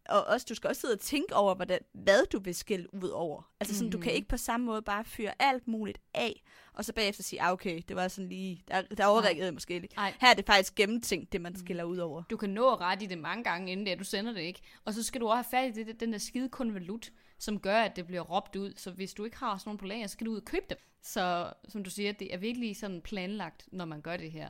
og 0.09 0.23
også, 0.23 0.45
du 0.49 0.55
skal 0.55 0.67
også 0.67 0.81
sidde 0.81 0.93
og 0.93 0.99
tænke 0.99 1.35
over, 1.35 1.55
hvordan, 1.55 1.79
hvad 1.93 2.25
du 2.25 2.39
vil 2.39 2.55
skælde 2.55 2.93
ud 3.03 3.09
over. 3.09 3.51
Altså 3.59 3.75
sådan, 3.75 3.87
mm. 3.87 3.91
du 3.91 3.97
kan 3.97 4.11
Mhm. 4.11 4.15
ikke 4.15 4.27
på 4.27 4.37
samme 4.37 4.65
måde 4.65 4.81
bare 4.81 5.05
fyre 5.05 5.31
alt 5.39 5.67
muligt 5.67 5.97
af, 6.13 6.43
og 6.73 6.85
så 6.85 6.93
bagefter 6.93 7.23
sige, 7.23 7.41
ah, 7.41 7.51
okay, 7.51 7.81
det 7.87 7.95
var 7.95 8.07
sådan 8.07 8.29
lige, 8.29 8.63
der, 8.67 8.81
der 8.81 9.05
overreagede 9.05 9.45
jeg 9.45 9.53
måske 9.53 9.79
lidt. 9.79 9.93
Ej. 9.97 10.13
Her 10.21 10.29
er 10.29 10.33
det 10.33 10.45
faktisk 10.45 10.75
gennemtænkt, 10.75 11.31
det 11.33 11.41
man 11.41 11.55
skiller 11.55 11.83
ud 11.83 11.97
over. 11.97 12.23
Du 12.29 12.37
kan 12.37 12.49
nå 12.49 12.69
at 12.71 12.81
rette 12.81 13.03
i 13.05 13.07
det 13.07 13.17
mange 13.17 13.43
gange, 13.43 13.71
inden 13.71 13.85
det, 13.85 13.91
er, 13.93 13.97
du 13.97 14.03
sender 14.03 14.33
det, 14.33 14.41
ikke? 14.41 14.61
Og 14.85 14.93
så 14.93 15.03
skal 15.03 15.21
du 15.21 15.27
også 15.27 15.35
have 15.57 15.69
fat 15.73 15.77
i 15.77 15.83
det, 15.83 15.99
den 15.99 16.11
der 16.13 16.19
skide 16.19 16.49
konvolut, 16.49 17.11
som 17.39 17.59
gør, 17.59 17.77
at 17.77 17.95
det 17.95 18.07
bliver 18.07 18.21
råbt 18.21 18.55
ud. 18.55 18.73
Så 18.75 18.91
hvis 18.91 19.13
du 19.13 19.25
ikke 19.25 19.37
har 19.37 19.57
sådan 19.57 19.69
nogle 19.69 19.79
på 19.79 19.85
lager, 19.85 20.07
så 20.07 20.11
skal 20.11 20.25
du 20.27 20.31
ud 20.31 20.37
og 20.37 20.45
købe 20.45 20.65
dem. 20.69 20.77
Så 21.01 21.53
som 21.69 21.83
du 21.83 21.89
siger, 21.89 22.11
det 22.11 22.33
er 22.33 22.37
virkelig 22.37 22.77
sådan 22.77 23.01
planlagt, 23.01 23.67
når 23.71 23.85
man 23.85 24.01
gør 24.01 24.17
det 24.17 24.31
her. 24.31 24.49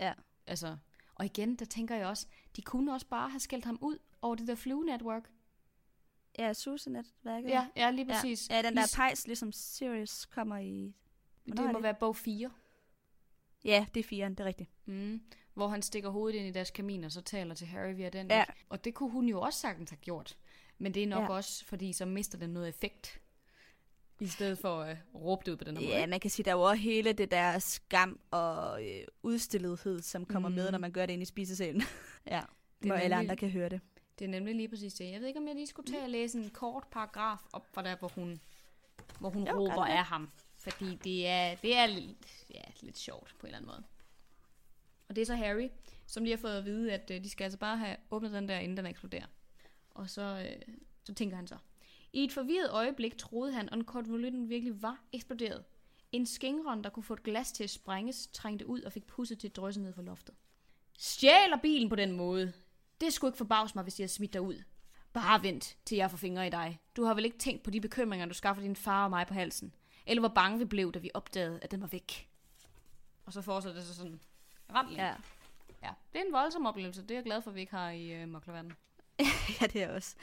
Ja. 0.00 0.12
Altså, 0.46 0.76
Og 1.14 1.24
igen, 1.24 1.56
der 1.56 1.64
tænker 1.64 1.96
jeg 1.96 2.06
også, 2.06 2.26
de 2.56 2.62
kunne 2.62 2.92
også 2.94 3.06
bare 3.06 3.30
have 3.30 3.40
skældt 3.40 3.64
ham 3.64 3.78
ud 3.80 3.98
over 4.22 4.34
det 4.34 4.48
der 4.48 4.54
Flue 4.54 4.84
Network. 4.84 5.30
Ja, 6.38 6.52
Susenet-værket. 6.52 7.50
Ja, 7.50 7.66
ja 7.76 7.90
lige 7.90 8.06
præcis. 8.06 8.50
Ja, 8.50 8.56
ja 8.56 8.62
den 8.62 8.76
der 8.76 8.82
Lis- 8.82 8.96
pejs, 8.96 9.26
ligesom 9.26 9.52
Sirius 9.52 10.24
kommer 10.26 10.58
i... 10.58 10.94
Hvornår 11.44 11.62
det 11.62 11.72
må 11.72 11.78
det? 11.78 11.82
være 11.82 11.94
bog 11.94 12.16
4. 12.16 12.50
Ja, 13.64 13.86
det 13.94 14.00
er 14.00 14.04
firen, 14.04 14.32
det 14.32 14.40
er 14.40 14.44
rigtigt. 14.44 14.70
Mm. 14.84 15.22
Hvor 15.54 15.68
han 15.68 15.82
stikker 15.82 16.10
hovedet 16.10 16.38
ind 16.38 16.46
i 16.46 16.50
deres 16.50 16.70
kamin, 16.70 17.04
og 17.04 17.12
så 17.12 17.20
taler 17.20 17.54
til 17.54 17.66
Harry 17.66 17.94
via 17.94 18.08
den. 18.08 18.30
Ja. 18.30 18.40
ikke? 18.42 18.52
Og 18.68 18.84
det 18.84 18.94
kunne 18.94 19.10
hun 19.10 19.28
jo 19.28 19.40
også 19.40 19.58
sagtens 19.60 19.90
have 19.90 19.98
gjort. 20.00 20.38
Men 20.78 20.94
det 20.94 21.02
er 21.02 21.06
nok 21.06 21.22
Ja. 21.22 21.28
også, 21.28 21.64
fordi 21.64 21.92
så 21.92 22.04
mister 22.06 22.38
den 22.38 22.50
noget 22.50 22.68
effekt. 22.68 23.20
I 24.20 24.26
stedet 24.26 24.58
for 24.58 24.80
at 24.80 24.96
uh, 25.12 25.22
råbe 25.22 25.42
det 25.46 25.52
ud 25.52 25.56
på 25.56 25.64
den 25.64 25.76
her 25.76 25.84
måde. 25.86 25.98
Ja, 25.98 26.06
man 26.06 26.20
kan 26.20 26.30
sige, 26.30 26.44
der 26.44 26.50
er 26.50 26.54
jo 26.54 26.62
også 26.62 26.82
hele 26.82 27.12
det 27.12 27.30
der 27.30 27.58
skam 27.58 28.20
og 28.30 28.84
øh, 28.88 29.04
udstillethed, 29.22 30.00
som 30.02 30.24
kommer 30.26 30.48
mm. 30.48 30.54
med, 30.54 30.68
Mm. 30.68 30.72
når 30.72 30.78
man 30.78 30.92
gør 30.92 31.06
det 31.06 31.12
inde 31.12 31.22
i 31.22 31.26
spisesalen. 31.26 31.82
ja, 32.30 32.40
hvor 32.80 32.94
alle 32.94 33.16
andre 33.16 33.36
kan 33.36 33.50
høre 33.50 33.68
det. 33.68 33.80
Det 34.18 34.24
er 34.24 34.28
nemlig 34.28 34.54
lige 34.54 34.68
præcis 34.68 34.94
det. 34.94 35.10
Jeg 35.10 35.20
ved 35.20 35.28
ikke, 35.28 35.40
om 35.40 35.46
jeg 35.46 35.54
lige 35.54 35.66
skulle 35.66 35.92
tage 35.92 36.02
og 36.02 36.10
læse 36.10 36.38
en 36.38 36.50
kort 36.50 36.84
paragraf 36.90 37.38
op 37.52 37.66
fra 37.72 37.82
der, 37.82 37.96
hvor 37.96 38.08
hun, 38.08 38.40
hvor 39.20 39.30
hun 39.30 39.46
Jo, 39.48 39.58
råber 39.58 39.84
af 39.84 40.04
ham. 40.04 40.30
Fordi 40.58 40.94
det 40.94 41.26
er, 41.26 41.54
det 41.54 41.76
er 41.76 41.86
lidt, 41.86 42.46
ja, 42.54 42.62
lidt 42.80 42.98
sjovt 42.98 43.34
på 43.38 43.46
en 43.46 43.48
eller 43.48 43.58
anden 43.58 43.70
måde. 43.70 43.84
Og 45.08 45.16
det 45.16 45.22
er 45.22 45.26
så 45.26 45.34
Harry, 45.34 45.68
som 46.06 46.24
lige 46.24 46.36
har 46.36 46.40
fået 46.40 46.58
at 46.58 46.64
vide, 46.64 46.92
at 46.92 47.10
øh, 47.10 47.24
de 47.24 47.30
skal 47.30 47.44
altså 47.44 47.58
bare 47.58 47.76
have 47.76 47.96
åbnet 48.10 48.32
den 48.32 48.48
der, 48.48 48.58
inden 48.58 48.76
den 48.76 48.86
eksploderer. 48.86 49.26
Og 49.90 50.10
så, 50.10 50.22
øh, 50.22 50.74
så 51.04 51.14
tænker 51.14 51.36
han 51.36 51.46
så. 51.46 51.56
I 52.12 52.24
et 52.24 52.32
forvirret 52.32 52.70
øjeblik 52.70 53.18
troede 53.18 53.52
han, 53.52 53.68
at 53.72 53.86
konvolutten 53.86 54.48
virkelig 54.48 54.82
var 54.82 55.04
eksploderet. 55.12 55.64
En 56.12 56.26
skingron, 56.26 56.84
der 56.84 56.90
kunne 56.90 57.02
få 57.02 57.12
et 57.12 57.22
glas 57.22 57.52
til 57.52 57.64
at 57.64 57.70
sprænges, 57.70 58.26
trængte 58.26 58.66
ud 58.66 58.80
og 58.82 58.92
fik 58.92 59.06
pusset 59.06 59.38
til 59.38 59.48
at 59.48 59.56
drysse 59.56 59.80
ned 59.80 59.92
fra 59.92 60.02
loftet. 60.02 60.34
Stjæler 60.98 61.56
bilen 61.62 61.88
på 61.88 61.96
den 61.96 62.12
måde. 62.12 62.52
Det 63.02 63.12
skulle 63.12 63.28
ikke 63.28 63.38
forbavse 63.38 63.74
mig, 63.74 63.82
hvis 63.82 63.94
de 63.94 64.02
havde 64.02 64.12
smidt 64.12 64.32
dig 64.32 64.40
ud. 64.40 64.62
Bare 65.12 65.42
vent, 65.42 65.76
til 65.84 65.96
jeg 65.96 66.10
får 66.10 66.18
fingre 66.18 66.46
i 66.46 66.50
dig. 66.50 66.80
Du 66.96 67.04
har 67.04 67.14
vel 67.14 67.24
ikke 67.24 67.38
tænkt 67.38 67.62
på 67.62 67.70
de 67.70 67.80
bekymringer, 67.80 68.26
du 68.26 68.34
skaffer 68.34 68.62
din 68.62 68.76
far 68.76 69.04
og 69.04 69.10
mig 69.10 69.26
på 69.26 69.34
halsen. 69.34 69.74
Eller 70.06 70.20
hvor 70.20 70.28
bange 70.28 70.58
vi 70.58 70.64
blev, 70.64 70.92
da 70.92 70.98
vi 70.98 71.10
opdagede, 71.14 71.58
at 71.62 71.70
den 71.70 71.80
var 71.80 71.86
væk. 71.86 72.28
Og 73.26 73.32
så 73.32 73.42
fortsætter 73.42 73.78
det 73.80 73.88
så 73.88 73.94
sådan 73.94 74.20
længe. 74.88 75.02
Ja. 75.04 75.14
ja. 75.82 75.90
Det 76.12 76.20
er 76.20 76.24
en 76.26 76.32
voldsom 76.32 76.66
oplevelse. 76.66 77.02
Det 77.02 77.10
er 77.10 77.14
jeg 77.14 77.24
glad 77.24 77.42
for, 77.42 77.50
at 77.50 77.54
vi 77.54 77.60
ikke 77.60 77.74
har 77.74 77.90
i 77.90 78.12
øh, 78.12 78.28
Moklervanden. 78.28 78.72
ja, 79.60 79.66
det 79.66 79.82
er 79.82 79.94
også. 79.94 80.16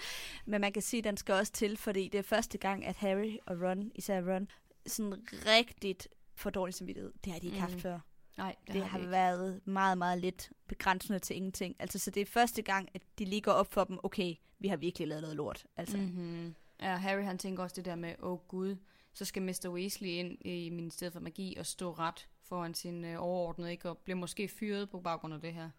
Men 0.45 0.61
man 0.61 0.73
kan 0.73 0.81
sige, 0.81 0.97
at 0.97 1.03
den 1.03 1.17
skal 1.17 1.35
også 1.35 1.51
til, 1.53 1.77
fordi 1.77 2.07
det 2.07 2.17
er 2.17 2.21
første 2.23 2.57
gang, 2.57 2.85
at 2.85 2.95
Harry 2.95 3.37
og 3.45 3.61
Ron, 3.61 3.91
især 3.95 4.21
Ron, 4.33 4.47
sådan 4.85 5.27
rigtigt 5.31 6.07
for 6.35 6.49
dårlig 6.49 6.73
samvittighed. 6.73 7.13
Det 7.23 7.33
har 7.33 7.39
de 7.39 7.45
ikke 7.45 7.55
mm. 7.57 7.61
haft 7.61 7.73
Mhm. 7.73 7.81
før. 7.81 7.99
Nej, 8.37 8.55
det, 8.59 8.67
Det, 8.67 8.73
det 8.73 8.83
har 8.85 8.97
vi 8.97 9.03
ikke. 9.03 9.11
været 9.11 9.67
meget, 9.67 9.97
meget 9.97 10.19
lidt 10.19 10.51
begrænsende 10.67 11.19
til 11.19 11.35
ingenting. 11.35 11.75
Altså, 11.79 11.99
så 11.99 12.11
det 12.11 12.21
er 12.21 12.25
første 12.25 12.61
gang, 12.61 12.89
at 12.93 13.01
de 13.19 13.25
lige 13.25 13.41
går 13.41 13.51
op 13.51 13.73
for 13.73 13.83
dem, 13.83 13.99
okay, 14.03 14.35
vi 14.59 14.67
har 14.67 14.77
virkelig 14.77 15.07
lavet 15.07 15.21
noget 15.21 15.37
lort. 15.37 15.65
Altså, 15.77 15.97
mm. 15.97 16.03
Mm-hmm. 16.03 16.55
Ja, 16.81 16.95
Harry 16.95 17.23
han 17.23 17.37
tænker 17.37 17.63
også 17.63 17.75
det 17.75 17.85
der 17.85 17.95
med, 17.95 18.15
åh 18.19 18.31
oh, 18.31 18.39
gud, 18.47 18.75
så 19.13 19.25
skal 19.25 19.41
Mr. 19.43 19.69
Weasley 19.69 20.09
ind 20.09 20.37
i 20.45 20.69
Ministeriet 20.69 21.13
for 21.13 21.19
Magi 21.19 21.55
og 21.59 21.65
stå 21.65 21.91
ret 21.91 22.27
foran 22.43 22.73
sin 22.73 23.05
øh, 23.05 23.23
overordnede, 23.23 23.71
ikke? 23.71 23.89
Og 23.89 23.97
bliver 23.97 24.17
måske 24.17 24.47
fyret 24.47 24.89
på 24.89 24.99
baggrund 24.99 25.33
af 25.33 25.41
det 25.41 25.53
her. 25.53 25.69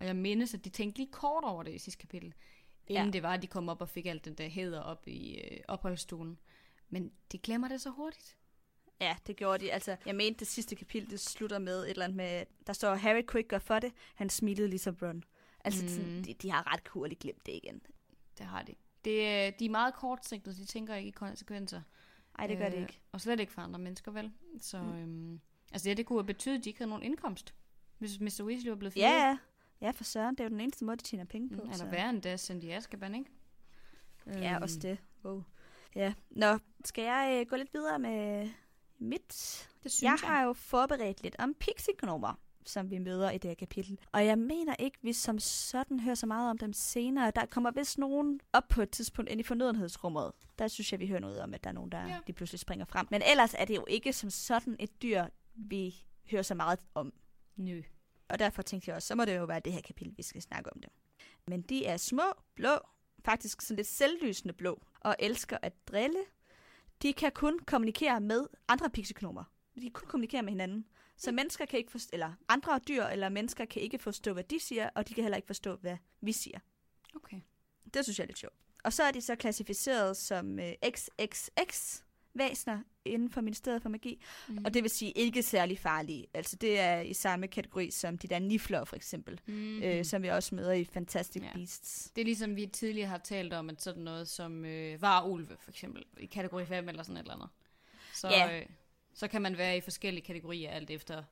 Og 0.00 0.06
jeg 0.06 0.16
mindes, 0.16 0.54
at 0.54 0.64
de 0.64 0.70
tænkte 0.70 0.98
lige 0.98 1.12
kort 1.12 1.44
over 1.44 1.62
det 1.62 1.74
i 1.74 1.78
sidste 1.78 2.00
kapitel. 2.00 2.34
Inden 2.86 2.96
Ja. 2.96 3.04
ja. 3.04 3.10
det 3.10 3.22
var, 3.22 3.34
at 3.34 3.42
de 3.42 3.46
kom 3.46 3.68
op 3.68 3.80
og 3.80 3.88
fik 3.88 4.06
alt 4.06 4.24
den 4.24 4.34
der 4.34 4.48
hæder 4.48 4.80
op 4.80 5.08
i 5.08 5.40
øh, 5.40 5.58
opholdsstuen. 5.68 6.38
Men 6.88 7.12
de 7.32 7.38
glemmer 7.38 7.68
det 7.68 7.80
så 7.80 7.90
hurtigt. 7.90 8.37
Ja, 9.00 9.16
det 9.26 9.36
gjorde 9.36 9.64
de. 9.64 9.72
Altså, 9.72 9.96
jeg 10.06 10.14
mente, 10.14 10.38
det 10.38 10.46
sidste 10.48 10.76
kapitel, 10.76 11.10
det 11.10 11.20
slutter 11.20 11.58
med 11.58 11.82
et 11.84 11.90
eller 11.90 12.04
andet 12.04 12.16
med, 12.16 12.44
der 12.66 12.72
står, 12.72 12.94
Harry 12.94 13.22
kunne 13.26 13.40
ikke 13.40 13.48
gøre 13.48 13.60
for 13.60 13.78
det. 13.78 13.92
Han 14.14 14.30
smilede 14.30 14.68
ligesom 14.68 14.96
Ron. 15.02 15.24
Altså, 15.64 15.82
mm. 15.82 15.88
sådan, 15.88 16.24
de, 16.24 16.34
de 16.34 16.50
har 16.50 16.72
ret 16.72 16.88
hurtigt 16.88 17.20
glemt 17.20 17.46
det 17.46 17.52
igen. 17.64 17.82
Det 18.38 18.46
har 18.46 18.62
de. 18.62 18.74
Det, 19.04 19.10
øh, 19.20 19.52
de 19.58 19.64
er 19.66 19.70
meget 19.70 19.94
kortsigtede, 19.94 20.56
de 20.56 20.64
tænker 20.64 20.94
ikke 20.94 21.08
i 21.08 21.10
konsekvenser. 21.10 21.82
Nej, 22.38 22.46
det 22.46 22.58
gør 22.58 22.68
det 22.68 22.74
Øh, 22.76 22.82
ikke. 22.82 23.00
Og 23.12 23.20
slet 23.20 23.40
ikke 23.40 23.52
for 23.52 23.62
andre 23.62 23.78
mennesker, 23.78 24.10
vel? 24.12 24.32
Så, 24.60 24.82
Mm. 24.82 24.92
øhm, 24.98 25.40
altså 25.72 25.88
ja, 25.88 25.94
det 25.94 26.06
kunne 26.06 26.18
have 26.18 26.26
betydet, 26.26 26.58
at 26.58 26.64
de 26.64 26.68
ikke 26.70 26.78
havde 26.80 26.88
nogen 26.90 27.02
indkomst. 27.04 27.54
Hvis 27.98 28.20
Mr. 28.20 28.40
Weasley 28.44 28.68
var 28.70 28.76
blevet 28.76 28.92
fyret. 28.92 29.02
Ja, 29.04 29.28
ja. 29.28 29.38
Ja, 29.80 29.90
for 29.90 30.04
søren, 30.04 30.34
det 30.34 30.40
er 30.40 30.44
jo 30.44 30.50
den 30.50 30.60
eneste 30.60 30.84
måde, 30.84 30.96
de 30.96 31.02
tjener 31.02 31.24
penge 31.24 31.48
på. 31.56 31.62
Mm, 31.62 31.70
eller 31.70 31.90
værre 31.90 32.10
end 32.10 32.22
det, 32.22 32.40
sendt 32.40 32.64
i 32.64 32.70
Azkaban, 32.70 33.14
ikke? 33.14 33.30
Ja, 34.26 34.54
Øhm, 34.54 34.62
også 34.62 34.78
det. 34.78 34.98
Wow. 35.24 35.42
Ja. 35.94 36.14
Nå, 36.30 36.58
skal 36.84 37.04
jeg 37.04 37.38
øh, 37.40 37.50
gå 37.50 37.56
lidt 37.56 37.74
videre 37.74 37.98
med 37.98 38.50
mit? 38.98 39.68
Det 39.82 39.92
synes 39.92 40.02
Jeg 40.02 40.18
jeg. 40.22 40.28
har 40.28 40.42
jo 40.42 40.52
forberedt 40.52 41.22
lidt 41.22 41.36
om 41.38 41.54
pixie 41.54 41.94
som 42.68 42.90
vi 42.90 42.98
møder 42.98 43.30
i 43.30 43.38
det 43.38 43.50
her 43.50 43.54
kapitel. 43.54 43.98
Og 44.12 44.26
jeg 44.26 44.38
mener 44.38 44.74
ikke, 44.78 44.98
vi 45.02 45.12
som 45.12 45.38
sådan 45.38 46.00
hører 46.00 46.14
så 46.14 46.26
meget 46.26 46.50
om 46.50 46.58
dem 46.58 46.72
senere. 46.72 47.32
Der 47.34 47.46
kommer 47.46 47.70
vist 47.70 47.98
nogen 47.98 48.40
op 48.52 48.68
på 48.68 48.82
et 48.82 48.90
tidspunkt 48.90 49.30
ind 49.30 49.40
i 49.40 49.42
fornødenhedsrummet. 49.42 50.32
Der 50.58 50.68
synes 50.68 50.92
jeg, 50.92 51.00
vi 51.00 51.06
hører 51.06 51.20
noget 51.20 51.40
om, 51.40 51.54
at 51.54 51.64
der 51.64 51.70
er 51.70 51.74
nogen, 51.74 51.92
der 51.92 52.06
ja. 52.06 52.18
de 52.26 52.32
pludselig 52.32 52.60
springer 52.60 52.84
frem. 52.84 53.06
Men 53.10 53.22
ellers 53.30 53.54
er 53.54 53.64
det 53.64 53.76
jo 53.76 53.84
ikke 53.88 54.12
som 54.12 54.30
sådan 54.30 54.76
et 54.78 55.02
dyr, 55.02 55.24
vi 55.54 55.94
hører 56.30 56.42
så 56.42 56.54
meget 56.54 56.78
om. 56.94 57.12
Nø. 57.56 57.82
Og 58.28 58.38
derfor 58.38 58.62
tænkte 58.62 58.88
jeg 58.88 58.96
også, 58.96 59.08
så 59.08 59.14
må 59.14 59.24
det 59.24 59.36
jo 59.36 59.44
være 59.44 59.60
det 59.60 59.72
her 59.72 59.80
kapitel, 59.80 60.16
vi 60.16 60.22
skal 60.22 60.42
snakke 60.42 60.72
om 60.72 60.80
dem. 60.80 60.90
Men 61.46 61.62
de 61.62 61.86
er 61.86 61.96
små, 61.96 62.32
blå, 62.54 62.78
faktisk 63.24 63.62
sådan 63.62 63.76
lidt 63.76 63.86
selvlysende 63.86 64.54
blå, 64.54 64.82
og 65.00 65.16
elsker 65.18 65.58
at 65.62 65.72
drille. 65.88 66.18
De 67.02 67.12
kan 67.12 67.32
kun 67.32 67.58
kommunikere 67.58 68.20
med 68.20 68.46
andre 68.68 68.90
pixeknomer. 68.90 69.44
De 69.74 69.80
kan 69.80 69.90
kun 69.90 70.08
kommunikere 70.08 70.42
med 70.42 70.52
hinanden. 70.52 70.84
Så 71.16 71.32
mennesker 71.32 71.66
kan 71.66 71.78
ikke 71.78 71.90
forstå, 71.90 72.10
eller 72.12 72.32
andre 72.48 72.80
dyr 72.88 73.04
eller 73.04 73.28
mennesker 73.28 73.64
kan 73.64 73.82
ikke 73.82 73.98
forstå, 73.98 74.32
hvad 74.32 74.44
de 74.44 74.60
siger, 74.60 74.90
og 74.94 75.08
de 75.08 75.14
kan 75.14 75.24
heller 75.24 75.36
ikke 75.36 75.46
forstå, 75.46 75.76
hvad 75.76 75.96
vi 76.20 76.32
siger. 76.32 76.58
Okay. 77.14 77.40
Det 77.94 78.04
synes 78.04 78.18
jeg 78.18 78.24
er 78.24 78.26
lidt 78.26 78.38
sjovt. 78.38 78.54
Og 78.84 78.92
så 78.92 79.02
er 79.02 79.10
de 79.10 79.20
så 79.20 79.36
klassificeret 79.36 80.16
som 80.16 80.58
øh, 80.58 80.72
XXX 80.90 82.02
væsener 82.38 82.80
inden 83.04 83.30
for 83.30 83.40
Ministeriet 83.40 83.82
for 83.82 83.88
Magi. 83.88 84.22
Mm. 84.48 84.58
Og 84.64 84.74
det 84.74 84.82
vil 84.82 84.90
sige 84.90 85.10
ikke 85.12 85.42
særlig 85.42 85.78
farlige. 85.78 86.26
Altså 86.34 86.56
det 86.56 86.78
er 86.78 87.00
i 87.00 87.12
samme 87.14 87.48
kategori 87.48 87.90
som 87.90 88.18
de 88.18 88.28
der 88.28 88.38
nifler 88.38 88.84
for 88.84 88.96
eksempel, 88.96 89.40
mm. 89.46 89.82
øh, 89.82 90.04
som 90.04 90.22
vi 90.22 90.28
også 90.28 90.54
møder 90.54 90.72
i 90.72 90.84
Fantastic 90.84 91.42
Ja. 91.42 91.52
Beasts. 91.54 92.10
Det 92.16 92.20
er 92.22 92.24
ligesom 92.24 92.56
vi 92.56 92.66
tidligere 92.66 93.08
har 93.08 93.18
talt 93.18 93.52
om, 93.52 93.70
at 93.70 93.82
sådan 93.82 94.02
noget 94.02 94.28
som 94.28 94.64
øh, 94.64 95.02
var 95.02 95.24
ulve, 95.26 95.56
for 95.60 95.70
eksempel, 95.70 96.04
i 96.20 96.26
kategori 96.26 96.66
5 96.66 96.88
eller 96.88 97.02
sådan 97.02 97.16
et 97.16 97.20
eller 97.20 97.34
andet. 97.34 97.48
Så, 98.14 98.28
Ja. 98.28 98.58
øh, 98.60 98.66
så 99.14 99.28
kan 99.28 99.42
man 99.42 99.58
være 99.58 99.76
i 99.76 99.80
forskellige 99.80 100.24
kategorier, 100.24 100.70
alt 100.70 100.90
efter 100.90 101.22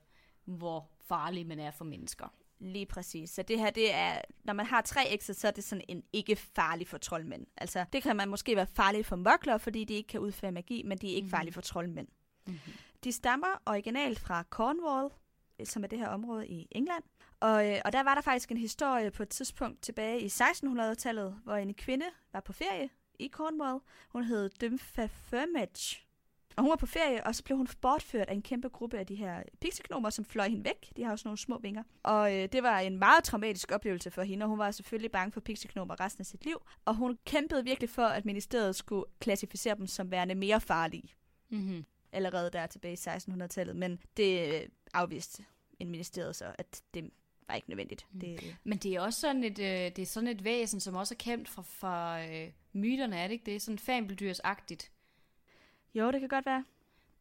hvor 0.44 0.90
farlig 1.08 1.46
man 1.46 1.60
er 1.60 1.70
for 1.70 1.84
mennesker. 1.84 2.34
Lige 2.58 2.86
præcis. 2.86 3.30
Så 3.30 3.42
det 3.42 3.58
her, 3.58 3.70
det 3.70 3.94
er, 3.94 4.20
når 4.44 4.52
man 4.52 4.66
har 4.66 4.80
tre 4.80 5.18
X'er, 5.22 5.32
så 5.32 5.46
er 5.46 5.50
det 5.50 5.64
sådan 5.64 5.84
en 5.88 6.02
ikke 6.12 6.36
farlig 6.36 6.88
for 6.88 6.98
troldmænd. 6.98 7.46
Altså, 7.56 7.84
det 7.92 8.02
kan 8.02 8.16
man 8.16 8.28
måske 8.28 8.56
være 8.56 8.66
farlig 8.66 9.06
for 9.06 9.16
mørkler, 9.16 9.58
fordi 9.58 9.84
de 9.84 9.94
ikke 9.94 10.06
kan 10.06 10.20
udføre 10.20 10.52
magi, 10.52 10.82
men 10.82 10.98
de 10.98 11.12
er 11.12 11.16
ikke 11.16 11.26
mm. 11.26 11.30
farlige 11.30 11.54
for 11.54 11.60
troldmænd. 11.60 12.08
Mm-hmm. 12.46 12.72
De 13.04 13.12
stammer 13.12 13.62
originalt 13.66 14.18
fra 14.18 14.44
Cornwall, 14.50 15.10
som 15.64 15.84
er 15.84 15.88
det 15.88 15.98
her 15.98 16.08
område 16.08 16.48
i 16.48 16.68
England. 16.70 17.04
Og, 17.40 17.70
øh, 17.70 17.80
og 17.84 17.92
der 17.92 18.02
var 18.02 18.14
der 18.14 18.22
faktisk 18.22 18.50
en 18.50 18.56
historie 18.56 19.10
på 19.10 19.22
et 19.22 19.28
tidspunkt 19.28 19.82
tilbage 19.82 20.20
i 20.20 20.26
1600-tallet, 20.26 21.40
hvor 21.44 21.56
en 21.56 21.74
kvinde 21.74 22.06
var 22.32 22.40
på 22.40 22.52
ferie 22.52 22.90
i 23.18 23.28
Cornwall. 23.28 23.80
Hun 24.08 24.24
hed 24.24 24.50
Dymphia 24.60 25.06
Firmage. 25.06 26.05
Og 26.56 26.62
hun 26.62 26.70
var 26.70 26.76
på 26.76 26.86
ferie, 26.86 27.26
og 27.26 27.34
så 27.34 27.44
blev 27.44 27.56
hun 27.56 27.68
bortført 27.80 28.28
af 28.28 28.34
en 28.34 28.42
kæmpe 28.42 28.68
gruppe 28.68 28.98
af 28.98 29.06
de 29.06 29.14
her 29.14 29.42
pixeknomer, 29.60 30.10
som 30.10 30.24
fløj 30.24 30.48
hende 30.48 30.64
væk. 30.64 30.92
De 30.96 31.02
har 31.04 31.10
jo 31.10 31.16
sådan 31.16 31.28
nogle 31.28 31.38
små 31.38 31.58
vinger. 31.58 31.82
Og 32.02 32.34
øh, 32.36 32.48
det 32.52 32.62
var 32.62 32.78
en 32.78 32.98
meget 32.98 33.24
traumatisk 33.24 33.72
oplevelse 33.72 34.10
for 34.10 34.22
hende, 34.22 34.44
og 34.44 34.48
hun 34.50 34.58
var 34.58 34.70
selvfølgelig 34.70 35.10
bange 35.10 35.32
for 35.32 35.40
pixeknomer 35.40 36.00
resten 36.00 36.22
af 36.22 36.26
sit 36.26 36.44
liv. 36.44 36.62
Og 36.84 36.94
hun 36.94 37.18
kæmpede 37.24 37.64
virkelig 37.64 37.90
for, 37.90 38.02
at 38.02 38.24
ministeriet 38.24 38.76
skulle 38.76 39.04
klassificere 39.20 39.74
dem 39.74 39.86
som 39.86 40.10
værende 40.10 40.34
mere 40.34 40.60
farlige 40.60 41.14
Mm-hmm. 41.48 41.84
allerede 42.12 42.50
der 42.50 42.66
tilbage 42.66 42.92
i 42.92 42.96
1600-tallet, 42.96 43.76
men 43.76 44.00
det 44.16 44.54
øh, 44.54 44.68
afviste 44.94 45.44
en 45.78 45.90
ministeriet 45.90 46.36
så, 46.36 46.52
at 46.58 46.82
det 46.94 47.10
var 47.48 47.54
ikke 47.54 47.68
nødvendigt. 47.68 48.06
Mm. 48.12 48.20
Det, 48.20 48.56
Men 48.64 48.78
det 48.78 48.94
er 48.94 49.00
også 49.00 49.20
sådan 49.20 49.44
et, 49.44 49.58
øh, 49.58 49.66
det 49.66 49.98
er 49.98 50.06
sådan 50.06 50.28
et 50.28 50.44
væsen, 50.44 50.80
som 50.80 50.94
også 50.94 51.14
er 51.14 51.16
kendt 51.16 51.48
fra, 51.48 51.62
fra 51.62 52.24
øh, 52.26 52.50
myterne, 52.72 53.16
er 53.16 53.26
det 53.26 53.32
ikke 53.32 53.50
det? 53.52 53.62
Sådan 53.62 53.78
fabeldyrsagtigt. 53.78 54.92
Jo, 55.96 56.10
det 56.10 56.20
kan 56.20 56.28
godt 56.28 56.46
være. 56.46 56.64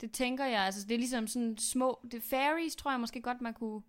Det 0.01 0.11
tænker 0.11 0.45
jeg, 0.45 0.61
altså 0.61 0.85
det 0.87 0.93
er 0.93 0.97
ligesom 0.97 1.27
sådan 1.27 1.57
små, 1.57 1.99
det 2.11 2.23
fairies, 2.23 2.75
tror 2.75 2.91
jeg 2.91 2.99
måske 2.99 3.21
godt, 3.21 3.41
man 3.41 3.53
kunne 3.53 3.81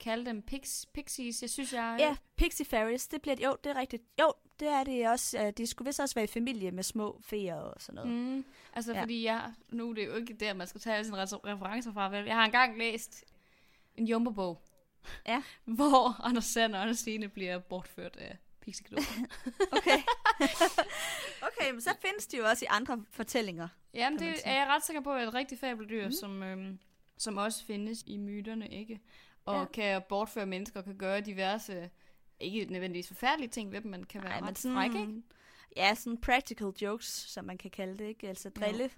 kalde 0.00 0.26
dem 0.26 0.42
pix, 0.42 0.84
pixies, 0.94 1.42
jeg 1.42 1.50
synes 1.50 1.72
jeg... 1.72 1.96
Ja, 1.98 2.16
Pixie 2.36 2.66
Fairies, 2.66 3.08
det 3.08 3.22
bliver 3.22 3.36
jo, 3.44 3.56
det 3.64 3.70
er 3.70 3.76
rigtigt. 3.76 4.02
Jo, 4.20 4.32
det 4.60 4.68
er 4.68 4.84
det 4.84 5.08
også. 5.08 5.38
øh, 5.46 5.52
De 5.58 5.66
skulle 5.66 5.88
vist 5.88 6.00
også 6.00 6.14
være 6.14 6.24
i 6.24 6.28
familie 6.28 6.70
med 6.70 6.82
små 6.82 7.20
feer 7.24 7.54
og 7.54 7.74
sådan 7.80 7.94
noget. 7.94 8.10
Mm. 8.10 8.44
Altså 8.72 8.92
Ja. 8.92 9.00
fordi 9.02 9.24
jeg, 9.24 9.52
nu 9.68 9.90
er 9.90 9.94
det 9.94 10.06
jo 10.06 10.14
ikke 10.14 10.34
der, 10.34 10.54
man 10.54 10.66
skal 10.66 10.80
tage 10.80 11.04
sine 11.04 11.16
refer- 11.22 11.46
referencer 11.46 11.92
fra, 11.92 12.08
vel? 12.08 12.24
Jeg 12.24 12.34
har 12.34 12.44
engang 12.44 12.78
læst 12.78 13.24
en 13.96 14.06
jumbo-bog, 14.06 14.62
Ja. 15.26 15.42
hvor 15.76 16.20
Anders 16.26 16.44
Sand 16.44 16.74
og 16.74 16.82
Anders 16.82 16.98
Stine 16.98 17.28
bliver 17.28 17.58
bortført 17.58 18.16
af 18.16 18.36
Pixie 18.60 18.86
Okay. 19.72 19.98
okay, 21.60 21.70
men 21.72 21.80
så 21.80 21.90
findes 22.00 22.26
de 22.26 22.36
jo 22.36 22.44
også 22.44 22.64
i 22.64 22.68
andre 22.70 23.04
fortællinger. 23.10 23.68
Jamen, 23.94 24.18
det 24.18 24.34
er 24.44 24.54
jeg 24.54 24.66
ret 24.68 24.84
sikker 24.84 25.02
på, 25.02 25.12
at 25.12 25.28
et 25.28 25.34
rigtigt 25.34 25.60
fabeldyr, 25.60 26.06
mm. 26.06 26.12
som, 26.12 26.42
øhm, 26.42 26.78
som 27.16 27.36
også 27.36 27.64
findes 27.64 28.02
i 28.06 28.16
myterne, 28.16 28.68
ikke? 28.68 29.00
og 29.44 29.54
Ja. 29.54 29.60
ja. 29.60 29.66
kan 29.66 30.02
bortføre 30.08 30.46
mennesker, 30.46 30.80
og 30.80 30.84
kan 30.84 30.98
gøre 30.98 31.20
diverse, 31.20 31.90
ikke 32.40 32.64
nødvendigvis 32.64 33.08
forfærdelige 33.08 33.50
ting 33.50 33.72
ved 33.72 33.80
dem, 33.80 33.90
men 33.90 34.06
kan 34.06 34.22
være 34.22 34.32
Ej, 34.32 34.40
ret 34.40 34.58
frække, 34.58 35.00
ikke? 35.00 35.22
Ja, 35.76 35.94
sådan 35.94 36.20
practical 36.20 36.68
jokes, 36.82 37.06
som 37.06 37.44
man 37.44 37.58
kan 37.58 37.70
kalde 37.70 37.98
det, 37.98 38.04
ikke? 38.04 38.28
Altså 38.28 38.48
drille. 38.50 38.90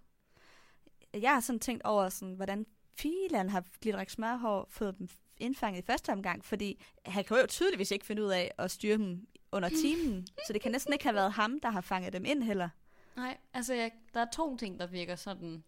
Jeg 1.14 1.32
har 1.32 1.40
sådan 1.40 1.60
tænkt 1.60 1.82
over, 1.82 2.08
sådan, 2.08 2.34
hvordan 2.34 2.66
filan 2.98 3.48
har 3.48 3.64
Glitterik 3.80 4.10
Smørhår 4.10 4.66
fået 4.70 4.98
dem 4.98 5.08
indfanget 5.38 5.82
i 5.82 5.86
første 5.86 6.12
omgang, 6.12 6.44
fordi 6.44 6.82
han 7.06 7.24
kan 7.24 7.36
jo 7.36 7.46
tydeligvis 7.46 7.90
ikke 7.90 8.06
finde 8.06 8.22
ud 8.22 8.30
af 8.30 8.50
at 8.58 8.70
styre 8.70 8.96
dem 8.96 9.26
under 9.52 9.68
timen, 9.68 10.26
så 10.46 10.52
det 10.52 10.60
kan 10.62 10.72
næsten 10.72 10.92
ikke 10.92 11.04
have 11.04 11.14
været 11.14 11.32
ham, 11.32 11.60
der 11.60 11.70
har 11.70 11.80
fanget 11.80 12.12
dem 12.12 12.24
ind 12.24 12.42
heller. 12.42 12.68
Nej, 13.16 13.36
altså 13.54 13.74
jeg, 13.74 13.92
der 14.14 14.20
er 14.20 14.30
to 14.32 14.56
ting, 14.56 14.80
der 14.80 14.86
virker 14.86 15.16
sådan 15.16 15.64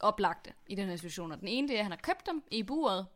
oplagte 0.00 0.52
i 0.66 0.74
den 0.74 0.88
her 0.88 0.96
situation. 0.96 1.32
Og 1.32 1.40
den 1.40 1.48
ene, 1.48 1.68
det 1.68 1.74
er, 1.74 1.78
at 1.78 1.84
han 1.84 1.92
har 1.92 1.98
købt 2.02 2.26
dem 2.26 2.42
i 2.50 2.62
buret, 2.62 3.06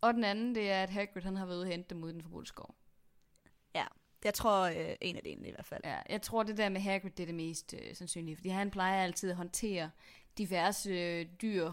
og 0.00 0.14
den 0.14 0.24
anden, 0.24 0.54
det 0.54 0.70
er, 0.70 0.82
at 0.82 0.90
Hagrid 0.90 1.22
han 1.22 1.36
har 1.36 1.46
været 1.46 1.56
ude 1.56 1.64
og 1.64 1.68
hente 1.68 1.90
dem 1.94 2.02
ude 2.04 2.10
i 2.10 2.14
den 2.14 2.22
forbudte 2.22 2.48
skov. 2.48 2.74
Jeg 4.24 4.34
tror, 4.34 4.60
øh, 4.62 4.94
en 5.00 5.16
af 5.16 5.22
delene 5.22 5.48
i 5.48 5.50
hvert 5.50 5.66
fald. 5.66 5.80
Ja, 5.84 5.98
jeg 6.08 6.22
tror, 6.22 6.42
det 6.42 6.56
der 6.56 6.68
med 6.68 6.80
Hagrid, 6.80 7.10
det 7.10 7.22
er 7.22 7.26
det 7.26 7.34
mest 7.34 7.74
øh, 7.74 7.94
sandsynlige, 7.96 8.36
fordi 8.36 8.48
han 8.48 8.70
plejer 8.70 9.02
altid 9.04 9.30
at 9.30 9.36
håndtere 9.36 9.90
diverse 10.38 10.90
øh, 10.90 11.26
dyr. 11.42 11.72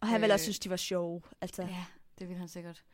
Og 0.00 0.08
han 0.08 0.20
vil 0.20 0.30
også 0.32 0.42
Øh, 0.42 0.44
synes, 0.44 0.58
de 0.58 0.70
var 0.70 0.76
sjove. 0.76 1.22
Altså, 1.40 1.62
Ja, 1.62 1.84
det 2.18 2.28
vil 2.28 2.36
han 2.36 2.48
sikkert. 2.48 2.84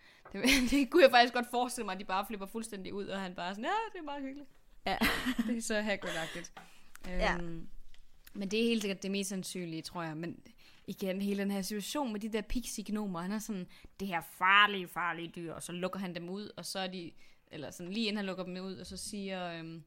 Det, 0.43 0.45
det 0.71 0.91
kunne 0.91 1.03
jeg 1.03 1.11
faktisk 1.11 1.35
godt 1.35 1.51
forestille 1.51 1.85
mig, 1.85 1.93
at 1.93 2.01
de 2.01 2.05
bare 2.05 2.27
flipper 2.27 2.47
fuldstændig 2.47 2.95
ud, 2.95 3.07
og 3.07 3.21
han 3.21 3.35
bare 3.35 3.55
sådan, 3.55 3.65
ja, 3.65 3.71
det 3.93 3.99
er 3.99 4.03
meget 4.03 4.23
hyggeligt. 4.23 4.49
Ja. 4.87 4.99
det 5.47 5.57
er 5.57 5.63
så 5.63 5.81
Hagrid-agtigt. 5.81 6.53
Ja. 7.07 7.35
Øhm, 7.37 7.69
men 8.35 8.51
det 8.51 8.61
er 8.61 8.65
helt 8.65 8.83
sikkert 8.83 9.03
det 9.03 9.11
mest 9.11 9.29
sandsynlige, 9.29 9.83
tror 9.83 10.03
jeg. 10.03 10.17
Men 10.17 10.39
igen, 10.87 11.23
hele 11.23 11.43
den 11.43 11.51
her 11.51 11.63
situation 11.63 12.13
med 12.13 12.21
de 12.21 12.29
der 12.33 12.41
pixie-gnomer, 12.43 13.21
han 13.21 13.33
er 13.33 13.39
sådan, 13.39 13.67
det 14.01 14.09
her 14.09 14.21
farlige, 14.21 14.89
farlige 14.89 15.33
dyr, 15.37 15.53
og 15.53 15.63
så 15.63 15.73
lukker 15.73 16.01
han 16.01 16.15
dem 16.15 16.29
ud, 16.29 16.51
og 16.57 16.65
så 16.65 16.79
er 16.79 16.87
de, 16.87 17.13
eller 17.47 17.71
sådan 17.71 17.93
lige 17.93 18.07
inden 18.07 18.17
han 18.17 18.27
lukker 18.27 18.45
dem 18.45 18.57
ud, 18.65 18.77
og 18.77 18.87
så 18.87 18.97
siger, 18.97 19.59
øhm, 19.59 19.83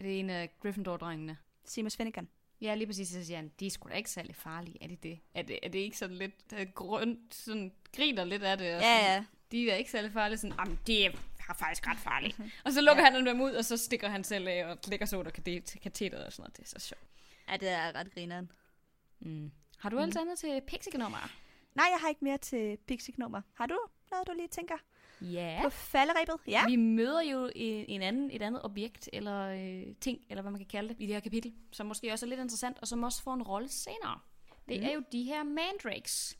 det 0.00 0.14
er 0.16 0.20
en 0.20 0.30
af 0.30 0.50
Gryffindor-drengene, 0.60 1.36
Seamus 1.64 1.96
Finnegan. 1.96 2.28
Ja, 2.60 2.74
lige 2.74 2.86
præcis, 2.86 3.08
så 3.08 3.24
siger 3.24 3.36
han, 3.36 3.52
de 3.60 3.66
er 3.66 3.70
sgu 3.70 3.88
da 3.88 3.94
ikke 3.94 4.10
særlig 4.10 4.36
farlige, 4.36 4.78
er 4.80 4.88
det 4.88 5.02
det? 5.02 5.18
Er 5.34 5.42
det, 5.42 5.58
er 5.62 5.68
det 5.68 5.78
ikke 5.78 5.98
sådan 5.98 6.16
lidt 6.16 6.52
øh, 6.54 6.66
grønt, 6.74 7.34
sådan 7.34 7.72
griner 7.96 8.24
lidt 8.24 8.42
af 8.42 8.58
det? 8.58 8.74
Og 8.74 8.80
Ja, 8.80 8.98
sådan, 8.98 9.12
ja. 9.12 9.24
De 9.52 9.70
er 9.70 9.74
ikke 9.74 9.90
særlig 9.90 10.12
farlige, 10.12 10.38
sådan, 10.38 10.56
jamen, 10.58 10.78
de 10.86 11.04
er 11.04 11.10
faktisk 11.58 11.86
ret 11.86 11.98
farlige. 11.98 12.34
og 12.64 12.72
så 12.72 12.80
lukker 12.80 13.02
ja. 13.04 13.10
han 13.10 13.26
dem 13.26 13.40
ud, 13.40 13.52
og 13.52 13.64
så 13.64 13.76
stikker 13.76 14.08
han 14.08 14.24
selv 14.24 14.48
af 14.48 14.64
og 14.66 14.78
lægger 14.88 15.06
sig 15.06 15.18
under 15.18 15.30
kate- 15.30 15.78
katheteret 15.82 16.24
og 16.26 16.32
sådan 16.32 16.42
noget. 16.42 16.56
Det 16.56 16.62
er 16.62 16.78
så 16.80 16.86
sjovt. 16.86 17.02
Ja, 17.50 17.56
det 17.56 17.68
er 17.68 17.94
ret 17.94 18.14
grineren. 18.14 18.50
Mm. 19.20 19.50
Har 19.78 19.88
du 19.88 19.96
mm. 19.96 20.02
alt 20.02 20.16
andet 20.16 20.38
til 20.38 20.60
pixie-nummer? 20.66 21.30
Nej, 21.74 21.86
jeg 21.90 21.98
har 22.00 22.08
ikke 22.08 22.24
mere 22.24 22.38
til 22.38 22.76
Pixie-nummer. 22.86 23.42
Har 23.54 23.66
du 23.66 23.78
noget, 24.10 24.26
du 24.26 24.32
lige 24.36 24.48
tænker? 24.48 24.74
Ja. 25.20 25.60
På 25.62 25.70
falderæbet? 25.70 26.34
Ja. 26.46 26.66
Vi 26.66 26.76
møder 26.76 27.20
jo 27.22 27.50
en, 27.56 27.84
en 27.88 28.02
anden, 28.02 28.30
et 28.30 28.42
andet 28.42 28.62
objekt, 28.64 29.08
eller 29.12 29.40
øh, 29.48 29.94
ting, 30.00 30.20
eller 30.30 30.42
hvad 30.42 30.50
man 30.52 30.58
kan 30.60 30.68
kalde 30.68 30.88
det, 30.88 30.96
i 31.00 31.06
det 31.06 31.14
her 31.14 31.20
kapitel, 31.20 31.52
som 31.72 31.86
måske 31.86 32.12
også 32.12 32.26
er 32.26 32.28
lidt 32.28 32.40
interessant, 32.40 32.78
og 32.78 32.88
som 32.88 33.02
også 33.02 33.22
får 33.22 33.34
en 33.34 33.42
rolle 33.42 33.68
senere. 33.68 34.18
Det 34.68 34.80
Mm. 34.80 34.86
er 34.86 34.92
jo 34.92 35.02
de 35.12 35.22
her 35.22 35.42
mandrakes. 35.42 36.38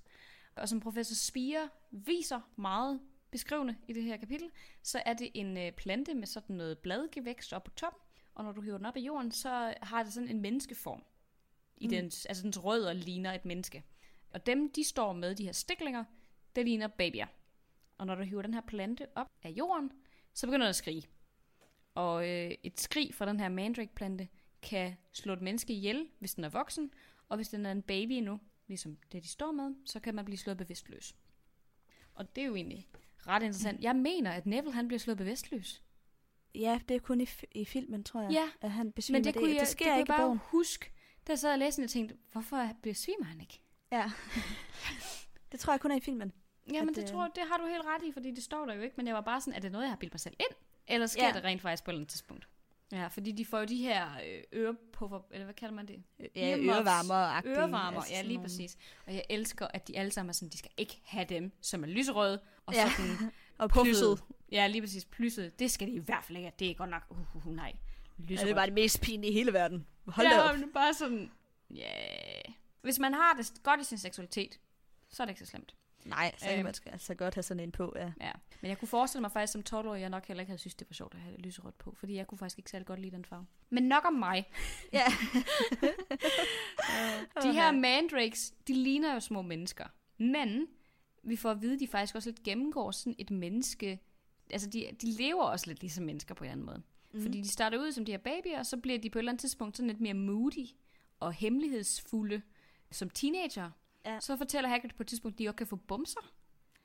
Og 0.56 0.68
som 0.68 0.80
professor 0.80 1.14
Spire 1.14 1.68
viser 1.90 2.40
meget 2.56 3.00
beskrivende 3.30 3.76
i 3.88 3.92
det 3.92 4.02
her 4.02 4.16
kapitel, 4.16 4.50
så 4.82 5.02
er 5.06 5.12
det 5.12 5.30
en 5.34 5.56
øh, 5.56 5.72
plante 5.72 6.14
med 6.14 6.26
sådan 6.26 6.56
noget 6.56 6.78
bladgevækst 6.78 7.52
op 7.52 7.64
på 7.64 7.70
toppen, 7.70 8.00
og 8.34 8.44
når 8.44 8.52
du 8.52 8.60
hiver 8.60 8.76
den 8.76 8.86
op 8.86 8.96
af 8.96 9.00
jorden, 9.00 9.32
så 9.32 9.74
har 9.82 10.02
det 10.02 10.12
sådan 10.12 10.28
en 10.28 10.40
menneskeform. 10.40 11.04
I 11.76 11.86
Mm. 11.86 11.90
dens, 11.90 12.26
altså 12.26 12.42
dens 12.42 12.64
rødder 12.64 12.92
ligner 12.92 13.32
et 13.32 13.44
menneske. 13.44 13.84
Og 14.30 14.46
dem, 14.46 14.72
de 14.72 14.84
står 14.84 15.12
med, 15.12 15.34
de 15.34 15.44
her 15.44 15.52
stiklinger, 15.52 16.04
det 16.56 16.64
ligner 16.64 16.88
babyer. 16.88 17.26
Og 17.98 18.06
når 18.06 18.14
du 18.14 18.22
hiver 18.22 18.42
den 18.42 18.54
her 18.54 18.60
plante 18.60 19.06
op 19.14 19.26
af 19.42 19.50
jorden, 19.50 19.92
så 20.34 20.46
begynder 20.46 20.66
den 20.66 20.70
at 20.70 20.76
skrige. 20.76 21.08
Og 21.94 22.28
øh, 22.28 22.50
et 22.62 22.80
skrig 22.80 23.14
fra 23.14 23.26
den 23.26 23.40
her 23.40 23.48
mandrake-plante 23.48 24.28
kan 24.62 24.96
slå 25.12 25.32
et 25.32 25.42
menneske 25.42 25.72
ihjel, 25.72 26.08
hvis 26.18 26.34
den 26.34 26.44
er 26.44 26.48
voksen, 26.48 26.92
og 27.28 27.36
hvis 27.36 27.48
den 27.48 27.66
er 27.66 27.72
en 27.72 27.82
baby 27.82 28.12
endnu, 28.12 28.40
ligesom 28.68 28.98
det 29.12 29.22
de 29.22 29.28
står 29.28 29.52
med, 29.52 29.74
så 29.84 30.00
kan 30.00 30.14
man 30.14 30.24
blive 30.24 30.38
slået 30.38 30.58
bevidstløs. 30.58 31.16
Og 32.14 32.36
det 32.36 32.42
er 32.42 32.46
jo 32.46 32.54
egentlig 32.54 32.88
ret 33.26 33.42
interessant. 33.42 33.80
Jeg 33.80 33.96
mener, 33.96 34.30
at 34.30 34.46
Neville 34.46 34.72
han 34.72 34.88
bliver 34.88 34.98
slået 34.98 35.18
bevidstløs. 35.18 35.82
Ja, 36.54 36.80
det 36.88 36.94
er 36.94 36.98
kun 37.00 37.20
i, 37.20 37.28
i 37.52 37.64
filmen, 37.64 38.04
tror 38.04 38.22
jeg. 38.22 38.30
Ja, 38.30 38.48
At 38.60 38.70
han 38.70 38.92
besvimer 38.92 39.18
Men 39.18 39.24
det, 39.24 39.34
kunne 39.34 39.50
jeg, 39.50 39.60
det 39.60 39.68
sker 39.68 39.84
det 39.84 39.92
kunne 39.92 40.00
ikke 40.00 40.12
jeg 40.12 40.18
bare 40.18 40.26
bogen. 40.26 40.40
huske, 40.44 40.92
da 41.26 41.32
jeg 41.32 41.38
sad 41.38 41.52
og 41.52 41.58
læste 41.58 41.76
den, 41.76 41.84
og 41.84 41.90
tænkte, 41.90 42.16
hvorfor 42.32 42.70
besvimer 42.82 43.24
han 43.24 43.40
ikke? 43.40 43.62
Ja. 43.92 44.12
det 45.52 45.60
tror 45.60 45.72
jeg 45.72 45.80
kun 45.80 45.90
er 45.90 45.96
i 45.96 46.00
filmen. 46.00 46.32
Jamen, 46.72 46.88
At, 46.88 46.96
det, 46.96 47.02
øh, 47.02 47.08
tror, 47.08 47.28
det 47.28 47.42
har 47.50 47.56
du 47.58 47.66
helt 47.66 47.84
ret 47.84 48.02
i, 48.08 48.12
fordi 48.12 48.30
det 48.30 48.42
står 48.42 48.66
der 48.66 48.74
jo 48.74 48.80
ikke, 48.80 48.94
men 48.96 49.06
jeg 49.06 49.14
var 49.14 49.20
bare 49.20 49.40
sådan, 49.40 49.54
er 49.54 49.60
det 49.60 49.72
noget, 49.72 49.84
jeg 49.84 49.90
har 49.90 49.96
bildt 49.96 50.14
mig 50.14 50.20
selv 50.20 50.36
ind? 50.40 50.56
Eller 50.86 51.06
sker 51.06 51.26
ja. 51.26 51.32
det 51.32 51.44
rent 51.44 51.62
faktisk 51.62 51.84
på 51.84 51.90
et 51.90 51.92
eller 51.92 52.00
andet 52.00 52.10
tidspunkt? 52.10 52.48
Ja, 52.92 53.06
fordi 53.06 53.32
de 53.32 53.44
får 53.44 53.58
jo 53.58 53.64
de 53.64 53.76
her 53.76 54.08
øh, 54.26 54.42
ørepuffer, 54.52 55.20
eller 55.30 55.44
hvad 55.44 55.54
kalder 55.54 55.74
man 55.74 55.88
det? 55.88 56.02
Ja, 56.18 56.26
Earmuffs. 56.50 56.68
ørevarmer 56.76 57.42
Ørevarmer, 57.46 58.00
altså 58.00 58.14
ja, 58.14 58.22
lige 58.22 58.34
nogle- 58.34 58.48
præcis. 58.48 58.76
Og 59.06 59.14
jeg 59.14 59.24
elsker, 59.30 59.66
at 59.74 59.88
de 59.88 59.98
alle 59.98 60.12
sammen 60.12 60.28
er 60.28 60.32
sådan, 60.32 60.48
de 60.48 60.58
skal 60.58 60.70
ikke 60.76 61.00
have 61.04 61.24
dem, 61.24 61.52
som 61.60 61.82
er 61.84 61.88
lyserøde, 61.88 62.40
og 62.66 62.74
Ja. 62.74 62.90
sådan 62.96 63.32
Og 63.58 63.70
plysset. 63.70 64.22
Ja, 64.52 64.66
lige 64.66 64.82
præcis, 64.82 65.04
plysset. 65.04 65.58
Det 65.58 65.70
skal 65.70 65.88
de 65.88 65.92
i 65.92 65.98
hvert 65.98 66.24
fald 66.24 66.38
ikke. 66.38 66.52
Det 66.58 66.70
er 66.70 66.74
godt 66.74 66.90
nok, 66.90 67.02
uh, 67.10 67.18
uh, 67.36 67.46
uh 67.46 67.54
nej. 67.56 67.72
Ja, 68.18 68.24
Lyserødt. 68.24 68.46
det 68.48 68.56
var 68.56 68.64
det 68.64 68.74
mest 68.74 69.00
pinlige 69.00 69.30
i 69.30 69.34
hele 69.34 69.52
verden. 69.52 69.86
Hold 70.06 70.26
da 70.26 70.34
ja, 70.34 70.50
op. 70.52 70.58
men 70.58 70.72
bare 70.72 70.94
sådan, 70.94 71.30
ja. 71.70 71.76
Yeah. 71.76 72.54
Hvis 72.82 72.98
man 72.98 73.14
har 73.14 73.32
det 73.34 73.52
godt 73.62 73.80
i 73.80 73.84
sin 73.84 73.98
seksualitet, 73.98 74.60
så 75.08 75.22
er 75.22 75.24
det 75.24 75.30
ikke 75.30 75.40
så 75.44 75.46
slemt. 75.46 75.74
Nej, 76.04 76.34
så 76.38 76.44
kan 76.44 76.54
Øhm. 76.58 76.64
man 76.64 76.74
altså 76.86 77.14
godt 77.14 77.34
have 77.34 77.42
sådan 77.42 77.62
en 77.62 77.72
på, 77.72 77.92
ja. 77.96 78.12
Ja, 78.20 78.32
men 78.60 78.68
jeg 78.68 78.78
kunne 78.78 78.88
forestille 78.88 79.20
mig 79.20 79.32
faktisk 79.32 79.52
som 79.52 79.78
12-årig, 79.80 80.00
jeg 80.00 80.10
nok 80.10 80.26
heller 80.26 80.40
ikke 80.40 80.50
havde 80.50 80.58
synes, 80.60 80.74
det 80.74 80.90
var 80.90 80.94
sjovt 80.94 81.14
at 81.14 81.20
have 81.20 81.36
lyserødt 81.38 81.78
på, 81.78 81.94
fordi 81.98 82.14
jeg 82.14 82.26
kunne 82.26 82.38
faktisk 82.38 82.58
ikke 82.58 82.70
særlig 82.70 82.86
godt 82.86 83.00
lide 83.00 83.16
den 83.16 83.24
farve. 83.24 83.46
Men 83.70 83.82
nok 83.82 84.04
om 84.04 84.12
mig. 84.12 84.48
Ja. 84.92 85.04
De 87.42 87.52
her 87.52 87.72
mandrakes, 87.72 88.50
de 88.68 88.74
ligner 88.74 89.14
jo 89.14 89.20
små 89.20 89.42
mennesker. 89.42 89.84
Men 90.18 90.66
vi 91.22 91.36
får 91.36 91.50
at 91.50 91.60
vide, 91.62 91.74
at 91.74 91.80
de 91.80 91.88
faktisk 91.88 92.14
også 92.14 92.28
lidt 92.30 92.42
gennemgår 92.42 92.90
sådan 92.90 93.14
et 93.18 93.30
menneske. 93.30 94.00
Altså, 94.50 94.68
de, 94.70 94.86
de 95.02 95.06
lever 95.06 95.42
også 95.42 95.66
lidt 95.66 95.80
ligesom 95.80 96.04
mennesker 96.04 96.34
på 96.34 96.44
en 96.44 96.50
anden 96.50 96.66
måde. 96.66 96.82
Mm. 97.12 97.22
Fordi 97.22 97.40
de 97.40 97.48
starter 97.52 97.78
ud 97.78 97.92
som 97.92 98.04
de 98.04 98.12
her 98.12 98.18
babyer, 98.18 98.58
og 98.58 98.66
så 98.66 98.76
bliver 98.76 98.98
de 98.98 99.10
på 99.10 99.18
et 99.18 99.20
eller 99.20 99.32
andet 99.32 99.40
tidspunkt 99.40 99.76
sådan 99.76 99.88
lidt 99.88 100.00
mere 100.00 100.14
moody 100.14 100.66
og 101.20 101.32
hemmelighedsfulde 101.32 102.42
som 102.90 103.10
teenager. 103.10 103.70
Ja. 104.04 104.20
Så 104.20 104.36
fortæller 104.36 104.68
Hagrid 104.68 104.90
på 104.96 105.02
et 105.02 105.06
tidspunkt, 105.06 105.34
at 105.34 105.38
de 105.38 105.48
også 105.48 105.56
kan 105.56 105.66
få 105.66 105.76
bumser. 105.76 106.32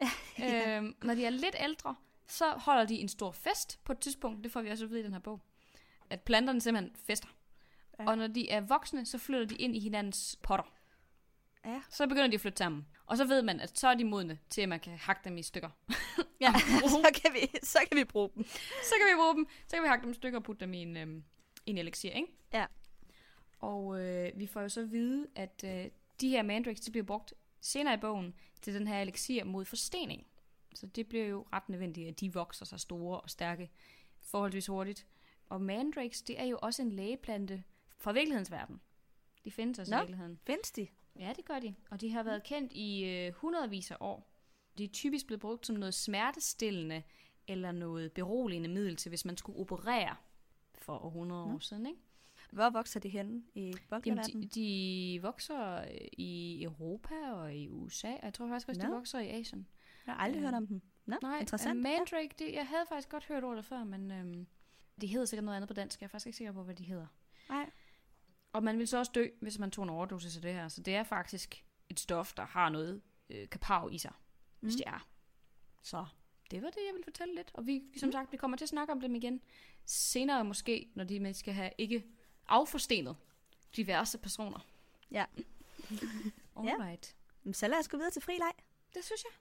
øhm, 0.43 0.95
når 1.03 1.15
de 1.15 1.25
er 1.25 1.29
lidt 1.29 1.55
ældre, 1.59 1.95
så 2.27 2.49
holder 2.49 2.85
de 2.85 2.95
en 2.95 3.09
stor 3.09 3.31
fest 3.31 3.79
på 3.83 3.91
et 3.91 3.99
tidspunkt. 3.99 4.43
Det 4.43 4.51
får 4.51 4.61
vi 4.61 4.69
også 4.69 4.83
at 4.83 4.89
vide 4.89 4.99
i 4.99 5.03
den 5.03 5.13
her 5.13 5.19
bog. 5.19 5.41
At 6.09 6.21
planterne 6.21 6.61
simpelthen 6.61 6.95
fester. 6.95 7.27
Ja. 7.99 8.03
Ja. 8.03 8.09
Og 8.09 8.17
når 8.17 8.27
de 8.27 8.49
er 8.49 8.61
voksne, 8.61 9.05
så 9.05 9.17
flytter 9.17 9.45
de 9.45 9.55
ind 9.55 9.75
i 9.75 9.79
hinandens 9.79 10.39
potter. 10.43 10.73
Ja. 11.65 11.81
Så 11.89 12.07
begynder 12.07 12.27
de 12.27 12.33
at 12.33 12.41
flytte 12.41 12.57
sammen. 12.57 12.87
Og 13.05 13.17
så 13.17 13.25
ved 13.25 13.41
man, 13.41 13.59
at 13.59 13.79
så 13.79 13.87
er 13.87 13.95
de 13.95 14.03
modne 14.03 14.39
til, 14.49 14.61
at 14.61 14.69
man 14.69 14.79
kan 14.79 14.97
hakke 14.97 15.21
dem 15.23 15.37
i 15.37 15.43
stykker. 15.43 15.69
ja. 16.41 16.53
så, 16.89 17.19
kan 17.21 17.33
vi, 17.33 17.59
så 17.63 17.79
kan 17.89 17.97
vi 17.97 18.03
bruge 18.03 18.29
dem. 18.35 18.43
så 18.83 18.93
kan 18.99 19.07
vi 19.13 19.15
bruge 19.15 19.35
dem. 19.35 19.47
Så 19.67 19.75
kan 19.75 19.83
vi 19.83 19.87
hakke 19.87 20.03
dem 20.03 20.11
i 20.11 20.13
stykker 20.13 20.39
og 20.39 20.43
putte 20.43 20.59
dem 20.59 20.73
i 20.73 20.81
en, 20.81 20.97
øhm, 20.97 21.23
i 21.65 21.69
en 21.69 21.77
elixir, 21.77 22.11
ikke? 22.11 22.27
Ja. 22.53 22.65
Og 23.59 24.01
øh, 24.01 24.31
vi 24.35 24.47
får 24.47 24.61
jo 24.61 24.69
så 24.69 24.81
at 24.81 24.91
vide, 24.91 25.27
at 25.35 25.63
øh, 25.65 25.91
de 26.21 26.29
her 26.29 26.43
mandrakes, 26.43 26.81
de 26.81 26.91
bliver 26.91 27.05
brugt 27.05 27.33
senere 27.61 27.93
i 27.93 27.97
bogen 27.97 28.33
til 28.61 28.73
den 28.73 28.87
her 28.87 29.01
elixir 29.01 29.43
mod 29.43 29.65
forstening. 29.65 30.27
Så 30.75 30.85
det 30.85 31.07
bliver 31.07 31.25
jo 31.25 31.45
ret 31.53 31.69
nødvendigt, 31.69 32.07
at 32.07 32.19
de 32.19 32.33
vokser 32.33 32.65
sig 32.65 32.79
store 32.79 33.21
og 33.21 33.29
stærke 33.29 33.69
forholdsvis 34.19 34.67
hurtigt. 34.67 35.07
Og 35.49 35.61
mandrakes, 35.61 36.21
det 36.21 36.39
er 36.39 36.45
jo 36.45 36.59
også 36.61 36.81
en 36.81 36.91
lægeplante 36.91 37.63
fra 37.97 38.11
virkelighedens 38.11 38.51
verden. 38.51 38.81
De 39.43 39.51
findes 39.51 39.79
også 39.79 39.91
Nå. 39.91 39.97
i 39.97 39.99
virkeligheden. 39.99 40.39
Findes 40.45 40.71
de? 40.71 40.87
Ja, 41.19 41.33
det 41.35 41.45
gør 41.45 41.59
de. 41.59 41.75
Og 41.89 42.01
de 42.01 42.11
har 42.11 42.23
været 42.23 42.43
kendt 42.43 42.73
i 42.73 43.03
øh, 43.03 43.33
hundredvis 43.33 43.91
af 43.91 43.97
år. 43.99 44.33
De 44.77 44.83
er 44.83 44.87
typisk 44.87 45.27
blevet 45.27 45.41
brugt 45.41 45.67
som 45.67 45.75
noget 45.75 45.93
smertestillende 45.93 47.03
eller 47.47 47.71
noget 47.71 48.11
beroligende 48.11 48.69
middel 48.69 48.95
til, 48.95 49.09
hvis 49.09 49.25
man 49.25 49.37
skulle 49.37 49.59
operere 49.59 50.15
for 50.75 51.07
100 51.07 51.43
år 51.43 51.59
siden. 51.59 51.85
Ikke? 51.85 51.99
Hvor 52.51 52.69
vokser 52.69 52.99
de 52.99 53.09
henne 53.09 53.43
i 53.55 53.61
Jamen, 53.61 53.77
boldverdenen? 53.89 54.43
de, 54.43 54.47
de 54.47 55.19
vokser 55.21 55.75
øh, 55.81 55.87
i 56.13 56.63
Europa 56.63 57.15
og 57.31 57.55
i 57.55 57.69
USA, 57.69 58.11
og 58.13 58.19
jeg 58.23 58.33
tror 58.33 58.47
faktisk 58.47 58.69
også, 58.69 58.81
de 58.81 58.87
Nå. 58.87 58.93
vokser 58.95 59.19
i 59.19 59.27
Asien. 59.29 59.67
Jeg 60.05 60.13
har 60.13 60.21
aldrig 60.21 60.39
øh, 60.39 60.43
hørt 60.45 60.53
om 60.53 60.67
dem. 60.67 60.81
Nå, 61.05 61.15
Nej, 61.21 61.39
interessant. 61.39 61.77
Uh, 61.77 61.83
Mandrake, 61.83 62.35
det, 62.39 62.53
jeg 62.53 62.67
havde 62.67 62.85
faktisk 62.89 63.09
godt 63.09 63.25
hørt 63.25 63.43
ordet 63.43 63.65
før, 63.65 63.83
men 63.83 64.11
øhm, 64.11 64.47
det 65.01 65.09
hedder 65.09 65.25
sikkert 65.25 65.43
noget 65.43 65.55
andet 65.55 65.67
på 65.67 65.73
dansk. 65.73 66.01
Jeg 66.01 66.05
er 66.07 66.09
faktisk 66.09 66.27
ikke 66.27 66.37
sikker 66.37 66.51
på, 66.51 66.63
hvad 66.63 66.75
de 66.75 66.83
hedder. 66.83 67.07
Nej. 67.49 67.69
Og 68.53 68.63
man 68.63 68.77
vil 68.79 68.87
så 68.87 68.97
også 68.97 69.11
dø, 69.15 69.27
hvis 69.41 69.59
man 69.59 69.71
tog 69.71 69.83
en 69.83 69.89
overdosis 69.89 70.35
af 70.35 70.41
det 70.41 70.53
her. 70.53 70.67
Så 70.67 70.81
det 70.81 70.95
er 70.95 71.03
faktisk 71.03 71.65
et 71.89 71.99
stof, 71.99 72.33
der 72.33 72.45
har 72.45 72.69
noget 72.69 73.01
øh, 73.29 73.49
kapav 73.49 73.89
i 73.91 73.97
sig, 73.97 74.11
mm. 74.11 74.65
hvis 74.67 74.75
det 74.75 74.87
er. 74.87 75.07
Så 75.83 76.05
det 76.51 76.61
var 76.61 76.69
det, 76.69 76.79
jeg 76.87 76.93
ville 76.93 77.03
fortælle 77.03 77.35
lidt. 77.35 77.51
Og 77.53 77.67
vi, 77.67 77.83
som 77.97 78.07
Mm. 78.07 78.11
sagt, 78.11 78.31
vi 78.31 78.37
kommer 78.37 78.57
til 78.57 78.65
at 78.65 78.69
snakke 78.69 78.93
om 78.93 79.01
dem 79.01 79.15
igen 79.15 79.41
senere 79.85 80.45
måske, 80.45 80.89
når 80.95 81.03
de 81.03 81.33
skal 81.33 81.53
have 81.53 81.71
ikke 81.77 82.03
afforstenet 82.47 83.15
diverse 83.75 84.17
personer. 84.17 84.65
Ja. 85.11 85.25
Alright. 86.55 87.15
Ja. 87.45 87.51
Så 87.53 87.67
lad 87.67 87.79
os 87.79 87.87
gå 87.87 87.97
videre 87.97 88.11
til 88.11 88.21
fri 88.21 88.33
leg. 88.33 88.53
Det 88.93 89.05
synes 89.05 89.23
jeg. 89.23 89.31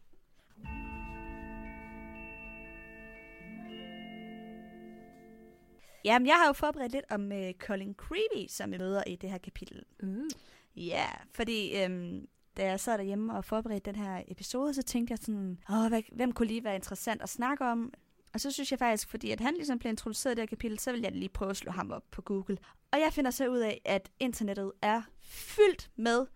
Jamen, 6.05 6.27
jeg 6.27 6.35
har 6.35 6.47
jo 6.47 6.53
forberedt 6.53 6.93
lidt 6.93 7.05
om 7.11 7.33
øh, 7.33 7.55
Colin 7.55 7.95
Creevy, 7.95 8.47
som 8.49 8.73
jeg 8.73 8.81
møder 8.81 9.03
i 9.07 9.17
det 9.17 9.31
her 9.31 9.39
kapitel. 9.39 9.83
Mm. 10.01 10.29
Ja, 10.77 11.07
fordi 11.35 11.83
øhm, 11.83 12.29
da 12.57 12.65
jeg 12.67 12.81
sad 12.81 12.99
derhjemme 12.99 13.37
og 13.37 13.45
forberedte 13.45 13.93
den 13.93 14.01
her 14.01 14.23
episode, 14.29 14.75
så 14.75 14.83
tænkte 14.83 15.13
jeg 15.13 15.19
sådan, 15.19 15.59
Åh, 15.71 15.89
hvad, 15.89 16.03
hvem 16.13 16.33
kunne 16.33 16.49
lige 16.49 16.65
være 16.65 16.75
interessant 16.75 17.23
at 17.23 17.29
snakke 17.29 17.65
om? 17.65 17.93
Og 18.37 18.41
så 18.41 18.51
synes 18.51 18.71
jeg 18.71 18.79
faktisk, 18.79 19.09
fordi 19.09 19.31
at 19.31 19.41
han 19.41 19.55
ligesom 19.55 19.79
blev 19.79 19.91
introduceret 19.91 20.33
i 20.33 20.37
det 20.37 20.43
her 20.43 20.47
kapitel, 20.47 20.79
så 20.79 20.93
vil 20.93 21.01
jeg 21.01 21.13
lige 21.13 21.29
prøve 21.29 21.51
at 21.51 21.57
slå 21.57 21.73
ham 21.73 21.91
op 21.91 22.03
på 22.11 22.23
Google. 22.23 22.59
Og 22.93 23.01
jeg 23.01 23.13
finder 23.13 23.31
så 23.31 23.49
ud 23.49 23.59
af, 23.59 23.81
at 23.85 24.11
internettet 24.21 24.73
er 24.83 25.03
fyldt 25.23 25.91
med 25.97 26.27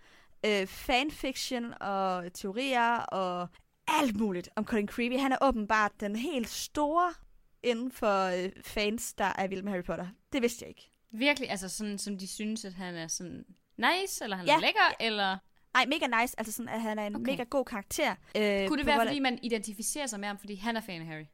øh, 0.46 0.66
fanfiction 0.66 1.74
og 1.80 2.32
teorier 2.32 2.96
og 2.96 3.48
alt 3.88 4.16
muligt 4.16 4.48
om 4.56 4.64
Colin 4.64 4.88
Creevy. 4.88 5.18
Han 5.18 5.32
er 5.32 5.36
åbenbart 5.42 5.92
den 6.00 6.16
helt 6.16 6.48
store 6.48 7.14
inden 7.62 7.92
for 7.92 8.24
øh, 8.44 8.50
fans, 8.64 9.14
der 9.14 9.32
er 9.38 9.46
vilde 9.46 9.62
med 9.62 9.72
Harry 9.72 9.84
Potter. 9.84 10.06
Det 10.32 10.42
vidste 10.42 10.62
jeg 10.62 10.68
ikke. 10.68 10.90
Virkelig, 11.10 11.50
altså 11.50 11.68
sådan, 11.68 11.98
som 11.98 12.18
de 12.18 12.26
synes, 12.28 12.64
at 12.64 12.74
han 12.74 12.94
er 12.94 13.06
sådan 13.08 13.44
nice, 13.76 14.24
eller 14.24 14.36
han 14.36 14.46
Ja. 14.46 14.56
er 14.56 14.60
lækker, 14.60 14.94
eller... 15.00 15.38
Ej, 15.74 15.86
mega 15.86 16.20
nice. 16.20 16.34
Altså 16.38 16.52
sådan, 16.52 16.68
at 16.68 16.80
han 16.80 16.98
er 16.98 17.06
en 17.06 17.16
Okay. 17.16 17.30
mega 17.32 17.42
god 17.42 17.64
karakter. 17.64 18.10
Øh, 18.36 18.68
Kunne 18.68 18.78
det 18.78 18.86
være, 18.86 19.06
fordi 19.06 19.18
man 19.18 19.38
identificerer 19.42 20.06
sig 20.06 20.20
med 20.20 20.28
ham, 20.28 20.38
fordi 20.38 20.54
han 20.54 20.76
er 20.76 20.80
fan 20.80 21.00
af 21.00 21.06
Harry? 21.06 21.24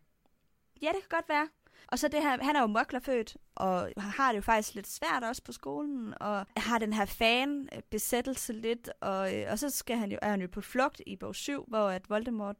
Ja, 0.82 0.86
det 0.88 1.00
kan 1.00 1.18
godt 1.18 1.28
være. 1.28 1.48
Og 1.88 1.98
så 1.98 2.08
det 2.08 2.22
her, 2.22 2.44
han 2.44 2.56
er 2.56 2.60
jo 2.60 2.66
moklerfødt, 2.66 3.36
og 3.54 3.92
har 3.96 4.32
det 4.32 4.36
jo 4.36 4.42
faktisk 4.42 4.74
lidt 4.74 4.86
svært 4.86 5.24
også 5.24 5.42
på 5.42 5.52
skolen, 5.52 6.14
og 6.20 6.46
har 6.56 6.78
den 6.78 6.92
her 6.92 7.04
fan-besættelse 7.04 8.52
lidt, 8.52 8.90
og, 9.00 9.34
øh, 9.36 9.46
og 9.50 9.58
så 9.58 9.70
skal 9.70 9.96
han 9.96 10.12
jo, 10.12 10.18
er 10.22 10.30
han 10.30 10.40
jo 10.40 10.48
på 10.52 10.60
flugt 10.60 11.02
i 11.06 11.16
bog 11.16 11.34
7, 11.34 11.64
hvor 11.68 11.88
at 11.88 12.10
Voldemort 12.10 12.56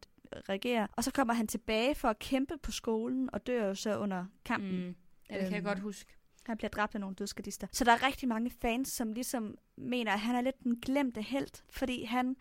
regerer, 0.49 0.87
og 0.93 1.05
så 1.05 1.13
kommer 1.13 1.35
han 1.35 1.47
tilbage 1.47 1.95
for 1.95 2.09
at 2.09 2.19
kæmpe 2.19 2.55
på 2.63 2.73
skolen, 2.73 3.31
og 3.33 3.47
dør 3.47 3.67
jo 3.67 3.75
så 3.75 3.99
under 3.99 4.25
kampen. 4.45 4.87
Mm. 4.87 4.95
Ja, 5.31 5.35
det 5.35 5.43
kan 5.43 5.51
jeg 5.53 5.57
Øhm. 5.59 5.65
godt 5.65 5.79
huske. 5.79 6.13
Han 6.47 6.57
bliver 6.57 6.71
dræbt 6.71 6.95
af 6.95 7.01
nogle 7.01 7.17
dødskadister. 7.17 7.67
Så 7.73 7.85
der 7.85 7.93
er 7.93 8.07
rigtig 8.07 8.29
mange 8.29 8.51
fans, 8.63 8.89
som 8.89 9.13
ligesom 9.13 9.55
mener, 9.77 10.13
at 10.13 10.21
han 10.21 10.35
er 10.37 10.41
lidt 10.41 10.63
den 10.65 10.81
glemte 10.81 11.23
held, 11.23 11.63
fordi 11.71 12.05
han 12.05 12.37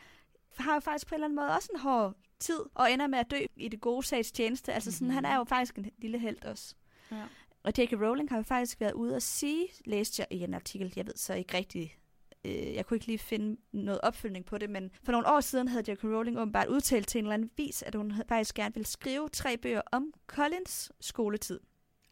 har 0.58 0.74
jo 0.74 0.80
faktisk 0.80 1.08
på 1.08 1.16
en 1.16 1.18
eller 1.18 1.26
anden 1.26 1.36
måde 1.36 1.49
også 1.56 1.70
en 1.74 1.80
hård 1.80 2.14
tid, 2.39 2.60
og 2.74 2.91
ender 2.91 3.08
med 3.08 3.20
at 3.20 3.32
dø 3.32 3.39
i 3.56 3.68
det 3.68 3.82
gode 3.82 4.06
sags 4.06 4.32
tjeneste. 4.32 4.74
Altså 4.74 4.91
sådan, 4.91 5.08
Mhm. 5.08 5.16
han 5.16 5.26
er 5.26 5.36
jo 5.38 5.43
faktisk 5.43 5.76
en 5.78 5.91
lille 5.97 6.20
held 6.20 6.45
også. 6.45 6.76
Ja. 7.12 7.24
Og 7.64 7.74
J.K. 7.78 7.93
Rowling 7.93 8.30
har 8.30 8.38
jo 8.38 8.43
faktisk 8.43 8.80
været 8.80 8.93
ude 8.93 9.16
at 9.16 9.24
sige, 9.24 9.68
læste 9.86 10.20
jeg 10.22 10.38
i 10.39 10.43
en 10.43 10.53
artikel, 10.53 10.93
jeg 10.95 11.06
ved 11.06 11.14
så 11.16 11.34
ikke 11.34 11.58
rigtig, 11.58 11.97
øh, 12.45 12.74
jeg 12.76 12.86
kunne 12.86 12.95
ikke 12.95 13.08
lige 13.08 13.18
finde 13.18 13.58
noget 13.72 14.01
opfølgning 14.01 14.45
på 14.45 14.58
det, 14.58 14.70
men 14.70 14.91
for 15.03 15.12
nogle 15.12 15.28
år 15.28 15.39
siden 15.39 15.68
havde 15.68 15.91
J.K. 15.91 16.03
Rowling 16.03 16.39
åbenbart 16.39 16.68
udtalt 16.68 17.08
til 17.08 17.20
en 17.20 17.26
eller 17.26 17.34
anden 17.34 17.49
vis, 17.58 17.84
at 17.84 17.95
hun 17.95 18.14
faktisk 18.30 18.56
gerne 18.56 18.74
ville 18.74 18.88
skrive 18.88 19.30
tre 19.30 19.58
bøger 19.58 19.82
om 19.91 20.14
Collins 20.28 20.91
skoletid. 21.01 21.60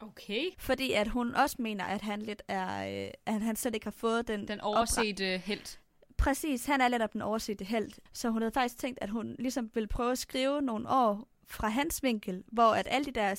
Okay. 0.02 0.46
Fordi 0.58 0.92
at 0.92 1.08
hun 1.08 1.36
også 1.36 1.56
mener, 1.60 1.84
at 1.86 2.02
han 2.02 2.22
lidt 2.22 2.42
er, 2.48 3.04
øh, 3.06 3.12
at 3.26 3.42
han 3.42 3.56
slet 3.56 3.76
ikke 3.76 3.86
har 3.86 3.92
fået 3.92 4.28
den... 4.28 4.48
Den 4.48 4.60
oversete 4.62 5.38
held. 5.38 5.78
Præcis, 6.18 6.66
han 6.66 6.82
er 6.82 6.88
lidt 6.88 7.02
af 7.02 7.10
den 7.10 7.22
oversete 7.22 7.66
held. 7.66 7.92
Så 8.14 8.30
hun 8.30 8.42
havde 8.42 8.52
faktisk 8.52 8.78
tænkt, 8.78 9.00
at 9.02 9.10
hun 9.10 9.36
ligesom 9.40 9.72
ville 9.74 9.88
prøve 9.88 10.12
at 10.12 10.18
skrive 10.18 10.62
nogle 10.62 10.90
år 10.90 11.28
fra 11.48 11.68
hans 11.68 12.04
vinkel, 12.04 12.44
hvor 12.48 12.72
at 12.74 12.88
alle 12.90 13.06
de 13.06 13.12
der 13.12 13.36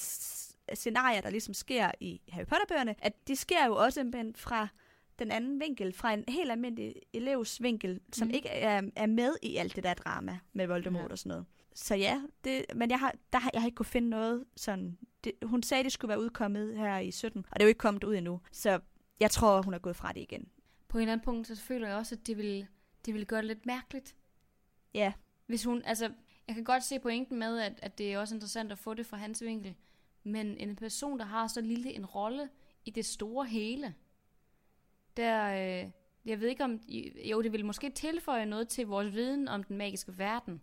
scenarier, 0.74 1.20
der 1.20 1.30
ligesom 1.30 1.54
sker 1.54 1.90
i 2.00 2.20
Harry 2.28 2.46
Potter-bøgerne, 2.46 2.94
at 2.98 3.28
de 3.28 3.36
sker 3.36 3.66
jo 3.66 3.76
også 3.76 4.04
men 4.04 4.34
fra 4.34 4.68
den 5.18 5.30
anden 5.30 5.60
vinkel, 5.60 5.92
fra 5.92 6.12
en 6.12 6.24
helt 6.28 6.50
almindelig 6.50 6.94
elevs 7.12 7.62
vinkel, 7.62 8.00
som 8.12 8.28
mm. 8.28 8.34
ikke 8.34 8.48
er, 8.48 8.82
er 8.96 9.06
med 9.06 9.34
i 9.42 9.56
alt 9.56 9.76
det 9.76 9.84
der 9.84 9.94
drama 9.94 10.38
med 10.52 10.66
Voldemort 10.66 11.04
ja. 11.04 11.08
og 11.08 11.18
sådan 11.18 11.30
noget. 11.30 11.46
Så 11.74 11.94
ja, 11.94 12.22
det, 12.44 12.64
men 12.74 12.90
jeg 12.90 12.98
har, 12.98 13.14
der 13.32 13.38
har, 13.38 13.50
jeg 13.52 13.62
har 13.62 13.66
ikke 13.66 13.76
kunne 13.76 13.86
finde 13.86 14.08
noget 14.08 14.44
sådan... 14.56 14.98
Det, 15.24 15.32
hun 15.42 15.62
sagde, 15.62 15.84
det 15.84 15.92
skulle 15.92 16.08
være 16.08 16.20
udkommet 16.20 16.76
her 16.76 16.98
i 16.98 17.10
17, 17.10 17.46
og 17.50 17.54
det 17.54 17.62
er 17.62 17.64
jo 17.64 17.68
ikke 17.68 17.78
kommet 17.78 18.04
ud 18.04 18.14
endnu. 18.14 18.40
Så 18.52 18.80
jeg 19.20 19.30
tror, 19.30 19.62
hun 19.62 19.74
er 19.74 19.78
gået 19.78 19.96
fra 19.96 20.12
det 20.12 20.20
igen. 20.20 20.48
På 20.94 20.98
en 20.98 21.02
eller 21.02 21.12
anden 21.12 21.24
punkt, 21.24 21.46
så 21.46 21.56
føler 21.56 21.88
jeg 21.88 21.96
også, 21.96 22.14
at 22.14 22.26
det 22.26 22.38
vil, 22.38 22.66
det 23.06 23.14
vil 23.14 23.26
gøre 23.26 23.38
det 23.38 23.46
lidt 23.46 23.66
mærkeligt. 23.66 24.16
Ja, 24.94 25.12
Hvis 25.46 25.64
hun, 25.64 25.82
altså, 25.82 26.12
jeg 26.46 26.54
kan 26.54 26.64
godt 26.64 26.84
se 26.84 26.98
pointen 26.98 27.38
med, 27.38 27.60
at, 27.60 27.72
at 27.82 27.98
det 27.98 28.12
er 28.12 28.18
også 28.18 28.34
interessant 28.34 28.72
at 28.72 28.78
få 28.78 28.94
det 28.94 29.06
fra 29.06 29.16
hans 29.16 29.42
vinkel. 29.42 29.74
Men 30.22 30.58
en 30.58 30.76
person, 30.76 31.18
der 31.18 31.24
har 31.24 31.46
så 31.46 31.60
lille 31.60 31.92
en 31.92 32.06
rolle 32.06 32.48
i 32.84 32.90
det 32.90 33.04
store 33.04 33.46
hele, 33.46 33.94
der, 35.16 35.46
øh, 35.46 35.90
jeg 36.24 36.40
ved 36.40 36.48
ikke 36.48 36.64
om, 36.64 36.80
jo, 37.30 37.42
det 37.42 37.52
vil 37.52 37.64
måske 37.64 37.90
tilføje 37.90 38.46
noget 38.46 38.68
til 38.68 38.86
vores 38.86 39.12
viden 39.12 39.48
om 39.48 39.64
den 39.64 39.76
magiske 39.76 40.18
verden, 40.18 40.62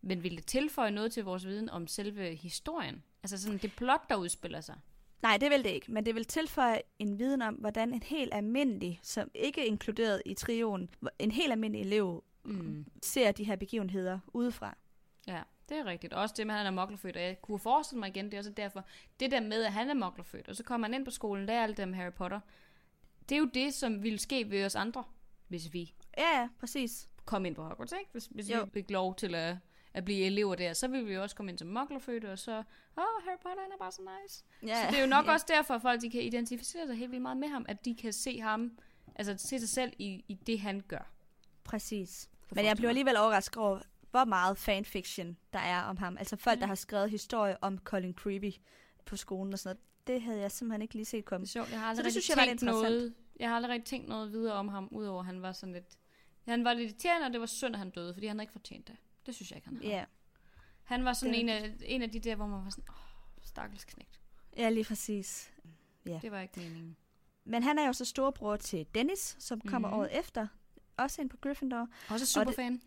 men 0.00 0.22
vil 0.22 0.36
det 0.36 0.46
tilføje 0.46 0.90
noget 0.90 1.12
til 1.12 1.24
vores 1.24 1.46
viden 1.46 1.68
om 1.68 1.86
selve 1.86 2.34
historien? 2.34 3.02
Altså 3.22 3.42
sådan 3.42 3.58
det 3.58 3.72
plot, 3.76 4.08
der 4.08 4.16
udspiller 4.16 4.60
sig. 4.60 4.76
Nej, 5.22 5.36
det 5.36 5.50
vil 5.50 5.64
det 5.64 5.70
ikke, 5.70 5.92
men 5.92 6.06
det 6.06 6.14
vil 6.14 6.24
tilføje 6.24 6.80
en 6.98 7.18
viden 7.18 7.42
om, 7.42 7.54
hvordan 7.54 7.94
en 7.94 8.02
helt 8.02 8.34
almindelig, 8.34 9.00
som 9.02 9.30
ikke 9.34 9.60
er 9.60 9.64
inkluderet 9.64 10.22
i 10.26 10.34
trioen, 10.34 10.90
en 11.18 11.30
helt 11.30 11.52
almindelig 11.52 11.86
elev 11.86 12.24
Mm. 12.44 12.86
ser 13.02 13.32
de 13.32 13.44
her 13.44 13.56
begivenheder 13.56 14.18
udefra. 14.32 14.76
Ja, 15.26 15.42
det 15.68 15.78
er 15.78 15.84
rigtigt. 15.84 16.12
Også 16.12 16.34
det 16.38 16.46
med, 16.46 16.54
at 16.54 16.58
han 16.58 16.66
er 16.66 16.70
moklerfødt. 16.70 17.16
Og 17.16 17.22
jeg 17.22 17.42
kunne 17.42 17.58
forestille 17.58 17.98
mig 18.00 18.08
igen, 18.08 18.24
det 18.24 18.34
er 18.34 18.38
også 18.38 18.50
derfor, 18.50 18.84
det 19.20 19.30
der 19.30 19.40
med, 19.40 19.64
at 19.64 19.72
han 19.72 19.90
er 19.90 19.94
moklerfødt, 19.94 20.48
og 20.48 20.56
så 20.56 20.62
kommer 20.64 20.86
han 20.86 20.94
ind 20.94 21.04
på 21.04 21.10
skolen, 21.10 21.48
der 21.48 21.54
er 21.54 21.62
alt 21.62 21.76
det 21.76 21.88
med 21.88 21.96
Harry 21.96 22.12
Potter. 22.12 22.40
Det 23.28 23.34
er 23.34 23.38
jo 23.38 23.50
det, 23.54 23.74
som 23.74 24.02
ville 24.02 24.18
ske 24.18 24.50
ved 24.50 24.64
os 24.64 24.74
andre, 24.76 25.04
hvis 25.48 25.72
vi 25.72 25.94
Ja, 26.18 26.40
ja, 26.40 26.48
præcis. 26.60 27.08
kom 27.24 27.44
ind 27.44 27.54
på 27.54 27.62
Hogwarts, 27.62 27.92
ikke? 27.92 28.10
Hvis, 28.12 28.26
hvis 28.26 28.50
Jo. 28.50 28.64
vi 28.64 28.70
fik 28.70 28.90
lov 28.90 29.14
til 29.16 29.34
at, 29.34 29.56
at 29.94 30.04
blive 30.04 30.24
elever 30.26 30.54
der, 30.54 30.72
så 30.72 30.88
ville 30.88 31.06
vi 31.06 31.14
jo 31.14 31.22
også 31.22 31.36
komme 31.36 31.50
ind 31.50 31.58
som 31.58 31.68
moklerfødte, 31.68 32.32
og 32.32 32.38
så, 32.38 32.52
åh, 32.52 32.62
oh, 32.96 33.24
Harry 33.24 33.36
Potter, 33.42 33.62
han 33.62 33.72
er 33.72 33.76
bare 33.78 33.92
så 33.92 34.02
nice. 34.22 34.44
Ja, 34.62 34.84
Så 34.84 34.90
det 34.90 34.96
er 34.98 35.02
jo 35.02 35.08
nok 35.08 35.26
ja. 35.26 35.32
også 35.32 35.46
derfor, 35.48 35.74
at 35.74 35.82
folk 35.82 36.00
de 36.00 36.10
kan 36.10 36.22
identificere 36.22 36.86
sig 36.86 36.96
helt 36.96 37.10
vildt 37.10 37.22
meget 37.22 37.36
med 37.36 37.48
ham, 37.48 37.66
at 37.68 37.84
de 37.84 37.94
kan 37.94 38.12
se 38.12 38.40
ham, 38.40 38.78
altså 39.14 39.34
se 39.48 39.58
sig 39.60 39.68
selv 39.68 39.92
i, 39.98 40.24
i 40.28 40.34
det, 40.34 40.60
han 40.60 40.80
gør. 40.88 41.10
Præcis. 41.64 42.28
Men 42.54 42.64
jeg 42.64 42.76
blev 42.76 42.88
alligevel 42.88 43.16
overrasket 43.16 43.56
over, 43.56 43.80
hvor 44.10 44.24
meget 44.24 44.58
fanfiction 44.58 45.36
der 45.52 45.58
er 45.58 45.82
om 45.82 45.96
ham. 45.96 46.16
Altså 46.18 46.36
folk, 46.36 46.56
Ja. 46.56 46.60
der 46.60 46.66
har 46.66 46.74
skrevet 46.74 47.10
historie 47.10 47.56
om 47.64 47.78
Colin 47.78 48.14
Creevy 48.14 48.52
på 49.06 49.16
skolen 49.16 49.52
og 49.52 49.58
sådan 49.58 49.76
noget. 49.76 49.86
Det 50.06 50.22
havde 50.22 50.40
jeg 50.40 50.50
simpelthen 50.52 50.82
ikke 50.82 50.94
lige 50.94 51.04
set 51.04 51.24
komme. 51.24 51.46
Sjovt. 51.46 51.70
Jeg 51.70 51.80
har 51.80 51.86
aldrig 51.86 51.96
Så 51.96 52.04
det 52.04 52.12
synes 52.12 52.28
jeg 52.28 52.36
var 52.36 52.44
lidt 52.44 52.52
interessant. 52.52 52.82
noget, 52.82 53.14
jeg 53.40 53.48
har 53.48 53.56
aldrig 53.56 53.84
tænkt 53.84 54.08
noget 54.08 54.32
videre 54.32 54.54
om 54.54 54.68
ham, 54.68 54.88
udover 54.90 55.20
at 55.20 55.26
han 55.26 55.42
var 55.42 55.52
sådan 55.52 55.72
lidt... 55.72 55.98
Han 56.48 56.64
var 56.64 56.72
lidt 56.72 56.90
irriterende, 56.90 57.26
og 57.26 57.32
det 57.32 57.40
var 57.40 57.46
synd, 57.46 57.74
at 57.74 57.78
han 57.78 57.90
døde, 57.90 58.14
fordi 58.14 58.26
han 58.26 58.36
havde 58.36 58.42
ikke 58.44 58.52
fortjent 58.52 58.88
det. 58.88 58.96
Det 59.26 59.34
synes 59.34 59.50
jeg 59.50 59.56
ikke, 59.56 59.68
han 59.68 59.76
havde. 59.76 59.88
Ja, 59.88 60.04
Han 60.84 61.04
var 61.04 61.12
sådan 61.12 61.32
Det 61.34 61.40
en 61.40 61.48
af, 61.48 61.74
en 61.84 62.02
af 62.02 62.10
de 62.10 62.20
der, 62.20 62.34
hvor 62.34 62.46
man 62.46 62.64
var 62.64 62.70
sådan, 62.70 62.84
åh, 62.90 62.94
stakkels 63.42 63.84
knægt. 63.84 64.20
ja 64.56 64.68
lige 64.70 64.84
præcis. 64.84 65.52
Ja. 66.06 66.18
Det 66.22 66.30
var 66.30 66.40
ikke 66.40 66.60
meningen. 66.60 66.96
Men 67.44 67.62
han 67.62 67.78
er 67.78 67.86
jo 67.86 67.92
så 67.92 68.04
storebror 68.04 68.56
til 68.56 68.86
Dennis, 68.94 69.36
som 69.38 69.60
kommer 69.60 69.88
Mhm. 69.88 69.98
året 69.98 70.18
efter. 70.18 70.46
Også 70.96 71.20
ind 71.22 71.30
på 71.30 71.36
Gryffindor. 71.36 71.88
Også 72.10 72.38
Og 72.40 72.46
superfan. 72.46 72.82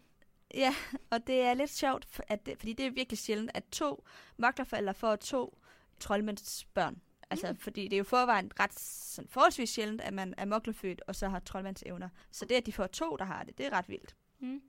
Ja, 0.54 0.76
og 1.10 1.28
det 1.28 1.42
er 1.42 1.54
lidt 1.54 1.70
sjovt, 1.70 2.22
at 2.28 2.46
det, 2.46 2.58
fordi 2.58 2.74
det 2.74 2.86
er 2.86 2.92
virkelig 2.92 3.18
sjældent, 3.20 3.52
at 3.54 3.64
to 3.72 4.04
moklerforældre 4.38 4.94
får 4.94 5.16
to 5.16 5.58
troldmænds 6.00 6.66
børn. 6.66 7.02
Altså, 7.30 7.52
mm. 7.52 7.58
fordi 7.58 7.84
det 7.84 7.94
er 7.94 7.98
jo 7.98 8.04
forvejen 8.04 8.52
ret 8.60 8.80
sådan, 8.80 9.30
forholdsvis 9.30 9.70
sjældent, 9.70 10.02
at 10.02 10.14
man 10.14 10.34
er 10.38 10.46
moklerfødt 10.46 11.02
og 11.08 11.16
så 11.16 11.30
har 11.30 11.40
troldmands 11.40 11.84
evner. 11.86 12.10
Så 12.32 12.46
det, 12.46 12.56
at 12.56 12.66
de 12.66 12.74
får 12.74 12.88
to, 12.88 13.16
der 13.16 13.26
har 13.26 13.44
det, 13.44 13.58
det 13.58 13.66
er 13.66 13.70
ret 13.70 13.90
vildt. 13.90 14.16
Mm. 14.40 14.62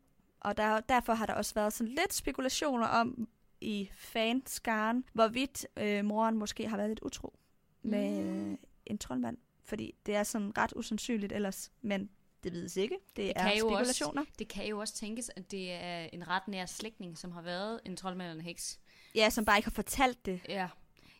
Og 0.44 0.56
der, 0.56 0.80
derfor 0.80 1.14
har 1.14 1.26
der 1.26 1.34
også 1.34 1.54
været 1.54 1.72
sådan 1.72 1.94
lidt 1.94 2.14
spekulationer 2.14 2.86
om 2.86 3.28
i 3.60 3.90
fanskaren, 3.94 5.04
hvorvidt 5.12 5.66
øh, 5.76 6.04
moren 6.04 6.36
måske 6.38 6.68
har 6.68 6.76
været 6.76 6.88
lidt 6.90 7.00
utro 7.02 7.38
med 7.82 8.22
Mm. 8.24 8.52
øh, 8.52 8.58
en 8.86 8.98
troldmand. 8.98 9.36
Fordi 9.64 9.94
det 10.06 10.14
er 10.14 10.22
sådan 10.22 10.58
ret 10.58 10.72
usandsynligt 10.76 11.32
ellers, 11.32 11.72
men 11.82 12.10
det 12.44 12.52
vides 12.52 12.76
ikke. 12.76 12.94
Det, 13.08 13.16
Det 13.16 13.32
er 13.36 13.42
kan 13.48 13.58
jo 13.58 13.66
også- 13.68 13.92
spekulationer. 13.92 14.24
Det 14.38 14.48
kan 14.48 14.66
jo 14.66 14.78
også 14.80 14.94
tænkes, 14.94 15.30
at 15.36 15.50
det 15.50 15.72
er 15.72 16.08
en 16.12 16.28
ret 16.28 16.48
nær 16.48 16.66
slægtning, 16.66 17.18
som 17.18 17.32
har 17.32 17.42
været 17.42 17.80
en 17.84 17.96
troldmand 17.96 18.30
eller 18.30 18.40
en 18.40 18.46
heks. 18.46 18.80
Ja, 19.14 19.30
som 19.30 19.44
bare 19.44 19.58
ikke 19.58 19.66
har 19.66 19.74
fortalt 19.74 20.26
det. 20.26 20.40
Ja. 20.48 20.68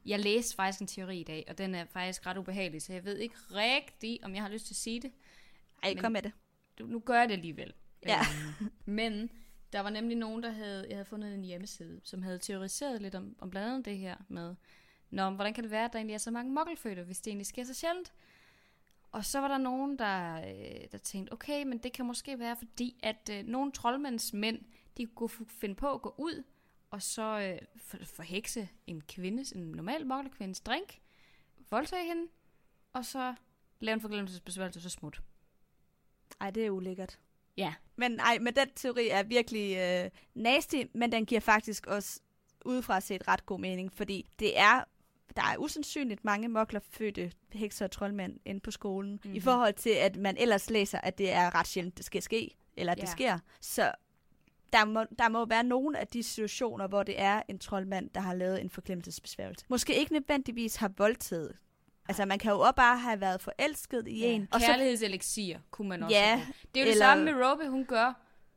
Jeg 0.06 0.20
læste 0.20 0.54
faktisk 0.56 0.80
en 0.80 0.86
teori 0.86 1.20
i 1.20 1.24
dag, 1.24 1.44
og 1.48 1.58
den 1.58 1.74
er 1.74 1.84
faktisk 1.84 2.26
ret 2.26 2.36
ubehagelig, 2.36 2.82
så 2.82 2.92
jeg 2.92 3.04
ved 3.04 3.16
ikke 3.18 3.34
rigtigt, 3.50 4.24
om 4.24 4.34
jeg 4.34 4.42
har 4.42 4.48
lyst 4.50 4.66
til 4.66 4.72
at 4.74 4.78
sige 4.78 5.00
det. 5.00 5.12
Ej, 5.82 5.90
Men- 5.94 5.98
kom 6.02 6.12
med 6.12 6.22
det. 6.22 6.32
Du, 6.78 6.86
nu 6.86 6.98
gør 7.00 7.18
jeg 7.18 7.28
det 7.28 7.34
alligevel. 7.34 7.72
Ja. 8.06 8.20
Øhm, 8.20 8.70
men 8.84 9.30
der 9.72 9.80
var 9.80 9.90
nemlig 9.90 10.16
nogen, 10.16 10.42
der 10.42 10.50
havde, 10.50 10.86
jeg 10.88 10.96
havde 10.96 11.04
fundet 11.04 11.34
en 11.34 11.44
hjemmeside, 11.44 12.00
som 12.04 12.22
havde 12.22 12.38
teoriseret 12.38 13.02
lidt 13.02 13.14
om, 13.14 13.36
om 13.38 13.50
blandt 13.50 13.68
andet 13.68 13.84
det 13.84 13.98
her 13.98 14.16
med, 14.28 14.54
Nå, 15.14 15.30
men 15.30 15.34
hvordan 15.34 15.54
kan 15.54 15.64
det 15.64 15.70
være, 15.70 15.84
at 15.84 15.92
der 15.92 15.98
egentlig 15.98 16.14
er 16.14 16.18
så 16.18 16.30
mange 16.30 16.52
mokkelfødte, 16.52 17.02
hvis 17.02 17.20
det 17.20 17.30
egentlig 17.30 17.46
sker 17.46 17.64
så 17.64 17.74
sjældent? 17.74 18.12
Og 19.12 19.24
så 19.24 19.40
var 19.40 19.48
der 19.48 19.58
nogen, 19.58 19.98
der, 19.98 20.36
øh, 20.36 20.88
der 20.92 20.98
tænkte, 20.98 21.32
okay, 21.32 21.64
men 21.64 21.78
det 21.78 21.92
kan 21.92 22.06
måske 22.06 22.38
være, 22.38 22.56
fordi 22.56 22.96
at 23.02 23.30
øh, 23.32 23.44
nogle 23.46 23.72
troldmandsmænd, 23.72 24.64
de 24.96 25.06
kunne 25.06 25.30
finde 25.48 25.74
på 25.74 25.92
at 25.92 26.02
gå 26.02 26.14
ud, 26.18 26.44
og 26.90 27.02
så 27.02 27.40
øh, 27.40 27.66
for, 27.76 27.98
forhekse 28.04 28.68
en 28.86 29.00
kvinde, 29.00 29.44
en 29.56 29.62
normal 29.62 30.06
mokkelkvindes 30.06 30.60
drink, 30.60 31.00
voldtage 31.70 32.06
hende, 32.06 32.26
og 32.92 33.04
så 33.04 33.34
lave 33.80 33.94
en 33.94 34.00
forglemmelsesbesværgelse 34.00 34.80
så 34.80 34.90
smut. 34.90 35.22
Ej, 36.40 36.50
det 36.50 36.66
er 36.66 36.70
ulækkert. 36.70 37.18
Ja, 37.56 37.74
Men 37.96 38.20
ej, 38.20 38.38
men 38.40 38.56
den 38.56 38.68
teori 38.76 39.08
er 39.08 39.22
virkelig 39.22 39.76
øh, 39.76 40.10
nasty, 40.34 40.82
men 40.94 41.12
den 41.12 41.26
giver 41.26 41.40
faktisk 41.40 41.86
også 41.86 42.20
udefra 42.64 43.00
set 43.00 43.28
ret 43.28 43.46
god 43.46 43.60
mening, 43.60 43.92
fordi 43.92 44.30
det 44.38 44.58
er 44.58 44.84
der 45.36 45.42
er 45.42 45.56
usandsynligt 45.58 46.24
mange 46.24 46.48
moklerfødte 46.48 47.32
hekser 47.52 47.84
og 47.84 47.90
troldmænd 47.90 48.38
inde 48.44 48.60
på 48.60 48.70
skolen, 48.70 49.10
mm-hmm. 49.12 49.30
i 49.30 49.38
Mhm. 49.38 49.42
forhold 49.42 49.74
til, 49.74 49.90
at 49.90 50.16
man 50.16 50.36
ellers 50.36 50.70
læser, 50.70 50.98
at 50.98 51.18
det 51.18 51.32
er 51.32 51.54
ret 51.54 51.66
sjældent, 51.66 51.96
det 51.96 52.04
skal 52.04 52.22
ske, 52.22 52.56
eller 52.76 52.92
at 52.92 52.98
det 52.98 53.04
Ja. 53.06 53.10
sker. 53.12 53.38
Så 53.60 53.92
der 54.72 54.84
må, 54.84 55.04
der 55.18 55.28
må 55.28 55.44
være 55.44 55.64
nogle 55.64 55.98
af 55.98 56.06
de 56.06 56.22
situationer, 56.22 56.86
hvor 56.86 57.02
det 57.02 57.20
er 57.20 57.42
en 57.48 57.58
troldmand, 57.58 58.10
der 58.10 58.20
har 58.20 58.34
lavet 58.34 58.60
en 58.60 58.70
forglemmelsesbesværgelse. 58.70 59.64
Måske 59.68 59.94
ikke 59.96 60.12
nødvendigvis 60.12 60.76
har 60.76 60.92
voldtaget. 60.96 61.56
Altså, 62.08 62.24
man 62.24 62.38
kan 62.38 62.52
jo 62.52 62.60
også 62.60 62.72
bare 62.74 62.98
have 62.98 63.20
været 63.20 63.40
forelsket 63.40 64.08
i 64.08 64.24
en. 64.24 64.48
Og 64.52 64.60
Kærlighedselixier 64.60 65.60
kunne 65.70 65.88
man 65.88 66.02
også 66.02 66.16
Ja, 66.16 66.36
have. 66.36 66.46
Det 66.74 66.80
er 66.80 66.84
jo 66.84 66.86
det 66.86 66.92
eller- 66.92 67.06
samme 67.06 67.24
med 67.24 67.32
Roby, 67.46 67.68
hun 67.68 67.84
gør 67.84 68.12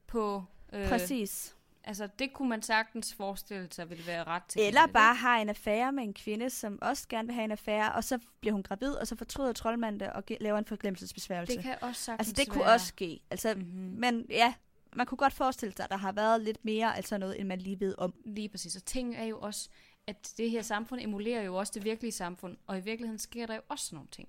på... 0.07 0.43
Øh, 0.73 0.89
Præcis. 0.89 1.53
Altså, 1.83 2.09
det 2.19 2.33
kunne 2.33 2.49
man 2.49 2.61
sagtens 2.61 3.13
forestille 3.13 3.67
sig 3.71 3.89
ville 3.89 4.07
være 4.07 4.23
ret 4.23 4.43
til. 4.47 4.61
Eller 4.61 4.87
bare 4.87 5.15
har 5.15 5.37
en 5.37 5.49
affære 5.49 5.91
med 5.91 6.03
en 6.03 6.13
kvinde, 6.13 6.49
som 6.49 6.79
også 6.81 7.05
gerne 7.09 7.27
vil 7.27 7.33
have 7.35 7.43
en 7.45 7.51
affære, 7.51 7.91
og 7.91 8.03
så 8.03 8.19
bliver 8.39 8.53
hun 8.53 8.63
gravid, 8.63 8.91
og 8.93 9.07
så 9.07 9.15
fortryder 9.15 9.53
troldmanden 9.53 9.99
det 9.99 10.09
og 10.09 10.23
laver 10.41 10.57
en 10.57 10.65
forglemmelsesbesværgelse. 10.65 11.55
Det 11.55 11.63
kan 11.63 11.75
også 11.81 12.01
sagtens 12.01 12.27
altså, 12.29 12.43
det 12.43 12.51
kunne 12.53 12.63
være. 12.65 12.73
også 12.73 12.85
ske. 12.85 13.19
Altså, 13.31 13.53
Mhm. 13.55 13.65
Men 13.97 14.25
ja, 14.29 14.53
man 14.95 15.05
kunne 15.05 15.17
godt 15.17 15.33
forestille 15.33 15.73
sig, 15.77 15.83
at 15.83 15.89
der 15.91 15.97
har 15.97 16.11
været 16.11 16.41
lidt 16.41 16.65
mere 16.65 16.97
altså 16.97 17.17
noget, 17.17 17.39
end 17.39 17.47
man 17.47 17.59
lige 17.59 17.79
ved 17.79 17.95
om. 17.97 18.13
Lige 18.25 18.49
præcis. 18.49 18.75
Og 18.75 18.85
ting 18.85 19.15
er 19.15 19.23
jo 19.25 19.39
også, 19.39 19.69
at 20.07 20.33
det 20.37 20.49
her 20.51 20.61
samfund 20.61 21.01
emulerer 21.01 21.41
jo 21.41 21.55
også 21.55 21.71
det 21.75 21.83
virkelige 21.83 22.11
samfund. 22.11 22.57
Og 22.67 22.77
i 22.77 22.81
virkeligheden 22.81 23.19
sker 23.19 23.45
der 23.45 23.55
jo 23.55 23.61
også 23.69 23.95
nogle 23.95 24.07
ting. 24.11 24.27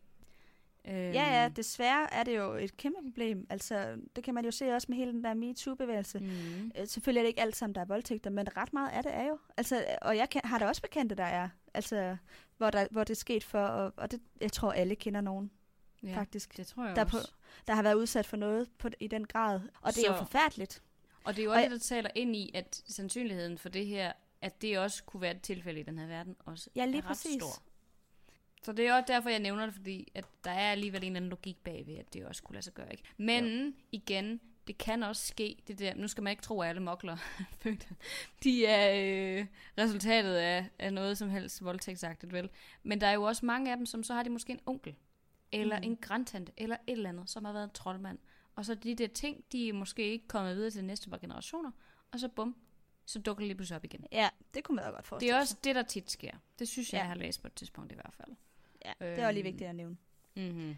Øhm, 0.84 0.96
Ja, 0.96 1.42
ja, 1.42 1.48
desværre 1.56 2.14
er 2.14 2.22
det 2.24 2.36
jo 2.36 2.52
et 2.54 2.76
kæmpe 2.76 3.02
problem. 3.02 3.46
Altså, 3.50 3.96
det 4.16 4.24
kan 4.24 4.34
man 4.34 4.44
jo 4.44 4.50
se 4.50 4.72
også 4.74 4.86
med 4.90 4.96
hele 4.96 5.12
den 5.12 5.24
der 5.24 5.34
MeToo-bevægelse. 5.34 6.18
Mm. 6.18 6.72
Øh, 6.78 6.86
Selvfølgelig 6.86 7.20
er 7.20 7.22
det 7.24 7.28
ikke 7.28 7.40
alt 7.40 7.56
sammen, 7.56 7.74
der 7.74 7.80
er 7.80 7.84
voldtægter, 7.84 8.30
men 8.30 8.56
ret 8.56 8.72
meget 8.72 8.90
af 8.90 9.02
det 9.02 9.14
er 9.14 9.24
jo. 9.26 9.38
Altså, 9.56 9.84
og 10.02 10.16
jeg 10.16 10.30
kan, 10.30 10.40
har 10.44 10.58
da 10.58 10.66
også 10.66 10.82
bekendte, 10.82 11.14
der 11.14 11.24
er. 11.24 11.48
Altså, 11.74 12.16
hvor, 12.56 12.70
der, 12.70 12.86
hvor 12.90 13.04
det 13.04 13.10
er 13.10 13.16
sket 13.16 13.44
for, 13.44 13.60
og, 13.64 13.92
og 13.96 14.10
det, 14.10 14.20
jeg 14.40 14.52
tror, 14.52 14.72
alle 14.72 14.96
kender 14.96 15.20
nogen, 15.20 15.50
Ja, 16.02 16.16
faktisk. 16.16 16.56
det 16.56 16.66
tror 16.66 16.86
jeg 16.86 16.96
der, 16.96 17.04
også. 17.04 17.16
på, 17.30 17.34
der 17.66 17.74
har 17.74 17.82
været 17.82 17.94
udsat 17.94 18.26
for 18.26 18.36
noget 18.36 18.68
på, 18.78 18.88
i 19.00 19.06
den 19.06 19.26
grad. 19.26 19.60
Og 19.82 19.94
det 19.94 20.04
er 20.04 20.08
jo 20.08 20.14
Så- 20.14 20.18
forfærdeligt. 20.24 20.82
Og 21.24 21.36
det 21.36 21.42
er 21.42 21.44
jo 21.44 21.50
Og 21.50 21.54
også 21.56 21.62
jeg- 21.62 21.70
det, 21.70 21.80
der 21.80 21.86
taler 21.86 22.10
ind 22.14 22.36
i, 22.36 22.50
at 22.54 22.82
sandsynligheden 22.88 23.58
for 23.58 23.68
det 23.68 23.86
her, 23.86 24.12
at 24.43 24.62
det 24.62 24.78
også 24.78 25.05
kunne 25.05 25.20
være 25.20 25.36
et 25.36 25.43
tilfælde 25.43 25.80
i 25.80 25.82
den 25.82 25.99
her 25.99 26.07
verden, 26.07 26.36
også 26.39 26.70
Ja, 26.76 26.84
lige 26.84 26.99
er 26.99 27.03
ret 27.03 27.09
præcis. 27.09 27.34
stor. 27.34 27.62
Så 28.62 28.72
det 28.72 28.86
er 28.86 28.95
også 28.95 29.12
derfor, 29.12 29.28
jeg 29.28 29.39
nævner 29.39 29.64
det, 29.66 29.74
fordi 29.74 30.12
at 30.14 30.24
der 30.45 30.51
er 30.51 30.72
alligevel 30.72 31.03
en 31.03 31.07
eller 31.07 31.16
anden 31.16 31.30
logik 31.30 31.57
bagved, 31.64 31.97
at 31.97 32.14
det 32.14 32.26
også 32.26 32.43
kunne 32.43 32.55
lade 32.55 32.64
sig 32.64 32.74
gøre. 32.74 32.91
Ikke? 32.93 33.03
Men 33.16 33.66
jo. 33.66 33.72
igen, 33.93 34.41
det 34.66 34.78
kan 34.78 35.03
også 35.03 35.26
ske, 35.26 35.57
det 35.66 35.78
der, 35.78 35.95
nu 35.95 36.09
skal 36.09 36.22
man 36.22 36.30
ikke 36.30 36.43
tro, 36.43 36.61
at 36.61 36.68
alle 36.68 36.82
mokler. 36.82 37.16
De 38.45 38.66
er 38.66 39.41
øh, 39.41 39.47
resultatet 39.78 40.34
af, 40.34 40.68
af 40.78 40.93
noget 40.93 41.18
som 41.18 41.30
helst 41.30 41.64
voldtægtsagtigt, 41.64 42.32
vel? 42.32 42.49
Men 42.82 43.01
der 43.01 43.07
er 43.07 43.12
jo 43.12 43.22
også 43.22 43.47
mange 43.47 43.70
af 43.70 43.76
dem, 43.76 43.86
som 43.86 44.03
så 44.03 44.14
har 44.14 44.22
de 44.22 44.30
måske 44.30 44.53
en 44.53 44.61
onkel, 44.66 44.95
eller 45.53 45.78
mm. 45.78 45.84
en 45.84 45.97
grandtante, 45.97 46.53
eller 46.57 46.76
et 46.86 46.93
eller 46.93 47.09
andet, 47.09 47.30
som 47.30 47.45
har 47.45 47.53
været 47.53 47.64
en 47.64 47.70
troldmand. 47.70 48.18
Og 48.55 48.64
så 48.64 48.74
de 48.74 48.95
der 48.95 49.07
ting, 49.07 49.45
de 49.53 49.68
er 49.68 49.72
måske 49.72 50.11
ikke 50.11 50.28
kommet 50.28 50.57
videre 50.57 50.70
til 50.70 50.82
de 50.82 50.86
næste 50.86 51.11
par 51.11 51.18
generationer, 51.18 51.70
og 52.12 52.20
så 52.20 52.28
bum, 52.28 52.57
så 53.09 53.18
dukker 53.18 53.40
det 53.40 53.46
lige 53.48 53.56
pludselig 53.56 53.76
op 53.76 53.84
igen. 53.84 54.06
Ja, 54.12 54.28
det 54.54 54.64
kunne 54.64 54.76
man 54.76 54.84
da 54.84 54.90
godt 54.90 55.00
Det 55.00 55.06
forestille 55.09 55.34
er 55.34 55.40
også 55.40 55.56
det, 55.64 55.74
der 55.74 55.82
tit 55.82 56.11
sker. 56.11 56.30
Det 56.59 56.68
synes 56.68 56.92
jeg, 56.92 56.98
Ja. 56.98 57.02
jeg 57.02 57.09
har 57.09 57.14
læst 57.14 57.40
på 57.42 57.46
et 57.46 57.54
tidspunkt 57.54 57.92
i 57.92 57.94
hvert 57.94 58.14
fald. 58.16 58.36
Ja, 58.84 58.92
det 59.00 59.18
er 59.18 59.26
også 59.26 59.32
lige 59.32 59.38
Øhm. 59.44 59.44
vigtigt 59.52 59.68
at 59.70 59.76
nævne. 59.76 59.96
Mm-hmm. 60.36 60.76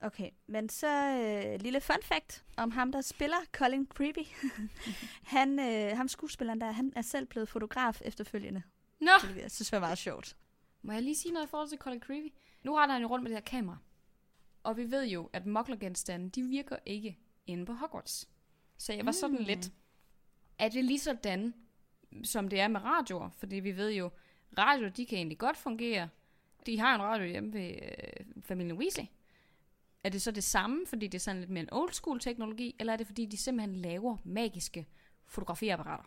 Okay, 0.00 0.30
men 0.46 0.68
så 0.68 0.88
øh, 0.88 1.60
lille 1.60 1.80
fun 1.80 2.02
fact 2.02 2.44
om 2.56 2.70
ham, 2.70 2.92
der 2.92 3.00
spiller 3.00 3.36
Colin 3.52 3.86
Creevy. 3.86 4.26
han, 5.36 5.58
øh, 5.58 5.96
ham 5.96 6.08
skuespilleren 6.08 6.60
der, 6.60 6.70
han 6.72 6.92
er 6.96 7.02
selv 7.02 7.26
blevet 7.26 7.48
fotograf 7.48 8.00
efterfølgende. 8.04 8.62
Nå, 9.00 9.10
Det 9.22 9.36
jeg 9.36 9.50
synes 9.50 9.72
var 9.72 9.80
meget 9.80 9.98
sjovt. 9.98 10.36
må 10.82 10.92
jeg 10.92 11.02
lige 11.02 11.16
sige 11.16 11.32
noget 11.32 11.46
i 11.46 11.50
forhold 11.50 11.68
til 11.68 11.78
Colin 11.78 12.00
Creevy? 12.00 12.32
Nu 12.62 12.74
render 12.74 12.92
han 12.92 13.02
jo 13.02 13.08
rundt 13.08 13.22
med 13.22 13.30
det 13.30 13.36
her 13.36 13.44
kamera. 13.44 13.76
Og 14.62 14.76
vi 14.76 14.90
ved 14.90 15.06
jo, 15.06 15.30
at 15.32 15.46
moklergenstande, 15.46 16.30
de 16.30 16.42
virker 16.42 16.76
ikke 16.86 17.18
inde 17.46 17.66
på 17.66 17.72
Hogwarts. 17.72 18.28
Så 18.78 18.92
jeg 18.92 19.06
var 19.06 19.12
sådan 19.12 19.38
Mm. 19.38 19.44
lidt, 19.44 19.72
er 20.58 20.68
det 20.68 20.84
lige 20.84 20.98
sådan, 20.98 21.54
som 22.24 22.48
det 22.48 22.60
er 22.60 22.68
med 22.68 22.84
radioer? 22.84 23.30
Fordi 23.30 23.56
vi 23.56 23.76
ved 23.76 23.92
jo, 23.92 24.10
radio, 24.58 24.88
de 24.88 25.06
kan 25.06 25.18
egentlig 25.18 25.38
godt 25.38 25.56
fungere. 25.56 26.08
De 26.66 26.78
har 26.80 26.94
en 26.94 27.02
radio 27.02 27.26
hjemme 27.26 27.52
ved 27.52 27.70
øh, 27.70 28.26
familien 28.42 28.76
Weasley. 28.78 29.04
Er 30.04 30.08
det 30.08 30.22
så 30.22 30.30
det 30.30 30.44
samme, 30.44 30.86
fordi 30.86 31.06
det 31.06 31.18
er 31.18 31.20
sådan 31.20 31.40
lidt 31.40 31.50
mere 31.50 31.62
en 31.62 31.68
old 31.72 31.92
school 31.92 32.20
teknologi, 32.20 32.76
eller 32.78 32.92
er 32.92 32.96
det 32.96 33.06
fordi, 33.06 33.26
de 33.26 33.36
simpelthen 33.36 33.76
laver 33.76 34.16
magiske 34.24 34.86
fotografiapparater? 35.26 36.04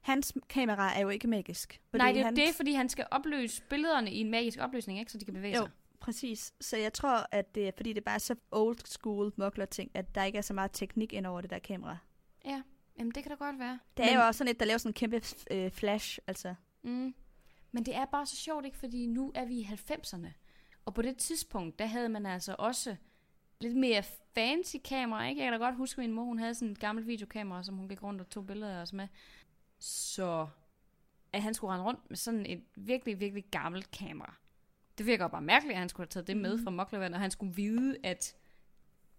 Hans 0.00 0.32
kamera 0.48 0.96
er 0.96 1.00
jo 1.00 1.08
ikke 1.08 1.28
magisk. 1.28 1.80
Fordi 1.90 2.02
Nej, 2.02 2.12
det 2.12 2.20
er 2.20 2.24
han, 2.24 2.36
han... 2.38 2.46
det, 2.46 2.54
fordi 2.54 2.72
han 2.72 2.88
skal 2.88 3.06
opløse 3.10 3.62
billederne 3.70 4.12
i 4.12 4.20
en 4.20 4.30
magisk 4.30 4.58
opløsning, 4.60 4.98
ikke? 4.98 5.12
så 5.12 5.18
de 5.18 5.24
kan 5.24 5.34
bevæge 5.34 5.56
Jo. 5.56 5.62
sig. 5.62 5.70
Præcis. 6.00 6.54
Så 6.60 6.76
jeg 6.76 6.92
tror, 6.92 7.26
at 7.32 7.54
det 7.54 7.68
er, 7.68 7.72
fordi 7.76 7.92
det 7.92 8.00
er 8.00 8.04
bare 8.04 8.20
så 8.20 8.34
old 8.50 8.78
school 8.84 9.32
mokler 9.36 9.64
ting, 9.64 9.90
at 9.94 10.14
der 10.14 10.24
ikke 10.24 10.38
er 10.38 10.42
så 10.42 10.54
meget 10.54 10.70
teknik 10.72 11.12
ind 11.12 11.26
over 11.26 11.40
det 11.40 11.50
der 11.50 11.58
kamera. 11.58 11.96
Ja, 12.44 12.62
jamen 12.98 13.12
det 13.14 13.22
kan 13.22 13.30
da 13.30 13.36
godt 13.44 13.58
være. 13.58 13.78
Det 13.96 14.12
er 14.12 14.14
jo 14.20 14.26
også 14.26 14.38
sådan 14.38 14.50
et, 14.50 14.60
der 14.60 14.66
laver 14.66 14.78
sådan 14.78 14.90
en 14.90 14.94
kæmpe 14.94 15.22
øh, 15.50 15.70
flash, 15.70 16.18
altså. 16.26 16.54
Mm. 16.82 17.14
Men 17.72 17.86
det 17.86 17.96
er 17.96 18.04
bare 18.04 18.26
så 18.26 18.36
sjovt, 18.36 18.64
ikke? 18.64 18.76
Fordi 18.76 19.06
nu 19.06 19.32
er 19.34 19.44
vi 19.44 19.54
i 19.54 19.62
90'erne. 19.90 20.28
Og 20.84 20.94
på 20.94 21.02
det 21.02 21.16
tidspunkt, 21.16 21.78
der 21.78 21.86
havde 21.86 22.08
man 22.08 22.26
altså 22.26 22.56
også 22.58 22.96
lidt 23.60 23.76
mere 23.76 24.02
fancy 24.34 24.76
kamera, 24.84 25.28
ikke? 25.28 25.40
Jeg 25.40 25.50
kan 25.52 25.60
da 25.60 25.66
godt 25.66 25.76
huske, 25.76 25.98
at 25.98 26.04
min 26.08 26.12
mor, 26.14 26.24
hun 26.24 26.38
havde 26.38 26.54
sådan 26.54 26.72
et 26.72 26.78
gammelt 26.80 27.06
videokamera, 27.06 27.62
som 27.62 27.76
hun 27.76 27.88
gik 27.88 28.02
rundt 28.02 28.20
og 28.20 28.30
tog 28.30 28.46
billeder 28.46 28.78
af 28.78 28.82
os 28.82 28.92
med. 28.92 29.08
Så 29.78 30.46
at 31.32 31.42
han 31.42 31.54
skulle 31.54 31.72
rende 31.72 31.84
rundt 31.84 32.00
med 32.10 32.16
sådan 32.16 32.46
et 32.46 32.62
virkelig, 32.74 33.20
virkelig 33.20 33.44
gammelt 33.50 33.90
kamera. 33.90 34.34
Det 34.98 35.06
virker 35.06 35.28
bare 35.28 35.42
mærkeligt, 35.42 35.72
at 35.74 35.78
han 35.78 35.88
skulle 35.88 36.04
have 36.04 36.10
taget 36.10 36.26
det 36.26 36.36
med 36.36 36.64
fra 36.64 36.70
Moklervand, 36.70 37.14
og 37.14 37.20
han 37.20 37.30
skulle 37.30 37.54
vide, 37.54 37.96
at 38.02 38.36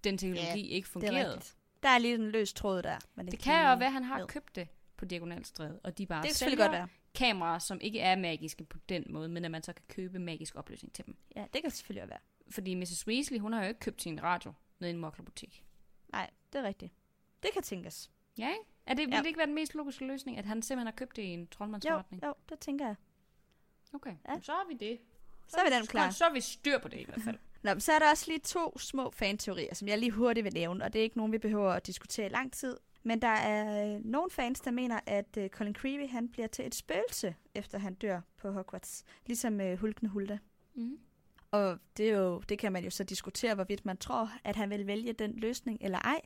den 0.04 0.18
teknologi 0.18 0.48
Ja, 0.48 0.54
ikke 0.76 0.86
Det 0.86 0.90
er 0.90 0.92
fungerede. 0.92 1.34
rigtigt. 1.34 1.57
Der 1.84 1.90
er 1.90 1.98
lige 1.98 2.16
en 2.16 2.32
løs 2.32 2.54
tråd 2.54 2.82
der. 2.82 2.98
Men 3.16 3.28
Det 3.28 3.40
kan 3.40 3.54
jo 3.70 3.76
være, 3.76 3.86
at 3.86 3.92
han 3.94 4.04
har 4.04 4.20
ved. 4.20 4.28
købt 4.28 4.56
det 4.56 4.68
på 4.98 5.06
Diagonalstræde, 5.06 5.80
og 5.84 5.98
de 5.98 6.06
bare 6.06 6.24
Det 6.24 6.30
sælger 6.32 6.34
selvfølgelig 6.36 6.64
godt 6.66 6.72
være. 6.72 6.88
kameraer, 7.16 7.60
som 7.60 7.82
ikke 7.82 8.00
er 8.00 8.16
magiske 8.16 8.64
på 8.64 8.78
den 8.90 9.04
måde, 9.10 9.30
men 9.30 9.46
at 9.46 9.52
man 9.52 9.64
så 9.64 9.74
kan 9.74 9.86
købe 9.90 10.20
magisk 10.20 10.56
opløsning 10.56 10.94
til 10.94 11.06
dem. 11.06 11.16
Ja, 11.36 11.46
det 11.54 11.62
kan 11.62 11.72
selvfølgelig 11.72 12.10
være. 12.10 12.20
Fordi 12.50 12.76
Mrs. 12.76 13.08
Weasley, 13.08 13.40
hun 13.40 13.54
har 13.54 13.62
jo 13.62 13.68
ikke 13.68 13.80
købt 13.80 14.02
sin 14.02 14.24
radio 14.24 14.54
nede 14.80 14.92
i 14.92 14.94
en 14.94 15.00
moklerbutik. 15.00 15.64
Nej, 16.12 16.30
det 16.54 16.60
er 16.60 16.64
rigtigt. 16.64 16.94
Det 17.44 17.50
kan 17.54 17.62
tænkes. 17.64 18.12
Ja, 18.38 18.50
ikke? 18.50 18.62
Er 18.86 18.94
det, 18.94 19.06
vil 19.08 19.14
Ja. 19.14 19.20
det 19.20 19.26
ikke 19.26 19.38
være 19.38 19.48
den 19.48 19.56
mest 19.56 19.76
logiske 19.76 20.06
løsning, 20.08 20.38
at 20.38 20.46
han 20.46 20.62
simpelthen 20.62 20.88
har 20.88 20.92
købt 20.98 21.16
det 21.16 21.22
i 21.22 21.26
en 21.26 21.40
Jo, 21.42 21.48
troldmandsforretning? 21.52 22.24
jo, 22.24 22.34
det 22.50 22.60
tænker 22.60 22.86
jeg. 22.86 22.96
Okay, 23.94 24.16
Ja. 24.30 24.40
så 24.42 24.52
har 24.52 24.66
vi 24.70 24.74
det. 24.74 25.00
Så 25.48 25.58
er 25.58 25.70
vi 25.70 25.76
den 25.76 25.86
klar. 25.88 26.10
Så 26.10 26.26
er 26.26 26.34
vi 26.34 26.42
styr 26.42 26.78
på 26.78 26.88
det 26.88 27.00
i 27.00 27.04
hvert 27.04 27.22
fald. 27.22 27.38
Nå, 27.68 27.74
men 27.74 27.82
så 27.82 27.92
er 27.92 28.00
der 28.00 28.10
også 28.10 28.26
lige 28.28 28.40
to 28.40 28.80
små 28.80 29.12
fanteorier, 29.12 29.76
som 29.76 29.88
jeg 29.88 29.98
lige 29.98 30.12
hurtigt 30.12 30.44
vil 30.44 30.54
nævne, 30.54 30.84
og 30.84 30.94
det 30.94 31.00
er 31.00 31.04
ikke 31.04 31.18
nogen, 31.18 31.32
vi 31.32 31.38
behøver 31.38 31.72
at 31.72 31.88
diskutere 31.88 32.26
i 32.26 32.30
lang 32.30 32.54
tid. 32.54 32.78
Men 33.04 33.22
der 33.22 33.28
er 33.28 33.96
øh, 33.96 34.06
nogle 34.06 34.32
fans, 34.32 34.60
der 34.60 34.72
mener, 34.72 35.00
at 35.06 35.38
øh, 35.38 35.50
Colin 35.50 35.76
Creevy 35.76 36.10
han 36.10 36.30
bliver 36.30 36.48
til 36.48 36.66
et 36.68 36.76
spøgelse, 36.76 37.36
efter 37.56 37.78
han 37.78 37.94
dør 37.94 38.22
på 38.38 38.52
Hogwarts. 38.52 39.04
Ligesom 39.26 39.62
øh, 39.62 39.80
Hulkende 39.80 40.12
Hulda. 40.12 40.38
Mm. 40.76 41.00
Og 41.52 41.78
det, 41.98 42.10
er 42.10 42.18
jo, 42.18 42.40
det 42.50 42.60
kan 42.60 42.72
man 42.72 42.84
jo 42.84 42.90
så 42.90 43.04
diskutere, 43.04 43.56
hvorvidt 43.56 43.86
man 43.86 43.98
tror, 43.98 44.32
at 44.44 44.56
han 44.56 44.70
vil 44.70 44.88
vælge 44.88 45.14
den 45.14 45.40
løsning 45.40 45.78
eller 45.82 46.00
ej. 46.00 46.22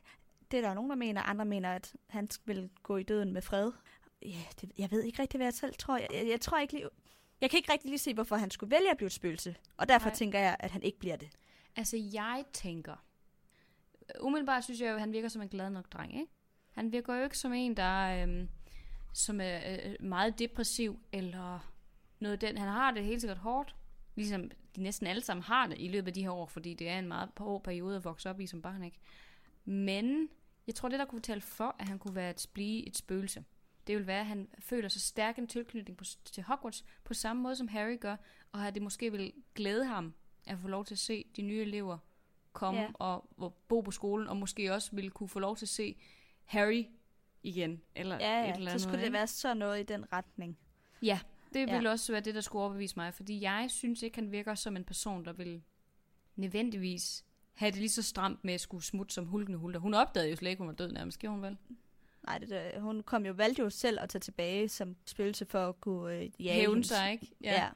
Det 0.52 0.58
er 0.58 0.62
der 0.62 0.74
nogen, 0.74 0.89
der 0.89 0.96
mener. 0.96 1.22
Andre 1.22 1.46
mener, 1.46 1.70
at 1.70 1.96
han 2.08 2.30
vil 2.46 2.70
gå 2.84 2.98
i 2.98 3.04
døden 3.04 3.34
med 3.34 3.42
fred. 3.42 3.72
Ja, 4.22 4.44
det, 4.62 4.72
jeg 4.78 4.92
ved 4.92 5.04
ikke 5.04 5.22
rigtig, 5.22 5.38
hvad 5.38 5.48
jeg 5.48 5.54
selv 5.54 5.74
tror. 5.80 5.98
Jeg, 5.98 6.08
jeg, 6.14 6.28
jeg 6.28 6.42
tror 6.42 6.60
ikke 6.60 6.74
lige... 6.74 6.89
Jeg 7.42 7.50
kan 7.50 7.58
ikke 7.58 7.72
rigtig 7.72 7.89
lige 7.89 8.00
se, 8.00 8.14
hvorfor 8.14 8.36
han 8.36 8.52
skulle 8.52 8.72
vælge 8.72 8.92
at 8.92 8.98
blive 8.98 9.08
et 9.08 9.14
spøgelse. 9.14 9.56
Og 9.78 9.89
derfor 9.89 10.08
Nej. 10.08 10.16
tænker 10.16 10.39
jeg, 10.39 10.56
at 10.60 10.72
han 10.72 10.84
ikke 10.84 11.00
bliver 11.00 11.16
det. 11.16 11.30
Altså, 11.76 11.98
jeg 12.14 12.44
tænker... 12.54 12.96
Umiddelbart 14.20 14.64
synes 14.64 14.82
jeg 14.82 14.89
jo, 14.89 14.94
at 14.94 15.00
han 15.00 15.14
virker 15.14 15.30
som 15.30 15.42
en 15.42 15.50
glad 15.50 15.70
nok 15.70 15.94
dreng, 15.94 16.14
ikke? 16.20 16.32
Han 16.72 16.92
virker 16.92 17.16
jo 17.16 17.24
ikke 17.24 17.38
som 17.38 17.54
en, 17.54 17.78
der 17.78 18.24
øhm, 18.24 18.50
som 19.14 19.42
er 19.42 19.60
øh, 19.66 19.96
meget 20.00 20.39
depressiv, 20.39 21.00
eller 21.12 21.74
noget 22.20 22.42
den. 22.42 22.58
Han 22.58 22.68
har 22.68 22.92
det 22.92 23.06
helt 23.06 23.22
sikkert 23.22 23.38
hårdt, 23.38 23.76
ligesom 24.16 24.52
de 24.76 24.82
næsten 24.84 25.08
alle 25.08 25.22
sammen 25.22 25.44
har 25.44 25.68
det 25.68 25.76
i 25.80 25.88
løbet 25.88 26.08
af 26.08 26.14
de 26.14 26.22
her 26.22 26.32
år, 26.32 26.46
fordi 26.46 26.74
det 26.74 26.89
er 26.89 27.00
en 27.00 27.08
meget 27.08 27.30
hård 27.38 27.64
periode 27.64 27.96
at 27.96 28.04
vokse 28.04 28.30
op 28.30 28.39
i 28.39 28.48
som 28.48 28.62
barn, 28.62 28.84
ikke? 28.84 29.00
Men 29.66 30.30
jeg 30.68 30.76
tror, 30.76 30.89
det 30.89 31.00
der 31.00 31.06
kunne 31.06 31.22
tale 31.22 31.42
for, 31.42 31.76
at 31.80 31.88
han 31.88 32.00
kunne 32.00 32.16
være 32.16 32.30
et, 32.30 32.48
blive 32.54 32.88
et 32.88 32.98
spøgelse, 32.98 33.44
det 33.88 33.97
vil 33.97 34.07
være, 34.07 34.19
at 34.19 34.25
han 34.25 34.47
føler 34.59 34.89
så 34.89 34.99
stærk 34.99 35.38
en 35.38 35.47
tilknytning 35.47 35.97
på, 35.97 36.03
til 36.25 36.43
Hogwarts, 36.43 36.86
på 37.03 37.13
samme 37.13 37.41
måde 37.43 37.55
som 37.55 37.67
Harry 37.67 37.99
gør, 37.99 38.15
og 38.51 38.67
at 38.67 38.73
det 38.73 38.82
måske 38.82 39.11
vil 39.11 39.34
glæde 39.55 39.86
ham 39.86 40.13
at 40.47 40.59
få 40.59 40.67
lov 40.67 40.86
til 40.86 40.95
at 40.95 40.99
se 40.99 41.25
de 41.36 41.41
nye 41.41 41.61
elever 41.61 41.97
komme 42.53 42.79
Ja. 42.79 42.86
ja. 42.86 42.91
og, 42.93 43.29
og 43.38 43.53
bo 43.67 43.82
på 43.82 43.91
skolen, 43.91 44.27
og 44.27 44.38
måske 44.38 44.73
også 44.73 44.89
ville 44.95 45.09
kunne 45.09 45.29
få 45.29 45.39
lov 45.39 45.55
til 45.57 45.65
at 45.65 45.69
se 45.69 45.95
Harry 46.45 46.86
igen, 47.43 47.82
eller 47.95 48.17
Ja, 48.19 48.41
et 48.43 48.47
ja. 48.47 48.53
eller 48.53 48.65
så 48.65 48.69
andet. 48.71 48.82
skulle 48.82 49.01
det 49.03 49.13
være 49.13 49.27
sådan 49.27 49.57
noget 49.57 49.79
i 49.79 49.84
den 49.84 50.13
retning. 50.13 50.57
Ja, 51.01 51.19
det 51.53 51.67
Ja. 51.67 51.73
ville 51.73 51.89
også 51.91 52.11
være 52.13 52.21
det, 52.21 52.36
der 52.36 52.41
skulle 52.41 52.63
overbevise 52.63 52.95
mig, 52.97 53.13
fordi 53.13 53.41
jeg 53.41 53.65
synes 53.69 54.01
ikke, 54.01 54.17
han 54.17 54.32
virker 54.32 54.55
som 54.55 54.75
en 54.75 54.84
person, 54.84 55.25
der 55.25 55.34
vil 55.34 55.61
nødvendigvis 56.36 57.25
have 57.53 57.71
det 57.71 57.79
lige 57.79 57.89
så 57.89 58.01
stramt 58.03 58.43
med 58.43 58.53
at 58.53 58.61
skulle 58.61 58.84
smutte 58.84 59.13
som 59.13 59.25
hulkende 59.25 59.57
hulter. 59.59 59.79
Hun 59.79 59.93
opdagede 59.93 60.29
jo 60.29 60.36
slet 60.36 60.49
ikke, 60.49 60.59
hun 60.59 60.67
var 60.67 60.73
død 60.73 60.91
nærmest, 60.91 61.19
gjorde 61.19 61.34
hun 61.36 61.43
vel? 61.43 61.57
Nej, 62.26 62.38
det 62.38 62.49
der, 62.49 62.80
hun 62.80 63.03
kom 63.03 63.26
jo, 63.26 63.34
valgte 63.34 63.61
jo 63.61 63.69
selv 63.69 63.99
at 64.01 64.09
tage 64.09 64.19
tilbage 64.19 64.69
som 64.69 64.95
spøgelse 65.05 65.45
for 65.45 65.69
at 65.69 65.82
kunne 65.82 66.15
øh, 66.15 66.30
jage 66.39 66.59
Hævne 66.59 66.84
sig, 66.84 67.11
ikke? 67.11 67.28
Ja. 67.43 67.53
ja. 67.53 67.69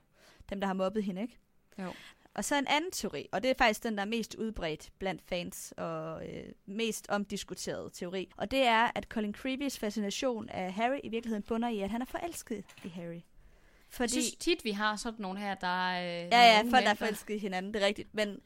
dem, 0.49 0.59
der 0.59 0.67
har 0.67 0.73
mobbet 0.73 1.03
hende, 1.03 1.21
ikke? 1.21 1.37
Jo. 1.79 1.93
Og 2.33 2.45
så 2.45 2.55
en 2.55 2.67
anden 2.67 2.91
teori, 2.91 3.27
og 3.31 3.43
det 3.43 3.51
er 3.51 3.55
faktisk 3.57 3.83
den, 3.83 3.95
der 3.95 4.01
er 4.01 4.07
mest 4.07 4.35
udbredt 4.35 4.91
blandt 4.99 5.21
fans 5.21 5.73
og 5.77 6.27
øh, 6.27 6.43
mest 6.65 7.09
omdiskuteret 7.09 7.93
teori. 7.93 8.31
Og 8.37 8.51
det 8.51 8.59
er, 8.59 8.91
at 8.95 9.03
Colin 9.03 9.33
Creevys 9.33 9.79
fascination 9.79 10.49
af 10.49 10.73
Harry 10.73 10.99
i 11.03 11.09
virkeligheden 11.09 11.43
bunder 11.43 11.69
i, 11.69 11.79
at 11.79 11.89
han 11.89 12.01
er 12.01 12.05
forelsket 12.05 12.63
i 12.83 12.87
Harry. 12.87 13.21
Fordi... 13.89 14.15
Jeg 14.15 14.23
synes 14.23 14.35
tit, 14.35 14.63
vi 14.63 14.71
har 14.71 14.95
sådan 14.95 15.21
nogle 15.21 15.39
her, 15.39 15.55
der 15.55 15.89
er... 15.89 16.23
Øh, 16.25 16.29
ja, 16.31 16.57
ja, 16.57 16.61
folk 16.61 16.83
der 16.83 16.89
er 16.89 16.93
forelsket 16.93 17.35
i 17.35 17.37
hinanden, 17.37 17.73
det 17.73 17.81
er 17.81 17.85
rigtigt. 17.85 18.13
Men 18.13 18.39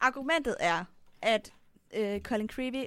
argumentet 0.00 0.56
er, 0.60 0.84
at 1.22 1.52
øh, 1.94 2.20
Colin 2.20 2.48
Creevy 2.48 2.84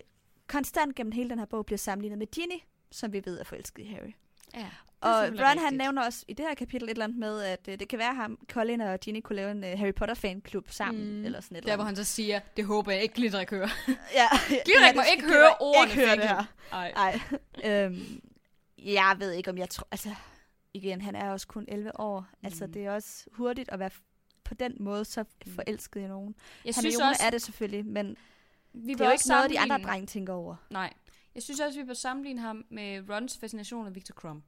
konstant 0.48 0.96
gennem 0.96 1.12
hele 1.12 1.30
den 1.30 1.40
her 1.40 1.46
bog 1.46 1.66
bliver 1.66 1.78
sammenlignet 1.78 2.20
med 2.20 2.28
Ginny, 2.28 2.60
som 2.92 3.14
vi 3.14 3.22
ved 3.26 3.40
er 3.40 3.44
forelsket 3.44 3.84
i 3.84 3.86
Harry. 3.86 4.14
Ja. 4.56 4.70
Og 5.02 5.24
Ron 5.24 5.60
han 5.60 5.74
nævner 5.74 6.06
også 6.06 6.26
i 6.28 6.34
det 6.34 6.46
her 6.46 6.54
kapitel 6.54 6.84
et 6.84 6.90
eller 6.90 7.04
andet 7.04 7.20
med, 7.20 7.42
at 7.42 7.68
uh, 7.68 7.74
det 7.74 7.88
kan 7.88 8.00
være, 8.00 8.10
at 8.10 8.16
ham, 8.16 8.38
Colin 8.52 8.82
og 8.82 9.00
Ginny 9.00 9.22
kunne 9.22 9.36
lave 9.36 9.52
en 9.52 9.64
uh, 9.64 9.80
Harry 9.80 9.94
Potter 9.94 10.16
fanklub 10.16 10.72
sammen. 10.72 11.20
Mm. 11.20 11.26
Eller 11.26 11.42
sådan 11.42 11.58
et 11.58 11.66
Der, 11.66 11.76
hvor 11.76 11.86
han 11.86 11.96
så 11.96 12.04
siger, 12.04 12.40
det 12.58 12.66
håber 12.66 12.92
jeg 12.92 13.02
ikke 13.02 13.16
Glitterik 13.16 13.50
hører. 13.50 13.70
ja, 14.20 14.28
Glitterik 14.66 14.96
må 14.96 15.02
ikke 15.12 15.28
høre 15.28 15.56
ordene. 15.60 15.92
Ikke 15.92 16.06
høre 16.06 16.16
det 16.16 16.30
her. 16.30 16.46
Ej. 16.72 17.20
øhm, 17.66 18.22
jeg 18.78 19.16
ved 19.20 19.32
ikke, 19.32 19.50
om 19.50 19.58
jeg 19.58 19.70
tror... 19.70 19.88
Altså, 19.92 20.16
igen, 20.74 21.02
han 21.02 21.16
er 21.16 21.32
også 21.32 21.48
kun 21.48 21.66
11 21.68 22.00
år. 22.00 22.26
Altså, 22.44 22.66
mm. 22.66 22.74
Det 22.74 22.86
er 22.86 22.92
også 22.92 23.26
hurtigt 23.32 23.70
at 23.70 23.80
være 23.80 23.90
på 24.44 24.54
den 24.54 24.76
måde 24.80 25.06
så 25.06 25.24
mm. 25.46 25.52
forelsket 25.56 26.02
i 26.02 26.08
nogen. 26.08 26.36
Jeg 26.66 26.74
han 26.76 26.82
synes 26.82 26.96
også, 26.96 27.24
er 27.26 27.30
det 27.30 27.42
selvfølgelig, 27.42 27.86
men 27.86 28.18
vi 28.74 28.94
det 28.94 29.02
er 29.02 29.06
jo 29.06 29.12
ikke 29.12 29.28
noget, 29.28 29.50
de 29.50 29.60
andre 29.60 29.78
drenge 29.78 30.08
tænker 30.08 30.34
over. 30.34 30.56
Nej. 30.70 30.94
Jeg 31.36 31.44
synes 31.44 31.60
også, 31.60 31.80
vi 31.80 31.86
bør 31.86 31.94
sammenligne 31.94 32.42
ham 32.42 32.66
med 32.70 33.10
Rons 33.10 33.38
fascination 33.38 33.88
af 33.88 33.96
Victor 33.96 34.14
Crumb. 34.14 34.44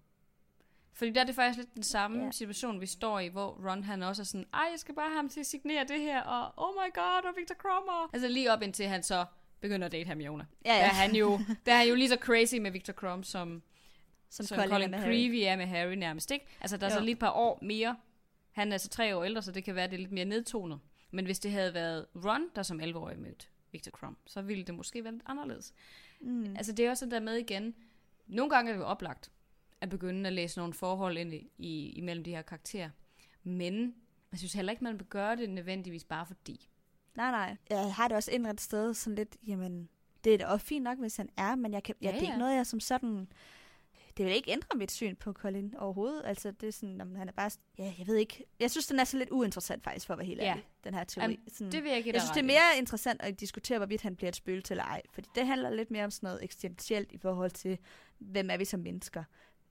Fordi 0.93 1.11
der 1.11 1.21
er 1.21 1.26
det 1.26 1.36
faktisk 1.36 1.57
lidt 1.57 1.76
den 1.76 1.84
samme 1.84 2.23
yeah. 2.23 2.34
situation, 2.34 2.82
vi 2.82 2.86
står 2.86 3.19
i, 3.19 3.28
hvor 3.28 3.69
Ron 3.69 3.84
han 3.84 4.03
også 4.03 4.21
er 4.21 4.23
sådan, 4.23 4.45
ej, 4.53 4.67
jeg 4.71 4.80
skal 4.80 4.95
bare 4.95 5.07
have 5.09 5.15
ham 5.15 5.30
til 5.30 5.39
at 5.39 5.45
signere 5.45 5.86
det 5.88 6.01
her, 6.01 6.21
og 6.21 6.53
oh 6.57 6.73
my 6.73 6.93
god, 6.93 7.30
og 7.30 7.34
Victor 7.38 7.55
Crumb. 7.55 8.09
Altså 8.13 8.28
lige 8.28 8.53
op 8.53 8.61
indtil 8.61 8.88
han 8.88 9.03
så 9.03 9.26
begynder 9.59 9.86
at 9.86 9.91
date 9.91 10.07
Hermione. 10.07 10.47
Ja, 10.65 10.73
ja. 10.73 10.80
Der 10.80 10.86
er 10.86 10.93
han 10.93 11.15
jo, 11.15 11.39
der 11.65 11.73
er 11.73 11.78
han 11.78 11.88
jo 11.88 11.95
lige 11.95 12.09
så 12.09 12.17
crazy 12.21 12.55
med 12.55 12.71
Victor 12.71 12.93
Crumb, 12.93 13.26
som, 13.26 13.63
som, 14.30 14.45
som 14.45 14.57
Colin, 14.57 14.69
Colin 14.69 14.93
Creevy 14.93 15.43
er 15.45 15.55
med 15.55 15.65
Harry 15.65 15.93
nærmest, 15.93 16.32
ikke? 16.32 16.45
Altså 16.61 16.78
der 16.78 16.88
er 16.88 16.91
jo. 16.91 16.95
så 16.95 17.01
lige 17.01 17.13
et 17.13 17.19
par 17.19 17.32
år 17.32 17.59
mere. 17.61 17.97
Han 18.51 18.73
er 18.73 18.78
så 18.78 18.89
tre 18.89 19.15
år 19.15 19.23
ældre, 19.23 19.41
så 19.41 19.51
det 19.51 19.63
kan 19.63 19.76
være, 19.76 19.88
det 19.88 19.93
er 19.93 19.97
lidt 19.97 20.11
mere 20.11 20.26
nedtonet. 20.26 20.80
Men 21.11 21.26
hvis 21.26 21.39
det 21.39 21.51
havde 21.51 21.73
været 21.73 22.05
Ron, 22.26 22.41
der 22.55 22.63
som 22.63 22.80
11-årig 22.80 23.19
mødte 23.19 23.45
Victor 23.76 23.91
Crumb, 23.91 24.17
så 24.26 24.41
ville 24.41 24.63
det 24.63 24.76
måske 24.76 25.03
være 25.03 25.13
lidt 25.13 25.23
anderledes. 25.26 25.73
Mm. 26.21 26.55
Altså 26.55 26.71
det 26.71 26.86
er 26.86 26.89
også 26.89 27.05
der 27.05 27.19
med 27.19 27.36
igen, 27.36 27.76
nogle 28.28 28.49
gange 28.49 28.71
er 28.71 28.76
det 28.76 28.82
jo 28.82 28.88
oplagt 28.88 29.32
at 29.82 29.89
begynde 29.89 30.28
at 30.28 30.34
læse 30.34 30.59
nogle 30.59 30.73
forhold 30.73 31.17
ind 31.17 31.34
i, 31.34 31.51
i, 31.57 31.89
imellem 31.89 32.23
de 32.23 32.32
her 32.32 32.41
karakterer. 32.41 32.89
Men 33.43 33.95
jeg 34.32 34.39
synes 34.39 34.53
heller 34.53 34.71
ikke, 34.71 34.84
man 34.84 34.99
vil 34.99 35.05
gøre 35.05 35.36
det 35.36 35.49
nødvendigvis 35.49 36.03
bare 36.03 36.26
fordi. 36.26 36.69
Nej, 37.15 37.32
nej. 37.32 37.57
Jeg 37.69 37.95
har 37.95 38.07
det 38.07 38.17
også 38.17 38.32
indrettet 38.32 38.61
sted 38.61 38.93
sådan 38.93 39.15
lidt, 39.15 39.38
jamen, 39.47 39.89
det 40.23 40.34
er 40.34 40.38
da 40.38 40.45
også 40.45 40.65
fint 40.65 40.84
nok, 40.84 40.97
hvis 40.97 41.17
han 41.17 41.30
er, 41.38 41.55
men 41.55 41.73
jeg 41.73 41.84
kan, 41.84 41.95
ja, 42.01 42.05
ja. 42.07 42.11
det 42.11 42.17
er 42.17 42.28
ikke 42.28 42.38
noget, 42.39 42.55
jeg 42.55 42.65
som 42.65 42.80
sådan 42.80 43.28
det 44.18 44.26
vil 44.26 44.34
ikke 44.34 44.51
ændre 44.51 44.78
mit 44.78 44.91
syn 44.91 45.16
på 45.16 45.34
Colin 45.34 45.76
overhovedet. 45.78 46.22
Altså, 46.26 46.51
det 46.51 46.68
er 46.68 46.72
sådan, 46.72 47.01
om 47.01 47.16
han 47.16 47.28
er 47.28 47.32
bare... 47.32 47.49
Ja, 47.78 47.93
jeg 47.99 48.07
ved 48.07 48.16
ikke. 48.16 48.45
Jeg 48.59 48.72
synes, 48.72 48.88
den 48.88 48.99
er 48.99 49.03
så 49.03 49.18
lidt 49.18 49.30
uinteressant 49.30 49.84
faktisk, 49.84 50.05
for 50.05 50.13
at 50.13 50.18
være 50.18 50.28
helt 50.28 50.41
ja. 50.41 50.45
ærlig, 50.45 50.63
den 50.84 50.93
her 50.93 51.03
teori. 51.03 51.24
Jamen, 51.24 51.49
sådan, 51.49 51.72
det 51.72 51.84
vil 51.84 51.89
jeg 51.89 51.97
ikke 51.97 52.13
Jeg 52.13 52.22
synes, 52.22 52.32
det 52.32 52.39
er 52.39 52.45
mere 52.45 52.78
interessant 52.78 53.22
at 53.22 53.39
diskutere, 53.39 53.78
hvorvidt 53.78 54.01
han 54.01 54.16
bliver 54.16 54.30
et 54.30 54.36
spøgelse 54.36 54.74
eller 54.74 54.84
ej. 54.84 55.01
Fordi 55.13 55.30
det 55.36 55.47
handler 55.47 55.70
lidt 55.70 55.91
mere 55.91 56.03
om 56.03 56.11
sådan 56.11 56.28
noget 56.28 56.43
eksistentielt 56.43 57.11
i 57.11 57.18
forhold 57.18 57.51
til, 57.51 57.78
hvem 58.18 58.49
er 58.49 58.57
vi 58.57 58.66
som 58.66 58.80
mennesker. 58.80 59.24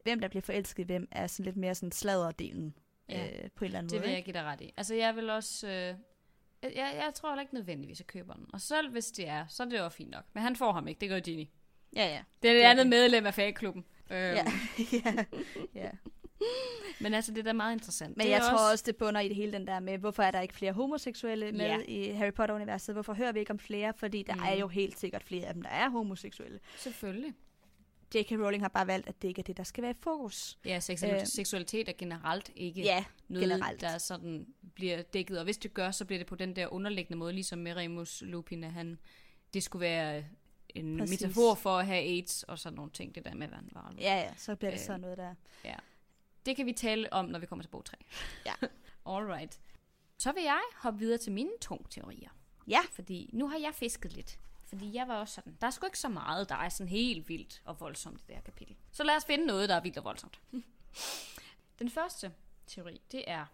Hvem 0.03 0.20
der 0.20 0.28
bliver 0.28 0.42
forelsket 0.42 0.86
hvem, 0.86 1.09
er 1.11 1.26
sådan 1.26 1.45
lidt 1.45 1.57
mere 1.57 1.74
sådan 1.74 1.92
sladerdelen 1.92 2.74
ja. 3.09 3.26
øh, 3.26 3.51
på 3.51 3.64
en 3.64 3.66
eller 3.66 3.78
anden 3.78 3.90
det 3.90 3.97
måde. 3.97 4.03
Det 4.03 4.09
vil 4.09 4.14
jeg 4.14 4.24
give 4.24 4.34
dig 4.34 4.42
ret 4.42 4.61
i. 4.61 4.72
Altså, 4.76 4.95
jeg 4.95 5.16
vil 5.16 5.30
også... 5.30 5.68
Øh 5.68 5.95
jeg, 6.62 6.92
jeg 6.95 7.11
tror 7.14 7.30
heller 7.30 7.42
ikke 7.42 7.55
nødvendigvis, 7.55 8.01
at 8.01 8.07
køber 8.07 8.34
den. 8.34 8.47
Og 8.53 8.61
selv 8.61 8.90
hvis 8.90 9.07
det 9.07 9.28
er, 9.28 9.47
så 9.49 9.62
er 9.62 9.68
det 9.68 9.78
jo 9.78 9.88
fint 9.88 10.11
nok. 10.11 10.24
Men 10.32 10.42
han 10.42 10.57
får 10.57 10.72
ham 10.72 10.88
ikke, 10.88 11.01
det 11.01 11.09
gør 11.09 11.20
Ginny. 11.20 11.47
Ja, 11.97 12.07
ja. 12.07 12.22
Det 12.42 12.51
er 12.51 12.55
det 12.55 12.61
andet 12.61 12.86
medlem 12.86 13.26
af 13.26 13.34
fagklubben. 13.34 13.84
Øhm. 14.11 14.36
Ja. 14.92 15.24
ja. 15.74 15.90
Men 17.00 17.14
altså, 17.14 17.32
det 17.32 17.38
er 17.38 17.42
da 17.42 17.52
meget 17.52 17.72
interessant. 17.72 18.16
Men 18.16 18.28
jeg 18.28 18.38
også... 18.40 18.50
tror 18.50 18.70
også, 18.70 18.84
det 18.86 18.96
bunder 18.96 19.20
i 19.20 19.28
det 19.28 19.36
hele 19.36 19.52
den 19.52 19.66
der 19.66 19.80
med, 19.80 19.98
hvorfor 19.98 20.22
er 20.22 20.30
der 20.30 20.40
ikke 20.40 20.55
flere 20.55 20.72
homoseksuelle 20.72 21.52
med 21.52 21.66
ja. 21.66 21.78
i 21.88 22.11
Harry 22.11 22.32
Potter-universet? 22.32 22.94
Hvorfor 22.94 23.12
hører 23.14 23.32
vi 23.32 23.38
ikke 23.38 23.50
om 23.50 23.59
flere? 23.59 23.92
Fordi 23.96 24.22
der 24.22 24.34
mm. 24.34 24.42
er 24.42 24.55
jo 24.55 24.68
helt 24.68 24.98
sikkert 24.98 25.24
flere 25.24 25.46
af 25.46 25.55
dem, 25.55 25.62
der 25.62 25.70
er 25.70 25.88
homoseksuelle. 25.88 26.61
Selvfølgelig. 26.76 27.34
J.K. 28.14 28.32
Rowling 28.32 28.62
har 28.62 28.68
bare 28.68 28.86
valgt, 28.86 29.09
at 29.09 29.22
det 29.22 29.28
ikke 29.28 29.40
er 29.40 29.44
det, 29.44 29.57
der 29.57 29.62
skal 29.62 29.82
være 29.82 29.90
i 29.90 29.96
fokus. 30.00 30.59
Ja, 30.64 30.80
seksualitet, 30.80 31.20
øh, 31.20 31.26
seksualitet 31.26 31.88
er 31.88 31.92
generelt 31.98 32.50
ikke 32.57 32.82
ja, 32.82 33.05
noget, 33.28 33.48
generelt. 33.48 33.80
der 33.80 33.98
sådan 33.98 34.46
bliver 34.74 35.02
dækket. 35.02 35.38
Og 35.38 35.44
hvis 35.44 35.59
det 35.59 35.74
gør, 35.74 35.90
så 35.90 36.05
bliver 36.05 36.18
det 36.18 36.26
på 36.26 36.34
den 36.34 36.57
der 36.57 36.72
underliggende 36.72 37.18
måde, 37.18 37.32
ligesom 37.32 37.59
med 37.59 37.76
Remus 37.76 38.22
Lupin, 38.26 38.64
at 38.64 38.72
han, 38.72 38.98
det 39.55 39.62
skulle 39.62 39.80
være 39.80 40.24
en 40.75 40.99
Præcis. 40.99 41.20
metafor 41.20 41.55
for 41.55 41.79
at 41.79 41.87
have 41.87 41.99
AIDS 41.99 42.43
og 42.43 42.59
sådan 42.59 42.77
nogle 42.77 42.91
ting, 42.91 43.14
det 43.14 43.25
der 43.25 43.35
med 43.35 43.49
vandvarme. 43.49 43.97
Ja, 44.01 44.16
ja, 44.16 44.35
så 44.37 44.57
bliver 44.57 44.70
det 44.70 44.79
øh, 44.79 44.87
sådan 44.87 45.01
noget 45.01 45.18
der. 45.18 45.35
Ja. 45.64 45.77
Det 46.47 46.57
kan 46.57 46.66
vi 46.66 46.72
tale 46.72 47.12
om, 47.12 47.25
når 47.25 47.39
vi 47.39 47.47
kommer 47.47 47.62
til 47.62 47.70
bog 47.70 47.85
3. 47.85 47.97
Ja. 48.47 48.55
Alright. 49.16 49.61
Så 50.18 50.33
vil 50.33 50.43
jeg 50.43 50.61
hoppe 50.77 50.99
videre 50.99 51.18
til 51.18 51.33
mine 51.33 51.51
to 51.61 51.87
teorier. 51.91 52.31
Ja. 52.66 52.81
Fordi 52.91 53.31
nu 53.33 53.49
har 53.49 53.59
jeg 53.59 53.75
fisket 53.75 54.12
lidt. 54.12 54.39
Fordi 54.64 54.95
jeg 54.95 55.09
var 55.09 55.16
også 55.16 55.35
sådan, 55.35 55.57
der 55.61 55.66
er 55.66 55.70
sgu 55.70 55.87
ikke 55.87 55.99
så 55.99 56.09
meget, 56.09 56.49
der 56.49 56.55
er 56.55 56.68
sådan 56.68 56.91
helt 56.91 57.29
vildt 57.29 57.62
og 57.64 57.81
voldsomt 57.81 58.20
i 58.20 58.25
det 58.27 58.35
her 58.35 58.43
kapitel. 58.43 58.77
Så 58.93 59.05
lad 59.05 59.16
os 59.16 59.25
finde 59.25 59.47
noget, 59.47 59.68
der 59.68 59.75
er 59.75 59.81
vildt 59.81 59.99
og 59.99 60.05
voldsomt. 60.05 60.41
Den 61.79 61.91
første 61.91 62.33
teori, 62.66 63.01
det 63.12 63.25
er, 63.27 63.47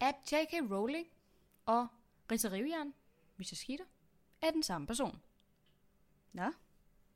at 0.00 0.14
J.K. 0.32 0.52
Rowling 0.70 1.06
og 1.66 1.86
Rita 2.32 2.48
Rivjern, 2.48 2.94
Mr. 3.36 3.54
Skeeter, 3.54 3.84
er 4.42 4.50
den 4.50 4.62
samme 4.62 4.86
person. 4.86 5.20
Nå. 6.32 6.52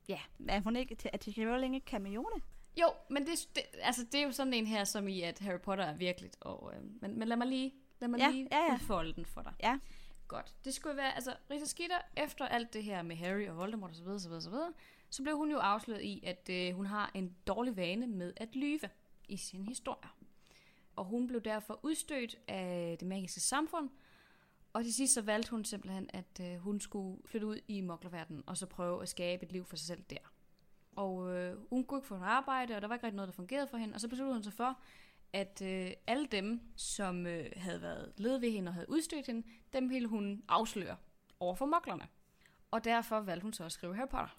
Ja. 0.07 0.19
Er 0.47 0.59
hun 0.59 0.75
ikke, 0.75 0.97
er 1.13 1.17
J.K. 1.27 1.37
Rowling 1.37 1.75
ikke 1.75 1.91
Hermione? 1.91 2.41
Jo, 2.81 2.87
men 3.09 3.27
det, 3.27 3.47
det, 3.55 3.63
altså, 3.81 4.05
det 4.11 4.19
er 4.19 4.23
jo 4.23 4.31
sådan 4.31 4.53
en 4.53 4.67
her, 4.67 4.83
som 4.83 5.07
i, 5.07 5.21
at 5.21 5.39
Harry 5.39 5.59
Potter 5.59 5.85
er 5.85 5.93
virkeligt. 5.93 6.37
Og, 6.41 6.73
øh, 6.75 6.81
men, 7.01 7.19
men 7.19 7.27
lad 7.27 7.37
mig 7.37 7.47
lige, 7.47 7.73
lad 7.99 8.09
mig 8.09 8.19
ja, 8.19 8.29
lige 8.29 8.47
ja, 8.51 8.57
ja. 8.57 8.73
udfolde 8.73 9.13
den 9.13 9.25
for 9.25 9.41
dig. 9.41 9.53
Ja. 9.63 9.79
Godt. 10.27 10.55
Det 10.65 10.73
skulle 10.73 10.97
være, 10.97 11.15
altså 11.15 11.35
Rita 11.51 11.65
Skeeter, 11.65 11.97
efter 12.17 12.45
alt 12.45 12.73
det 12.73 12.83
her 12.83 13.01
med 13.01 13.15
Harry 13.15 13.47
og 13.47 13.57
Voldemort 13.57 13.91
osv., 13.91 14.07
osv., 14.07 14.31
osv., 14.31 14.53
så 15.09 15.23
blev 15.23 15.37
hun 15.37 15.51
jo 15.51 15.57
afsløret 15.57 16.01
i, 16.01 16.23
at 16.25 16.49
øh, 16.51 16.75
hun 16.75 16.85
har 16.85 17.11
en 17.13 17.35
dårlig 17.47 17.77
vane 17.77 18.07
med 18.07 18.33
at 18.37 18.55
lyve 18.55 18.89
i 19.27 19.37
sin 19.37 19.65
historie. 19.65 20.09
Og 20.95 21.05
hun 21.05 21.27
blev 21.27 21.41
derfor 21.41 21.79
udstødt 21.83 22.35
af 22.47 22.97
det 22.99 23.07
magiske 23.07 23.39
samfund, 23.39 23.89
og 24.75 24.83
til 24.83 24.93
sidst 24.93 25.13
så 25.13 25.21
valgte 25.21 25.51
hun 25.51 25.65
simpelthen, 25.65 26.09
at 26.13 26.39
øh, 26.41 26.57
hun 26.57 26.79
skulle 26.79 27.21
flytte 27.25 27.47
ud 27.47 27.59
i 27.67 27.81
moklerverdenen, 27.81 28.43
og 28.45 28.57
så 28.57 28.65
prøve 28.65 29.01
at 29.01 29.09
skabe 29.09 29.45
et 29.45 29.51
liv 29.51 29.65
for 29.65 29.75
sig 29.75 29.87
selv 29.87 30.03
der. 30.09 30.17
Og 30.95 31.35
øh, 31.35 31.69
hun 31.69 31.83
kunne 31.83 31.97
ikke 31.97 32.07
få 32.07 32.17
noget 32.17 32.31
arbejde, 32.31 32.75
og 32.75 32.81
der 32.81 32.87
var 32.87 32.95
ikke 32.95 33.05
rigtig 33.05 33.15
noget, 33.15 33.27
der 33.27 33.33
fungerede 33.33 33.67
for 33.67 33.77
hende. 33.77 33.93
Og 33.93 34.01
så 34.01 34.07
besluttede 34.07 34.35
hun 34.35 34.43
sig 34.43 34.53
for, 34.53 34.79
at 35.33 35.61
øh, 35.61 35.91
alle 36.07 36.25
dem, 36.25 36.61
som 36.75 37.27
øh, 37.27 37.51
havde 37.55 37.81
været 37.81 38.13
led 38.17 38.37
ved 38.37 38.51
hende 38.51 38.69
og 38.69 38.73
havde 38.73 38.89
udstødt 38.89 39.25
hende, 39.25 39.47
dem 39.73 39.89
ville 39.89 40.07
hun 40.07 40.43
afsløre 40.47 40.97
over 41.39 41.55
for 41.55 41.65
moklerne. 41.65 42.07
Og 42.71 42.83
derfor 42.83 43.19
valgte 43.19 43.43
hun 43.43 43.53
så 43.53 43.63
at 43.63 43.71
skrive 43.71 43.95
Harry 43.95 44.09
Potter. 44.09 44.37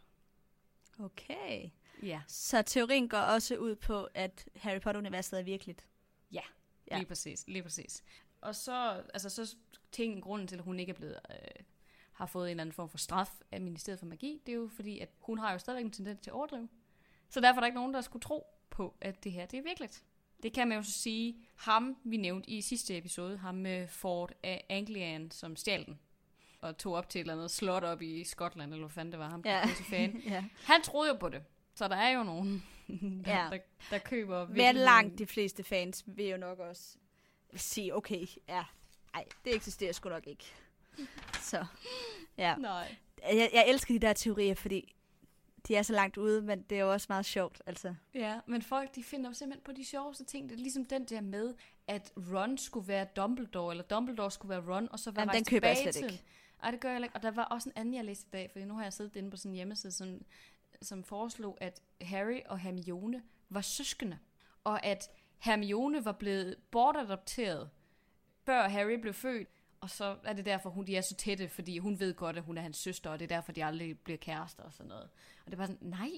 Okay. 0.98 1.70
Ja. 2.02 2.22
Så 2.26 2.62
teorien 2.62 3.08
går 3.08 3.18
også 3.18 3.56
ud 3.56 3.74
på, 3.74 4.08
at 4.14 4.48
Harry 4.56 4.80
Potter-universet 4.80 5.38
er 5.38 5.42
virkeligt? 5.42 5.88
Ja, 6.32 6.42
ja. 6.90 6.96
lige 6.96 7.06
præcis. 7.06 7.46
Lige 7.46 7.62
præcis. 7.62 8.02
Og 8.40 8.54
så, 8.54 9.02
altså, 9.14 9.28
så 9.28 9.56
ting, 9.96 10.22
grunden 10.22 10.48
til, 10.48 10.56
at 10.56 10.62
hun 10.62 10.80
ikke 10.80 10.90
er 10.90 10.96
blevet, 10.96 11.18
øh, 11.30 11.64
har 12.12 12.26
fået 12.26 12.46
en 12.46 12.50
eller 12.50 12.60
anden 12.60 12.72
form 12.72 12.88
for 12.88 12.98
straf 12.98 13.30
af 13.52 13.60
Ministeriet 13.60 13.98
for 13.98 14.06
Magi, 14.06 14.40
det 14.46 14.52
er 14.52 14.56
jo 14.56 14.68
fordi, 14.68 14.98
at 14.98 15.08
hun 15.18 15.38
har 15.38 15.52
jo 15.52 15.58
stadigvæk 15.58 15.84
en 15.84 15.90
tendens 15.90 16.20
til 16.20 16.30
at 16.30 16.34
overdrive. 16.34 16.68
Så 17.28 17.40
derfor 17.40 17.56
er 17.58 17.60
der 17.60 17.66
ikke 17.66 17.78
nogen, 17.78 17.94
der 17.94 18.00
skulle 18.00 18.22
tro 18.22 18.46
på, 18.70 18.94
at 19.00 19.24
det 19.24 19.32
her 19.32 19.46
det 19.46 19.58
er 19.58 19.62
virkeligt. 19.62 20.04
Det 20.42 20.52
kan 20.52 20.68
man 20.68 20.76
jo 20.76 20.82
så 20.82 20.92
sige, 20.92 21.36
ham 21.56 21.96
vi 22.04 22.16
nævnte 22.16 22.50
i 22.50 22.60
sidste 22.60 22.98
episode, 22.98 23.38
ham 23.38 23.54
med 23.54 23.88
Ford 23.88 24.32
af 24.42 24.66
Anglian, 24.68 25.30
som 25.30 25.56
stjal 25.56 25.86
den 25.86 25.98
og 26.60 26.78
tog 26.78 26.94
op 26.94 27.08
til 27.08 27.18
et 27.18 27.22
eller 27.22 27.34
andet 27.34 27.50
slot 27.50 27.84
op 27.84 28.02
i 28.02 28.24
Skotland, 28.24 28.72
eller 28.72 28.86
hvad 28.86 28.94
fanden 28.94 29.12
det 29.12 29.18
var, 29.20 29.28
ham 29.28 29.42
ja. 29.44 29.66
fan. 29.66 30.22
ja. 30.26 30.44
Han 30.64 30.82
troede 30.82 31.10
jo 31.10 31.16
på 31.16 31.28
det. 31.28 31.42
Så 31.74 31.88
der 31.88 31.96
er 31.96 32.10
jo 32.10 32.22
nogen, 32.22 32.64
der, 33.24 33.36
ja. 33.36 33.48
der, 33.50 33.58
der 33.90 33.98
køber... 33.98 34.48
Men 34.48 34.74
langt 34.74 35.18
de 35.18 35.26
fleste 35.26 35.64
fans 35.64 36.04
vil 36.06 36.26
jo 36.26 36.36
nok 36.36 36.58
også 36.58 36.96
sige, 37.54 37.96
okay, 37.96 38.26
ja, 38.48 38.64
nej, 39.16 39.24
det 39.44 39.54
eksisterer 39.54 39.92
sgu 39.92 40.08
nok 40.08 40.26
ikke. 40.26 40.44
Så, 41.40 41.64
ja. 42.38 42.56
Nej. 42.56 42.96
Jeg, 43.22 43.50
jeg 43.52 43.64
elsker 43.68 43.94
de 43.94 44.06
der 44.06 44.12
teorier, 44.12 44.54
fordi 44.54 44.94
de 45.68 45.76
er 45.76 45.82
så 45.82 45.92
langt 45.92 46.16
ude, 46.16 46.42
men 46.42 46.62
det 46.62 46.78
er 46.78 46.82
jo 46.82 46.92
også 46.92 47.06
meget 47.08 47.26
sjovt, 47.26 47.62
altså. 47.66 47.94
Ja, 48.14 48.40
men 48.46 48.62
folk, 48.62 48.94
de 48.94 49.02
finder 49.04 49.32
simpelthen 49.32 49.64
på 49.64 49.72
de 49.72 49.84
sjoveste 49.84 50.24
ting. 50.24 50.48
Det 50.48 50.54
er 50.54 50.62
ligesom 50.62 50.84
den 50.84 51.04
der 51.04 51.20
med, 51.20 51.54
at 51.86 52.12
Ron 52.16 52.58
skulle 52.58 52.88
være 52.88 53.06
Dumbledore, 53.16 53.72
eller 53.72 53.84
Dumbledore 53.84 54.30
skulle 54.30 54.50
være 54.50 54.74
Ron, 54.74 54.88
og 54.92 54.98
så 54.98 55.10
var 55.10 55.22
Jamen, 55.22 55.34
den 55.34 55.44
køber 55.44 55.68
jeg 55.68 55.76
slet 55.76 55.94
til. 55.94 56.04
ikke. 56.04 56.22
Ej, 56.62 56.70
det 56.70 56.80
gør 56.80 56.92
jeg 56.92 57.02
ikke. 57.02 57.14
Og 57.14 57.22
der 57.22 57.30
var 57.30 57.44
også 57.44 57.68
en 57.68 57.72
anden, 57.76 57.94
jeg 57.94 58.04
læste 58.04 58.26
i 58.26 58.30
dag, 58.32 58.50
for 58.52 58.58
nu 58.58 58.74
har 58.74 58.82
jeg 58.82 58.92
siddet 58.92 59.16
inde 59.16 59.30
på 59.30 59.36
sådan 59.36 59.50
en 59.50 59.56
hjemmeside, 59.56 59.92
som, 59.92 60.22
som 60.82 61.04
foreslog, 61.04 61.58
at 61.60 61.82
Harry 62.00 62.40
og 62.46 62.58
Hermione 62.58 63.22
var 63.48 63.60
søskende, 63.60 64.18
og 64.64 64.84
at 64.86 65.10
Hermione 65.38 66.04
var 66.04 66.12
blevet 66.12 66.56
bortadopteret 66.70 67.70
før 68.46 68.68
Harry 68.68 68.92
blev 69.00 69.14
født, 69.14 69.48
og 69.80 69.90
så 69.90 70.16
er 70.24 70.32
det 70.32 70.46
derfor, 70.46 70.70
hun, 70.70 70.86
de 70.86 70.96
er 70.96 71.00
så 71.00 71.14
tætte, 71.14 71.48
fordi 71.48 71.78
hun 71.78 72.00
ved 72.00 72.14
godt, 72.14 72.36
at 72.36 72.42
hun 72.42 72.58
er 72.58 72.62
hans 72.62 72.76
søster, 72.76 73.10
og 73.10 73.18
det 73.18 73.24
er 73.32 73.36
derfor, 73.36 73.52
de 73.52 73.64
aldrig 73.64 73.98
bliver 73.98 74.16
kærester 74.16 74.62
og 74.62 74.72
sådan 74.72 74.88
noget. 74.88 75.04
Og 75.44 75.46
det 75.46 75.52
er 75.52 75.56
bare 75.56 75.66
sådan, 75.66 75.88
nej. 75.88 76.10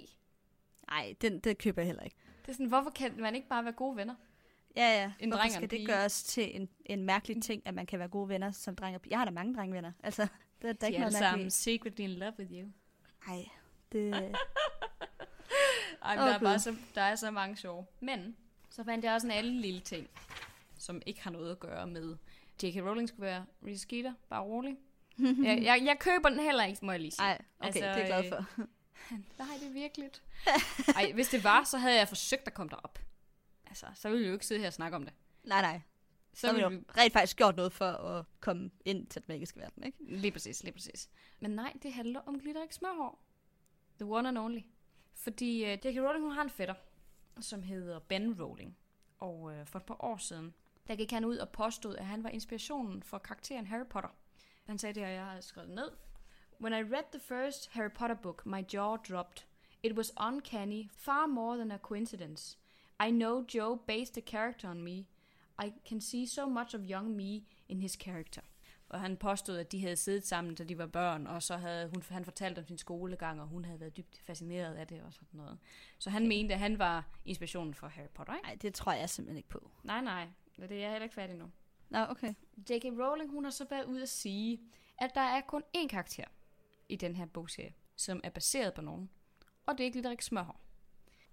Nej, 0.91 1.15
det, 1.21 1.45
det 1.45 1.59
køber 1.59 1.83
jeg 1.83 1.87
heller 1.87 2.03
ikke. 2.03 2.17
Det 2.43 2.49
er 2.49 2.53
sådan, 2.53 2.67
hvorfor 2.67 2.91
kan 2.91 3.21
man 3.21 3.35
ikke 3.35 3.49
bare 3.49 3.65
være 3.65 3.73
gode 3.73 3.97
venner? 3.97 4.15
Ja, 4.77 5.01
ja. 5.03 5.13
En 5.21 5.29
Hvorfor 5.31 5.49
skal 5.49 5.71
det 5.71 5.87
gøres 5.87 6.23
til 6.25 6.57
en, 6.61 6.69
en 6.87 7.05
mærkelig 7.05 7.43
ting, 7.43 7.63
at 7.65 7.75
man 7.75 7.87
kan 7.87 7.99
være 7.99 8.09
gode 8.09 8.29
venner 8.29 8.53
som 8.53 8.77
dreng 8.77 8.95
og 8.97 9.03
pige? 9.03 9.11
Jeg 9.11 9.19
har 9.19 9.25
da 9.25 9.31
mange 9.31 9.55
drengvenner. 9.55 9.93
Altså, 10.03 10.27
det 10.63 10.69
er 10.69 10.73
De 10.73 10.87
ikke 10.87 10.97
er 10.97 11.01
noget 11.01 11.15
alle 11.17 11.25
mærkeligt. 11.27 11.55
secretly 11.55 12.01
in 12.01 12.11
love 12.11 12.33
with 12.39 12.53
you. 12.53 12.69
Nej, 13.27 13.45
det... 13.93 14.15
Ej, 16.03 16.15
men 16.15 16.23
Åh, 16.23 16.29
der, 16.29 16.35
er 16.35 16.39
bare 16.39 16.59
så, 16.59 16.77
der 16.95 17.03
er 17.03 17.17
så 17.17 17.31
mange 17.31 17.57
sjove. 17.57 17.87
Men 18.01 18.37
så 18.71 18.85
fandt 18.85 19.05
jeg 19.05 19.15
også 19.15 19.27
en 19.27 19.31
anden 19.31 19.61
lille 19.61 19.81
ting, 19.81 20.09
som 20.79 21.03
ikke 21.07 21.23
har 21.23 21.31
noget 21.31 21.51
at 21.51 21.61
gøre 21.61 21.87
med 21.87 22.17
J.K. 22.63 22.77
Rowling 22.77 23.09
skulle 23.09 23.27
være 23.27 23.47
Reese 23.67 23.79
Skeeter, 23.83 24.13
bare 24.29 24.43
rolig. 24.43 24.77
jeg, 25.19 25.63
jeg, 25.63 25.83
jeg 25.85 25.97
køber 26.01 26.29
den 26.29 26.41
heller 26.41 26.65
ikke, 26.65 26.85
må 26.87 26.93
jeg 26.93 27.01
lige 27.01 27.11
sige. 27.11 27.23
Nej, 27.23 27.39
okay, 27.59 27.67
Altså, 27.67 27.81
det 27.81 27.89
er 27.89 27.97
jeg 27.97 28.07
glad 28.07 28.25
øh, 28.25 28.29
for. 28.29 28.67
Nej, 29.39 29.57
det 29.61 29.69
er 29.69 29.73
virkelig. 29.73 30.11
Ej, 30.97 31.13
hvis 31.13 31.29
det 31.29 31.45
var, 31.45 31.65
så 31.65 31.79
havde 31.79 31.99
jeg 31.99 32.09
forsøgt 32.09 32.47
at 32.47 32.55
komme 32.55 32.71
derop. 32.71 32.99
Altså, 33.67 33.87
så 33.95 34.09
ville 34.09 34.23
vi 34.23 34.27
jo 34.27 34.33
ikke 34.33 34.47
sidde 34.47 34.61
her 34.61 34.67
og 34.67 34.73
snakke 34.73 34.97
om 34.97 35.05
det. 35.05 35.15
Nej, 35.45 35.61
nej. 35.61 35.81
Så 36.33 36.41
Så 36.41 36.47
ville 36.53 36.63
jo 36.63 36.69
vi... 36.69 36.85
rent 36.97 37.13
faktisk 37.13 37.37
gjort 37.37 37.57
noget 37.57 37.73
for 37.73 37.85
at 37.85 38.25
komme 38.41 38.71
ind 38.85 39.07
til 39.07 39.23
den 39.23 39.35
magiske 39.35 39.61
verden, 39.61 39.85
ikke? 39.85 39.99
Lige 40.01 40.33
præcis, 40.33 40.63
lige 40.63 40.73
præcis. 40.73 41.11
Men 41.41 41.51
nej, 41.51 41.73
det 41.83 41.93
handler 41.93 42.21
om 42.21 42.41
glitterik 42.41 42.73
smørhår. 42.73 43.25
The 44.01 44.07
one 44.07 44.29
and 44.29 44.39
only. 44.39 44.61
Fordi 45.15 45.63
uh, 45.63 45.71
J.K. 45.71 45.97
Rowling, 45.99 46.25
hun 46.25 46.33
har 46.33 46.43
en 46.43 46.51
fætter, 46.51 46.75
som 47.41 47.63
hedder 47.63 47.99
Ben 47.99 48.43
Rowling. 48.43 48.77
Og 49.19 49.41
uh, 49.41 49.67
for 49.67 49.79
et 49.79 49.85
par 49.85 50.05
år 50.05 50.17
siden, 50.17 50.55
der 50.89 50.97
gik 50.97 51.11
han 51.11 51.25
ud 51.25 51.37
og 51.37 51.49
påstod, 51.49 51.97
at 51.97 52.07
han 52.07 52.25
var 52.25 52.31
inspirationen 52.31 53.03
for 53.03 53.19
karakteren 53.19 53.67
Harry 53.67 53.87
Potter. 53.91 54.11
Han 54.67 54.79
sagde 54.79 54.95
det 54.95 55.03
her, 55.03 55.11
jeg 55.11 55.25
har 55.25 55.41
skrevet 55.41 55.71
ned. 55.71 55.91
When 56.61 56.73
I 56.73 56.93
read 56.95 57.05
the 57.13 57.21
first 57.21 57.71
Harry 57.73 57.91
Potter 57.91 58.17
book, 58.17 58.47
my 58.47 58.65
jaw 58.73 58.97
dropped. 58.97 59.47
It 59.83 59.97
was 59.97 60.13
uncanny, 60.21 60.91
far 60.91 61.27
more 61.27 61.57
than 61.57 61.71
a 61.71 61.79
coincidence. 61.79 62.59
I 63.07 63.11
know 63.11 63.45
Joe 63.55 63.77
based 63.77 64.13
the 64.13 64.23
character 64.23 64.71
on 64.71 64.83
me. 64.83 65.07
I 65.65 65.73
can 65.89 66.01
see 66.01 66.27
so 66.27 66.49
much 66.49 66.75
of 66.75 66.81
young 66.91 67.17
me 67.17 67.43
in 67.69 67.81
his 67.81 67.93
character. 67.93 68.43
Og 68.89 69.01
han 69.01 69.17
påstod, 69.17 69.57
at 69.57 69.73
de 69.73 69.81
havde 69.81 69.97
siddet 69.97 70.27
sammen, 70.27 70.55
da 70.55 70.65
de 70.65 70.79
var 70.79 70.87
børn, 70.87 71.27
og 71.27 71.43
så 71.43 71.57
havde 71.57 71.89
hun, 71.89 72.03
han 72.09 72.25
fortalt 72.25 72.59
om 72.59 72.67
sin 72.67 72.79
skolegang, 72.79 73.41
og 73.41 73.47
hun 73.47 73.65
havde 73.65 73.81
været 73.81 73.97
dybt 73.97 74.19
fascineret 74.19 74.75
af 74.75 74.87
det 74.87 75.03
og 75.03 75.13
sådan 75.13 75.29
noget. 75.33 75.59
Så 75.99 76.11
han 76.11 76.29
mente, 76.29 76.55
at 76.55 76.61
han 76.61 76.79
var 76.79 77.09
inspirationen 77.25 77.75
for 77.75 77.87
Harry 77.87 78.09
Potter, 78.15 78.35
ikke? 78.35 78.47
Nej, 78.47 78.55
det 78.63 78.75
tror 78.75 78.93
jeg 78.93 79.11
simpelthen 79.11 79.37
ikke 79.37 79.49
på. 79.49 79.71
Nej, 79.83 80.01
nej. 80.01 80.29
Det 80.63 80.73
er 80.73 80.81
jeg 80.81 80.91
heller 80.91 81.05
ikke 81.05 81.15
færdig 81.15 81.37
nu. 81.37 81.51
Nå, 81.91 81.99
okay. 81.99 82.35
J.K. 82.57 82.85
Rowling, 82.85 83.31
hun 83.31 83.45
har 83.45 83.51
så 83.51 83.67
været 83.71 83.85
ude 83.85 84.03
at 84.03 84.09
sige, 84.09 84.61
at 84.99 85.15
der 85.15 85.21
er 85.21 85.41
kun 85.41 85.63
én 85.77 85.87
karakter 85.87 86.25
i 86.89 86.97
den 86.97 87.17
her 87.17 87.27
bogserie, 87.27 87.75
som 87.97 88.21
er 88.25 88.31
baseret 88.31 88.75
på 88.75 88.81
nogen. 88.81 89.11
Og 89.67 89.79
det 89.79 89.87
er 89.87 89.91
Glitterik 89.91 90.23
Smørhår. 90.23 90.61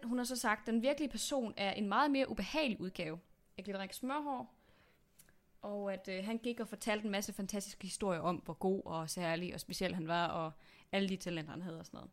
Hun 0.03 0.17
har 0.17 0.25
så 0.25 0.35
sagt, 0.35 0.61
at 0.61 0.67
den 0.73 0.81
virkelige 0.81 1.09
person 1.09 1.53
er 1.57 1.71
en 1.71 1.87
meget 1.87 2.11
mere 2.11 2.29
ubehagelig 2.29 2.81
udgave 2.81 3.19
af 3.57 3.63
Glitterik 3.63 3.93
Smørhår. 3.93 4.53
Og 5.61 5.93
at 5.93 6.07
øh, 6.07 6.25
han 6.25 6.37
gik 6.37 6.59
og 6.59 6.67
fortalte 6.67 7.05
en 7.05 7.11
masse 7.11 7.33
fantastiske 7.33 7.83
historier 7.83 8.19
om, 8.19 8.35
hvor 8.35 8.53
god 8.53 8.81
og 8.85 9.09
særlig 9.09 9.53
og 9.53 9.59
speciel 9.59 9.95
han 9.95 10.07
var, 10.07 10.27
og 10.27 10.51
alle 10.91 11.09
de 11.09 11.15
talenter, 11.15 11.51
han 11.51 11.61
havde 11.61 11.79
og 11.79 11.85
sådan 11.85 11.97
noget. 11.97 12.11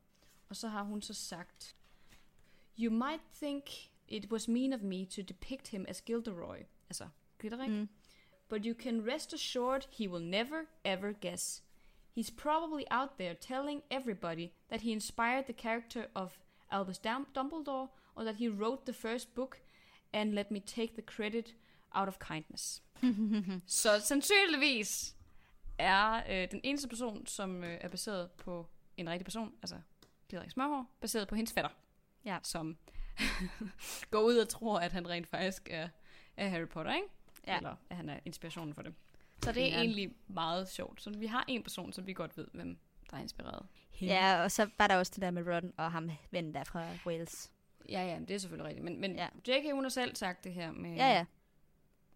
Og 0.49 0.57
så 0.57 0.69
har 0.69 0.83
hun 0.83 1.03
så 1.03 1.15
sagt, 1.15 1.77
You 2.79 2.93
might 2.93 3.23
think 3.43 3.65
it 4.09 4.33
was 4.33 4.49
mean 4.49 4.73
of 4.73 4.81
me 4.81 5.07
to 5.07 5.23
depict 5.23 5.69
him 5.69 5.87
as 5.89 6.03
Gilderoy. 6.03 6.59
Altså, 6.93 7.09
Glitterik. 7.39 7.71
Mm. 7.71 7.89
But 8.49 8.67
you 8.67 8.75
can 8.75 9.07
rest 9.07 9.33
assured 9.33 9.87
he 9.99 10.09
will 10.09 10.25
never 10.25 10.67
ever 10.85 11.13
guess. 11.13 11.63
He's 12.19 12.31
probably 12.31 12.85
out 12.91 13.09
there 13.19 13.35
telling 13.35 13.83
everybody 13.91 14.53
that 14.69 14.81
he 14.81 14.93
inspired 14.93 15.45
the 15.45 15.53
character 15.53 16.05
of 16.15 16.39
Albus 16.71 16.99
Dum- 16.99 17.27
Dumbledore, 17.35 17.89
or 18.15 18.25
that 18.25 18.37
he 18.37 18.49
wrote 18.49 18.85
the 18.85 18.93
first 18.93 19.35
book, 19.35 19.57
and 20.13 20.35
let 20.35 20.51
me 20.51 20.61
take 20.61 20.93
the 20.95 21.03
credit 21.03 21.55
out 21.95 22.09
of 22.09 22.19
kindness. 22.19 22.83
Så 23.67 24.01
sandsynligvis 24.01 25.17
er 25.79 26.23
øh, 26.31 26.51
den 26.51 26.61
eneste 26.65 26.89
person, 26.89 27.27
som 27.27 27.65
øh, 27.65 27.79
er 27.81 27.89
baseret 27.89 28.31
på 28.31 28.67
en 28.97 29.11
rigtig 29.11 29.25
person, 29.25 29.53
altså 29.63 29.77
Glitterik 30.29 30.51
Smørhår, 30.51 30.87
baseret 31.01 31.29
på 31.29 31.35
hendes 31.35 31.53
fætter. 31.53 31.71
Ja. 32.25 32.39
Som 32.43 32.77
går 34.11 34.21
ud 34.21 34.37
og 34.37 34.49
tror, 34.49 34.79
at 34.79 34.93
han 34.93 35.09
rent 35.09 35.27
faktisk 35.27 35.69
er, 35.71 35.89
er 36.37 36.49
Harry 36.49 36.69
Potter, 36.69 36.95
ikke? 36.95 37.07
Ja. 37.47 37.57
Eller 37.57 37.77
at 37.91 37.97
han 37.97 38.09
er 38.09 38.21
inspirationen 38.25 38.75
for 38.75 38.83
det. 38.83 38.95
Så 39.43 39.53
det 39.53 39.63
er 39.75 39.79
egentlig 39.79 40.11
meget 40.27 40.69
sjovt. 40.69 41.03
Så 41.03 41.11
vi 41.11 41.27
har 41.27 41.45
en 41.49 41.63
person, 41.63 41.93
som 41.93 42.07
vi 42.07 42.13
godt 42.13 42.37
ved, 42.37 42.47
hvem 42.53 42.79
der 43.11 43.17
er 43.17 43.21
inspireret. 43.21 43.67
Ja, 44.01 44.43
og 44.43 44.51
så 44.51 44.71
var 44.79 44.87
der 44.87 44.97
også 44.97 45.13
det 45.15 45.23
der 45.23 45.31
med 45.31 45.47
Ron 45.47 45.73
og 45.77 45.93
ham 45.93 46.11
vennen 46.31 46.55
der 46.55 46.65
fra 46.65 46.87
Wales. 47.07 47.53
Ja, 47.89 48.07
ja, 48.07 48.19
det 48.19 48.31
er 48.31 48.39
selvfølgelig 48.39 48.69
rigtigt. 48.69 48.85
Men, 48.85 49.01
men 49.01 49.17
ja. 49.17 49.29
J.K. 49.49 49.73
hun 49.73 49.85
har 49.85 49.89
selv 49.89 50.17
sagt 50.17 50.45
det 50.45 50.53
her 50.53 50.73
med... 50.73 50.95
Ja, 50.95 51.09
ja. 51.09 51.25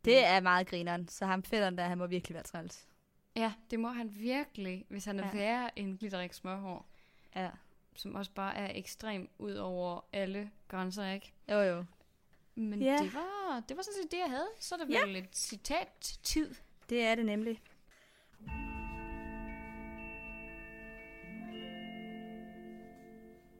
Det 0.04 0.26
er 0.26 0.40
meget 0.40 0.66
grineren, 0.66 1.08
så 1.08 1.26
ham 1.26 1.42
fætteren 1.42 1.78
der, 1.78 1.84
han 1.84 1.98
må 1.98 2.06
virkelig 2.06 2.34
være 2.34 2.42
træls. 2.42 2.88
Ja, 3.36 3.52
det 3.70 3.80
må 3.80 3.88
han 3.88 4.14
virkelig, 4.14 4.84
hvis 4.88 5.04
han 5.04 5.20
er 5.20 5.26
Ja. 5.26 5.32
værre 5.36 5.78
end 5.78 5.98
glitterik 5.98 6.32
smørhår. 6.32 6.86
Ja. 7.36 7.50
Som 7.94 8.14
også 8.14 8.30
bare 8.30 8.56
er 8.56 8.70
ekstrem 8.78 9.28
ud 9.38 9.54
over 9.54 10.00
alle 10.12 10.50
grænser, 10.68 11.06
ikke? 11.10 11.32
Jo, 11.50 11.60
jo. 11.60 11.84
Men 12.56 12.82
Ja. 12.82 12.96
det, 13.02 13.14
var, 13.14 13.62
det 13.68 13.76
var 13.76 13.82
sådan 13.82 14.02
set 14.02 14.10
det, 14.10 14.18
jeg 14.18 14.30
havde. 14.30 14.48
Så 14.60 14.74
er 14.74 14.78
det 14.84 14.90
Ja. 14.94 15.06
vel 15.06 15.16
et 15.16 15.28
citat-tid. 15.36 16.54
Det 16.88 17.02
er 17.04 17.14
det 17.14 17.26
nemlig. 17.26 17.62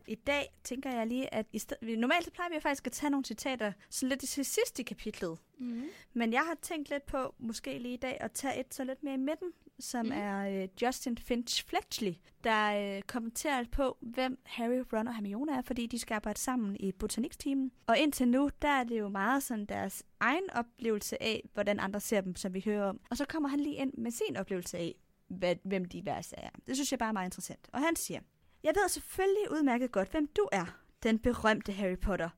I 0.09 0.14
dag 0.14 0.55
tænker 0.64 0.90
jeg 0.90 1.07
lige, 1.07 1.34
at 1.34 1.47
i 1.53 1.59
sted... 1.59 1.76
normalt 1.97 2.24
så 2.24 2.30
plejer 2.30 2.51
vi 2.51 2.61
faktisk 2.61 2.86
at 2.86 2.92
tage 2.92 3.11
nogle 3.11 3.24
citater 3.24 3.72
sådan 3.90 4.09
lidt 4.09 4.20
til 4.20 4.44
sidst 4.44 4.78
i 4.78 4.82
kapitlet. 4.82 5.38
Mm. 5.59 5.84
Men 6.12 6.32
jeg 6.32 6.40
har 6.40 6.57
tænkt 6.62 6.90
lidt 6.90 7.07
på, 7.07 7.34
måske 7.38 7.78
lige 7.78 7.94
i 7.94 7.97
dag, 7.97 8.16
at 8.20 8.32
tage 8.32 8.61
et 8.61 8.74
så 8.74 8.84
lidt 8.84 9.03
mere 9.03 9.14
i 9.14 9.18
midten, 9.18 9.53
som 9.79 10.07
mm. 10.07 10.12
er 10.12 10.62
øh, 10.62 10.68
Justin 10.83 11.18
Finch 11.18 11.66
Fletchley, 11.66 12.14
der 12.45 12.97
øh, 12.97 13.03
kommenterer 13.03 13.64
på, 13.72 13.97
hvem 14.01 14.39
Harry, 14.45 14.83
Ron 14.93 15.09
og 15.09 15.14
Hermione 15.14 15.57
er, 15.57 15.62
fordi 15.62 15.87
de 15.87 15.99
skal 15.99 16.14
arbejde 16.14 16.41
sammen 16.41 16.77
i 16.81 16.93
botaniksteamen. 16.93 17.72
Og 17.87 17.99
indtil 17.99 18.29
nu, 18.29 18.51
der 18.62 18.68
er 18.68 18.85
det 18.85 18.99
jo 18.99 19.09
meget 19.09 19.43
sådan 19.43 19.66
deres 19.66 20.03
egen 20.20 20.51
oplevelse 20.55 21.22
af, 21.22 21.49
hvordan 21.55 21.81
andre 21.81 22.01
ser 22.01 22.20
dem, 22.20 22.37
som 22.37 22.55
vi 22.55 22.62
hører 22.64 22.89
om. 22.89 23.01
Og 23.11 23.16
så 23.16 23.24
kommer 23.24 23.49
han 23.49 23.61
lige 23.61 23.77
ind 23.77 23.93
med 23.99 24.11
sin 24.11 24.37
oplevelse 24.37 24.79
af, 24.79 24.95
hvad, 25.29 25.57
hvem 25.64 25.85
de 25.85 26.03
hver 26.03 26.33
er. 26.37 26.51
Det 26.66 26.77
synes 26.77 26.91
jeg 26.91 26.99
bare 26.99 27.09
er 27.09 27.12
meget 27.12 27.27
interessant. 27.27 27.68
Og 27.72 27.81
han 27.81 27.97
siger, 27.97 28.20
jeg 28.62 28.72
ved 28.74 28.89
selvfølgelig 28.89 29.51
udmærket 29.51 29.93
godt, 29.93 30.11
hvem 30.11 30.27
du 30.27 30.49
er, 30.53 30.81
den 31.03 31.18
berømte 31.18 31.72
Harry 31.72 31.99
Potter. 31.99 32.29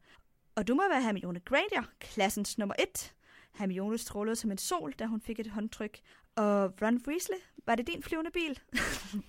Og 0.55 0.69
du 0.69 0.75
må 0.75 0.83
være 0.89 1.03
Hermione 1.03 1.41
Granger, 1.41 1.83
klassens 2.01 2.59
nummer 2.59 2.75
et. 2.79 3.15
Hermione 3.59 3.99
strålede 3.99 4.37
som 4.37 4.51
en 4.51 4.59
sol, 4.59 4.93
da 4.93 5.07
hun 5.07 5.21
fik 5.21 5.41
et 5.41 5.47
håndtryk. 5.47 6.01
Og 6.37 6.73
Ron 6.83 7.01
Weasley, 7.07 7.37
var 7.67 7.75
det 7.75 7.87
din 7.87 8.03
flyvende 8.03 8.31
bil? 8.31 8.59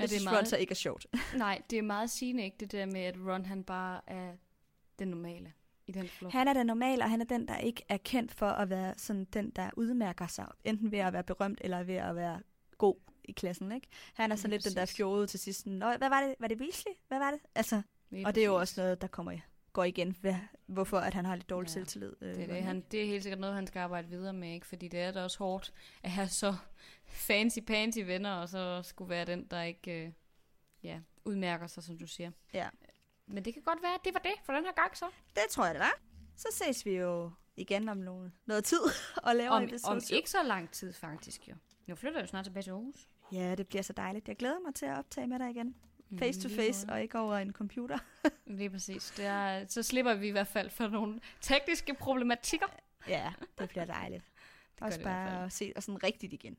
Ja, 0.00 0.06
det 0.06 0.12
er 0.12 0.18
Ron 0.18 0.24
meget, 0.24 0.48
så 0.48 0.56
ikke 0.56 0.70
er 0.70 0.74
sjovt. 0.74 1.06
nej, 1.36 1.62
det 1.70 1.78
er 1.78 1.82
meget 1.82 2.10
sigende, 2.10 2.44
ikke? 2.44 2.56
Det 2.60 2.72
der 2.72 2.86
med, 2.86 3.00
at 3.00 3.16
Ron 3.26 3.44
han 3.44 3.64
bare 3.64 4.00
er 4.06 4.32
den 4.98 5.08
normale 5.08 5.52
i 5.86 5.92
den 5.92 6.08
flok. 6.08 6.32
Han 6.32 6.48
er 6.48 6.52
den 6.52 6.66
normale, 6.66 7.02
og 7.04 7.10
han 7.10 7.20
er 7.20 7.24
den, 7.24 7.48
der 7.48 7.56
ikke 7.58 7.82
er 7.88 7.96
kendt 7.96 8.32
for 8.34 8.46
at 8.48 8.70
være 8.70 8.94
sådan 8.96 9.24
den, 9.24 9.50
der 9.50 9.70
udmærker 9.76 10.26
sig. 10.26 10.46
Enten 10.64 10.92
ved 10.92 10.98
at 10.98 11.12
være 11.12 11.22
berømt, 11.24 11.60
eller 11.64 11.82
ved 11.82 11.94
at 11.94 12.16
være 12.16 12.40
god 12.78 12.94
i 13.24 13.32
klassen, 13.32 13.72
ikke? 13.72 13.86
Han 14.14 14.32
er 14.32 14.36
sådan 14.36 14.50
Lige 14.50 14.56
lidt 14.58 14.64
den 14.64 14.74
der 14.76 14.82
præcis. 14.82 14.96
fjode 14.96 15.26
til 15.26 15.40
sidst. 15.40 15.66
Nå, 15.66 15.92
hvad 15.98 16.08
var 16.08 16.20
det? 16.20 16.34
Var 16.38 16.48
det 16.48 16.60
Weasley? 16.60 16.92
Hvad 17.08 17.18
var 17.18 17.30
det? 17.30 17.40
Altså, 17.54 17.82
Lige 18.10 18.26
og 18.26 18.34
det 18.34 18.42
er 18.42 18.46
jo 18.46 18.58
præcis. 18.58 18.72
også 18.72 18.80
noget, 18.80 19.00
der 19.00 19.06
kommer 19.06 19.32
går 19.72 19.84
igen, 19.84 20.16
hvad, 20.20 20.34
hvorfor 20.66 20.98
at 20.98 21.14
han 21.14 21.24
har 21.24 21.34
lidt 21.36 21.50
dårlig 21.50 21.68
Ja, 21.68 21.72
selvtillid. 21.72 22.12
øh, 22.20 22.34
Det 22.34 22.42
er, 22.42 22.46
det. 22.46 22.62
Han, 22.62 22.80
det 22.90 23.02
er 23.02 23.06
helt 23.06 23.22
sikkert 23.22 23.40
noget, 23.40 23.54
han 23.54 23.66
skal 23.66 23.78
arbejde 23.80 24.08
videre 24.08 24.32
med, 24.32 24.54
ikke? 24.54 24.66
Fordi 24.66 24.88
det 24.88 25.00
er 25.00 25.10
da 25.12 25.22
også 25.22 25.38
hårdt 25.38 25.72
at 26.02 26.10
have 26.10 26.28
så 26.28 26.54
fancy-pansy 27.06 28.00
venner, 28.06 28.34
og 28.34 28.48
så 28.48 28.82
skulle 28.82 29.08
være 29.10 29.24
den, 29.24 29.46
der 29.46 29.62
ikke 29.62 30.04
øh, 30.06 30.12
ja, 30.82 31.00
udmærker 31.24 31.66
sig, 31.66 31.82
som 31.82 31.98
du 31.98 32.06
siger. 32.06 32.30
Ja. 32.54 32.68
Men 33.26 33.44
det 33.44 33.54
kan 33.54 33.62
godt 33.62 33.82
være, 33.82 33.94
at 33.94 34.00
det 34.04 34.14
var 34.14 34.20
det 34.20 34.32
for 34.44 34.52
den 34.52 34.64
her 34.64 34.72
gang 34.72 34.96
så. 34.96 35.04
Det 35.34 35.42
tror 35.50 35.64
jeg, 35.64 35.74
det 35.74 35.80
var. 35.80 36.00
Så 36.36 36.48
ses 36.52 36.86
vi 36.86 36.90
jo 36.96 37.30
igen 37.56 37.88
om 37.88 37.96
nogle, 37.96 38.32
noget 38.46 38.64
tid 38.64 38.80
og 39.26 39.36
laver 39.36 39.50
Om, 39.50 39.62
episode 39.64 39.92
om 39.92 40.00
ikke 40.12 40.30
så 40.30 40.42
lang 40.42 40.70
tid, 40.70 40.92
faktisk 40.92 41.48
jo. 41.48 41.54
Nu 41.86 41.94
flytter 41.94 42.18
jeg 42.18 42.22
jo 42.22 42.28
snart 42.28 42.44
tilbage 42.44 42.62
til 42.62 42.70
Aarhus. 42.70 43.08
Ja, 43.32 43.54
det 43.54 43.68
bliver 43.68 43.82
så 43.82 43.92
dejligt. 43.92 44.28
Jeg 44.28 44.36
glæder 44.36 44.58
mig 44.66 44.74
til 44.74 44.86
at 44.86 44.98
optage 44.98 45.26
med 45.26 45.38
dig 45.38 45.50
igen 45.50 45.74
face 46.18 46.40
to 46.40 46.48
face 46.48 46.86
og 46.88 47.02
ikke 47.02 47.18
over 47.18 47.36
en 47.36 47.52
computer. 47.52 47.98
Lige 48.46 48.70
præcis. 48.70 49.12
Det 49.16 49.24
er, 49.24 49.66
så 49.68 49.82
slipper 49.82 50.14
vi 50.14 50.28
i 50.28 50.30
hvert 50.30 50.46
fald 50.46 50.70
for 50.70 50.88
nogle 50.88 51.20
tekniske 51.40 51.94
problematikker. 51.94 52.66
Ja, 53.08 53.32
det 53.58 53.68
bliver 53.68 53.84
dejligt. 54.00 54.24
Det 54.74 54.82
Også 54.82 54.98
det 54.98 55.04
bare 55.04 55.44
at 55.44 55.52
se 55.52 55.72
og 55.76 55.82
sådan 55.82 56.02
rigtigt 56.02 56.32
igen. 56.32 56.58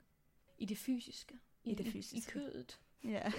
I 0.57 0.65
det 0.65 0.77
fysiske. 0.77 1.33
I, 1.63 1.71
I 1.71 1.75
det 1.75 1.91
fysiske. 1.91 2.29
I 2.29 2.31
kødet. 2.31 2.79
Ja. 3.03 3.21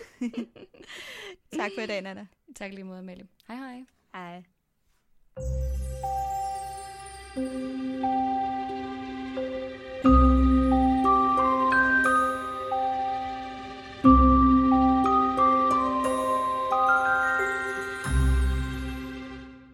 tak 1.58 1.70
for 1.74 1.82
i 1.82 1.86
dag, 1.86 2.02
Nana. 2.02 2.26
Tak 2.56 2.72
lige 2.72 2.84
mod, 2.84 2.98
Amalie. 2.98 3.28
Hej 3.48 3.56
hej. 3.56 3.84
Hej. 4.14 4.44
thank 7.34 8.04
you 8.04 8.29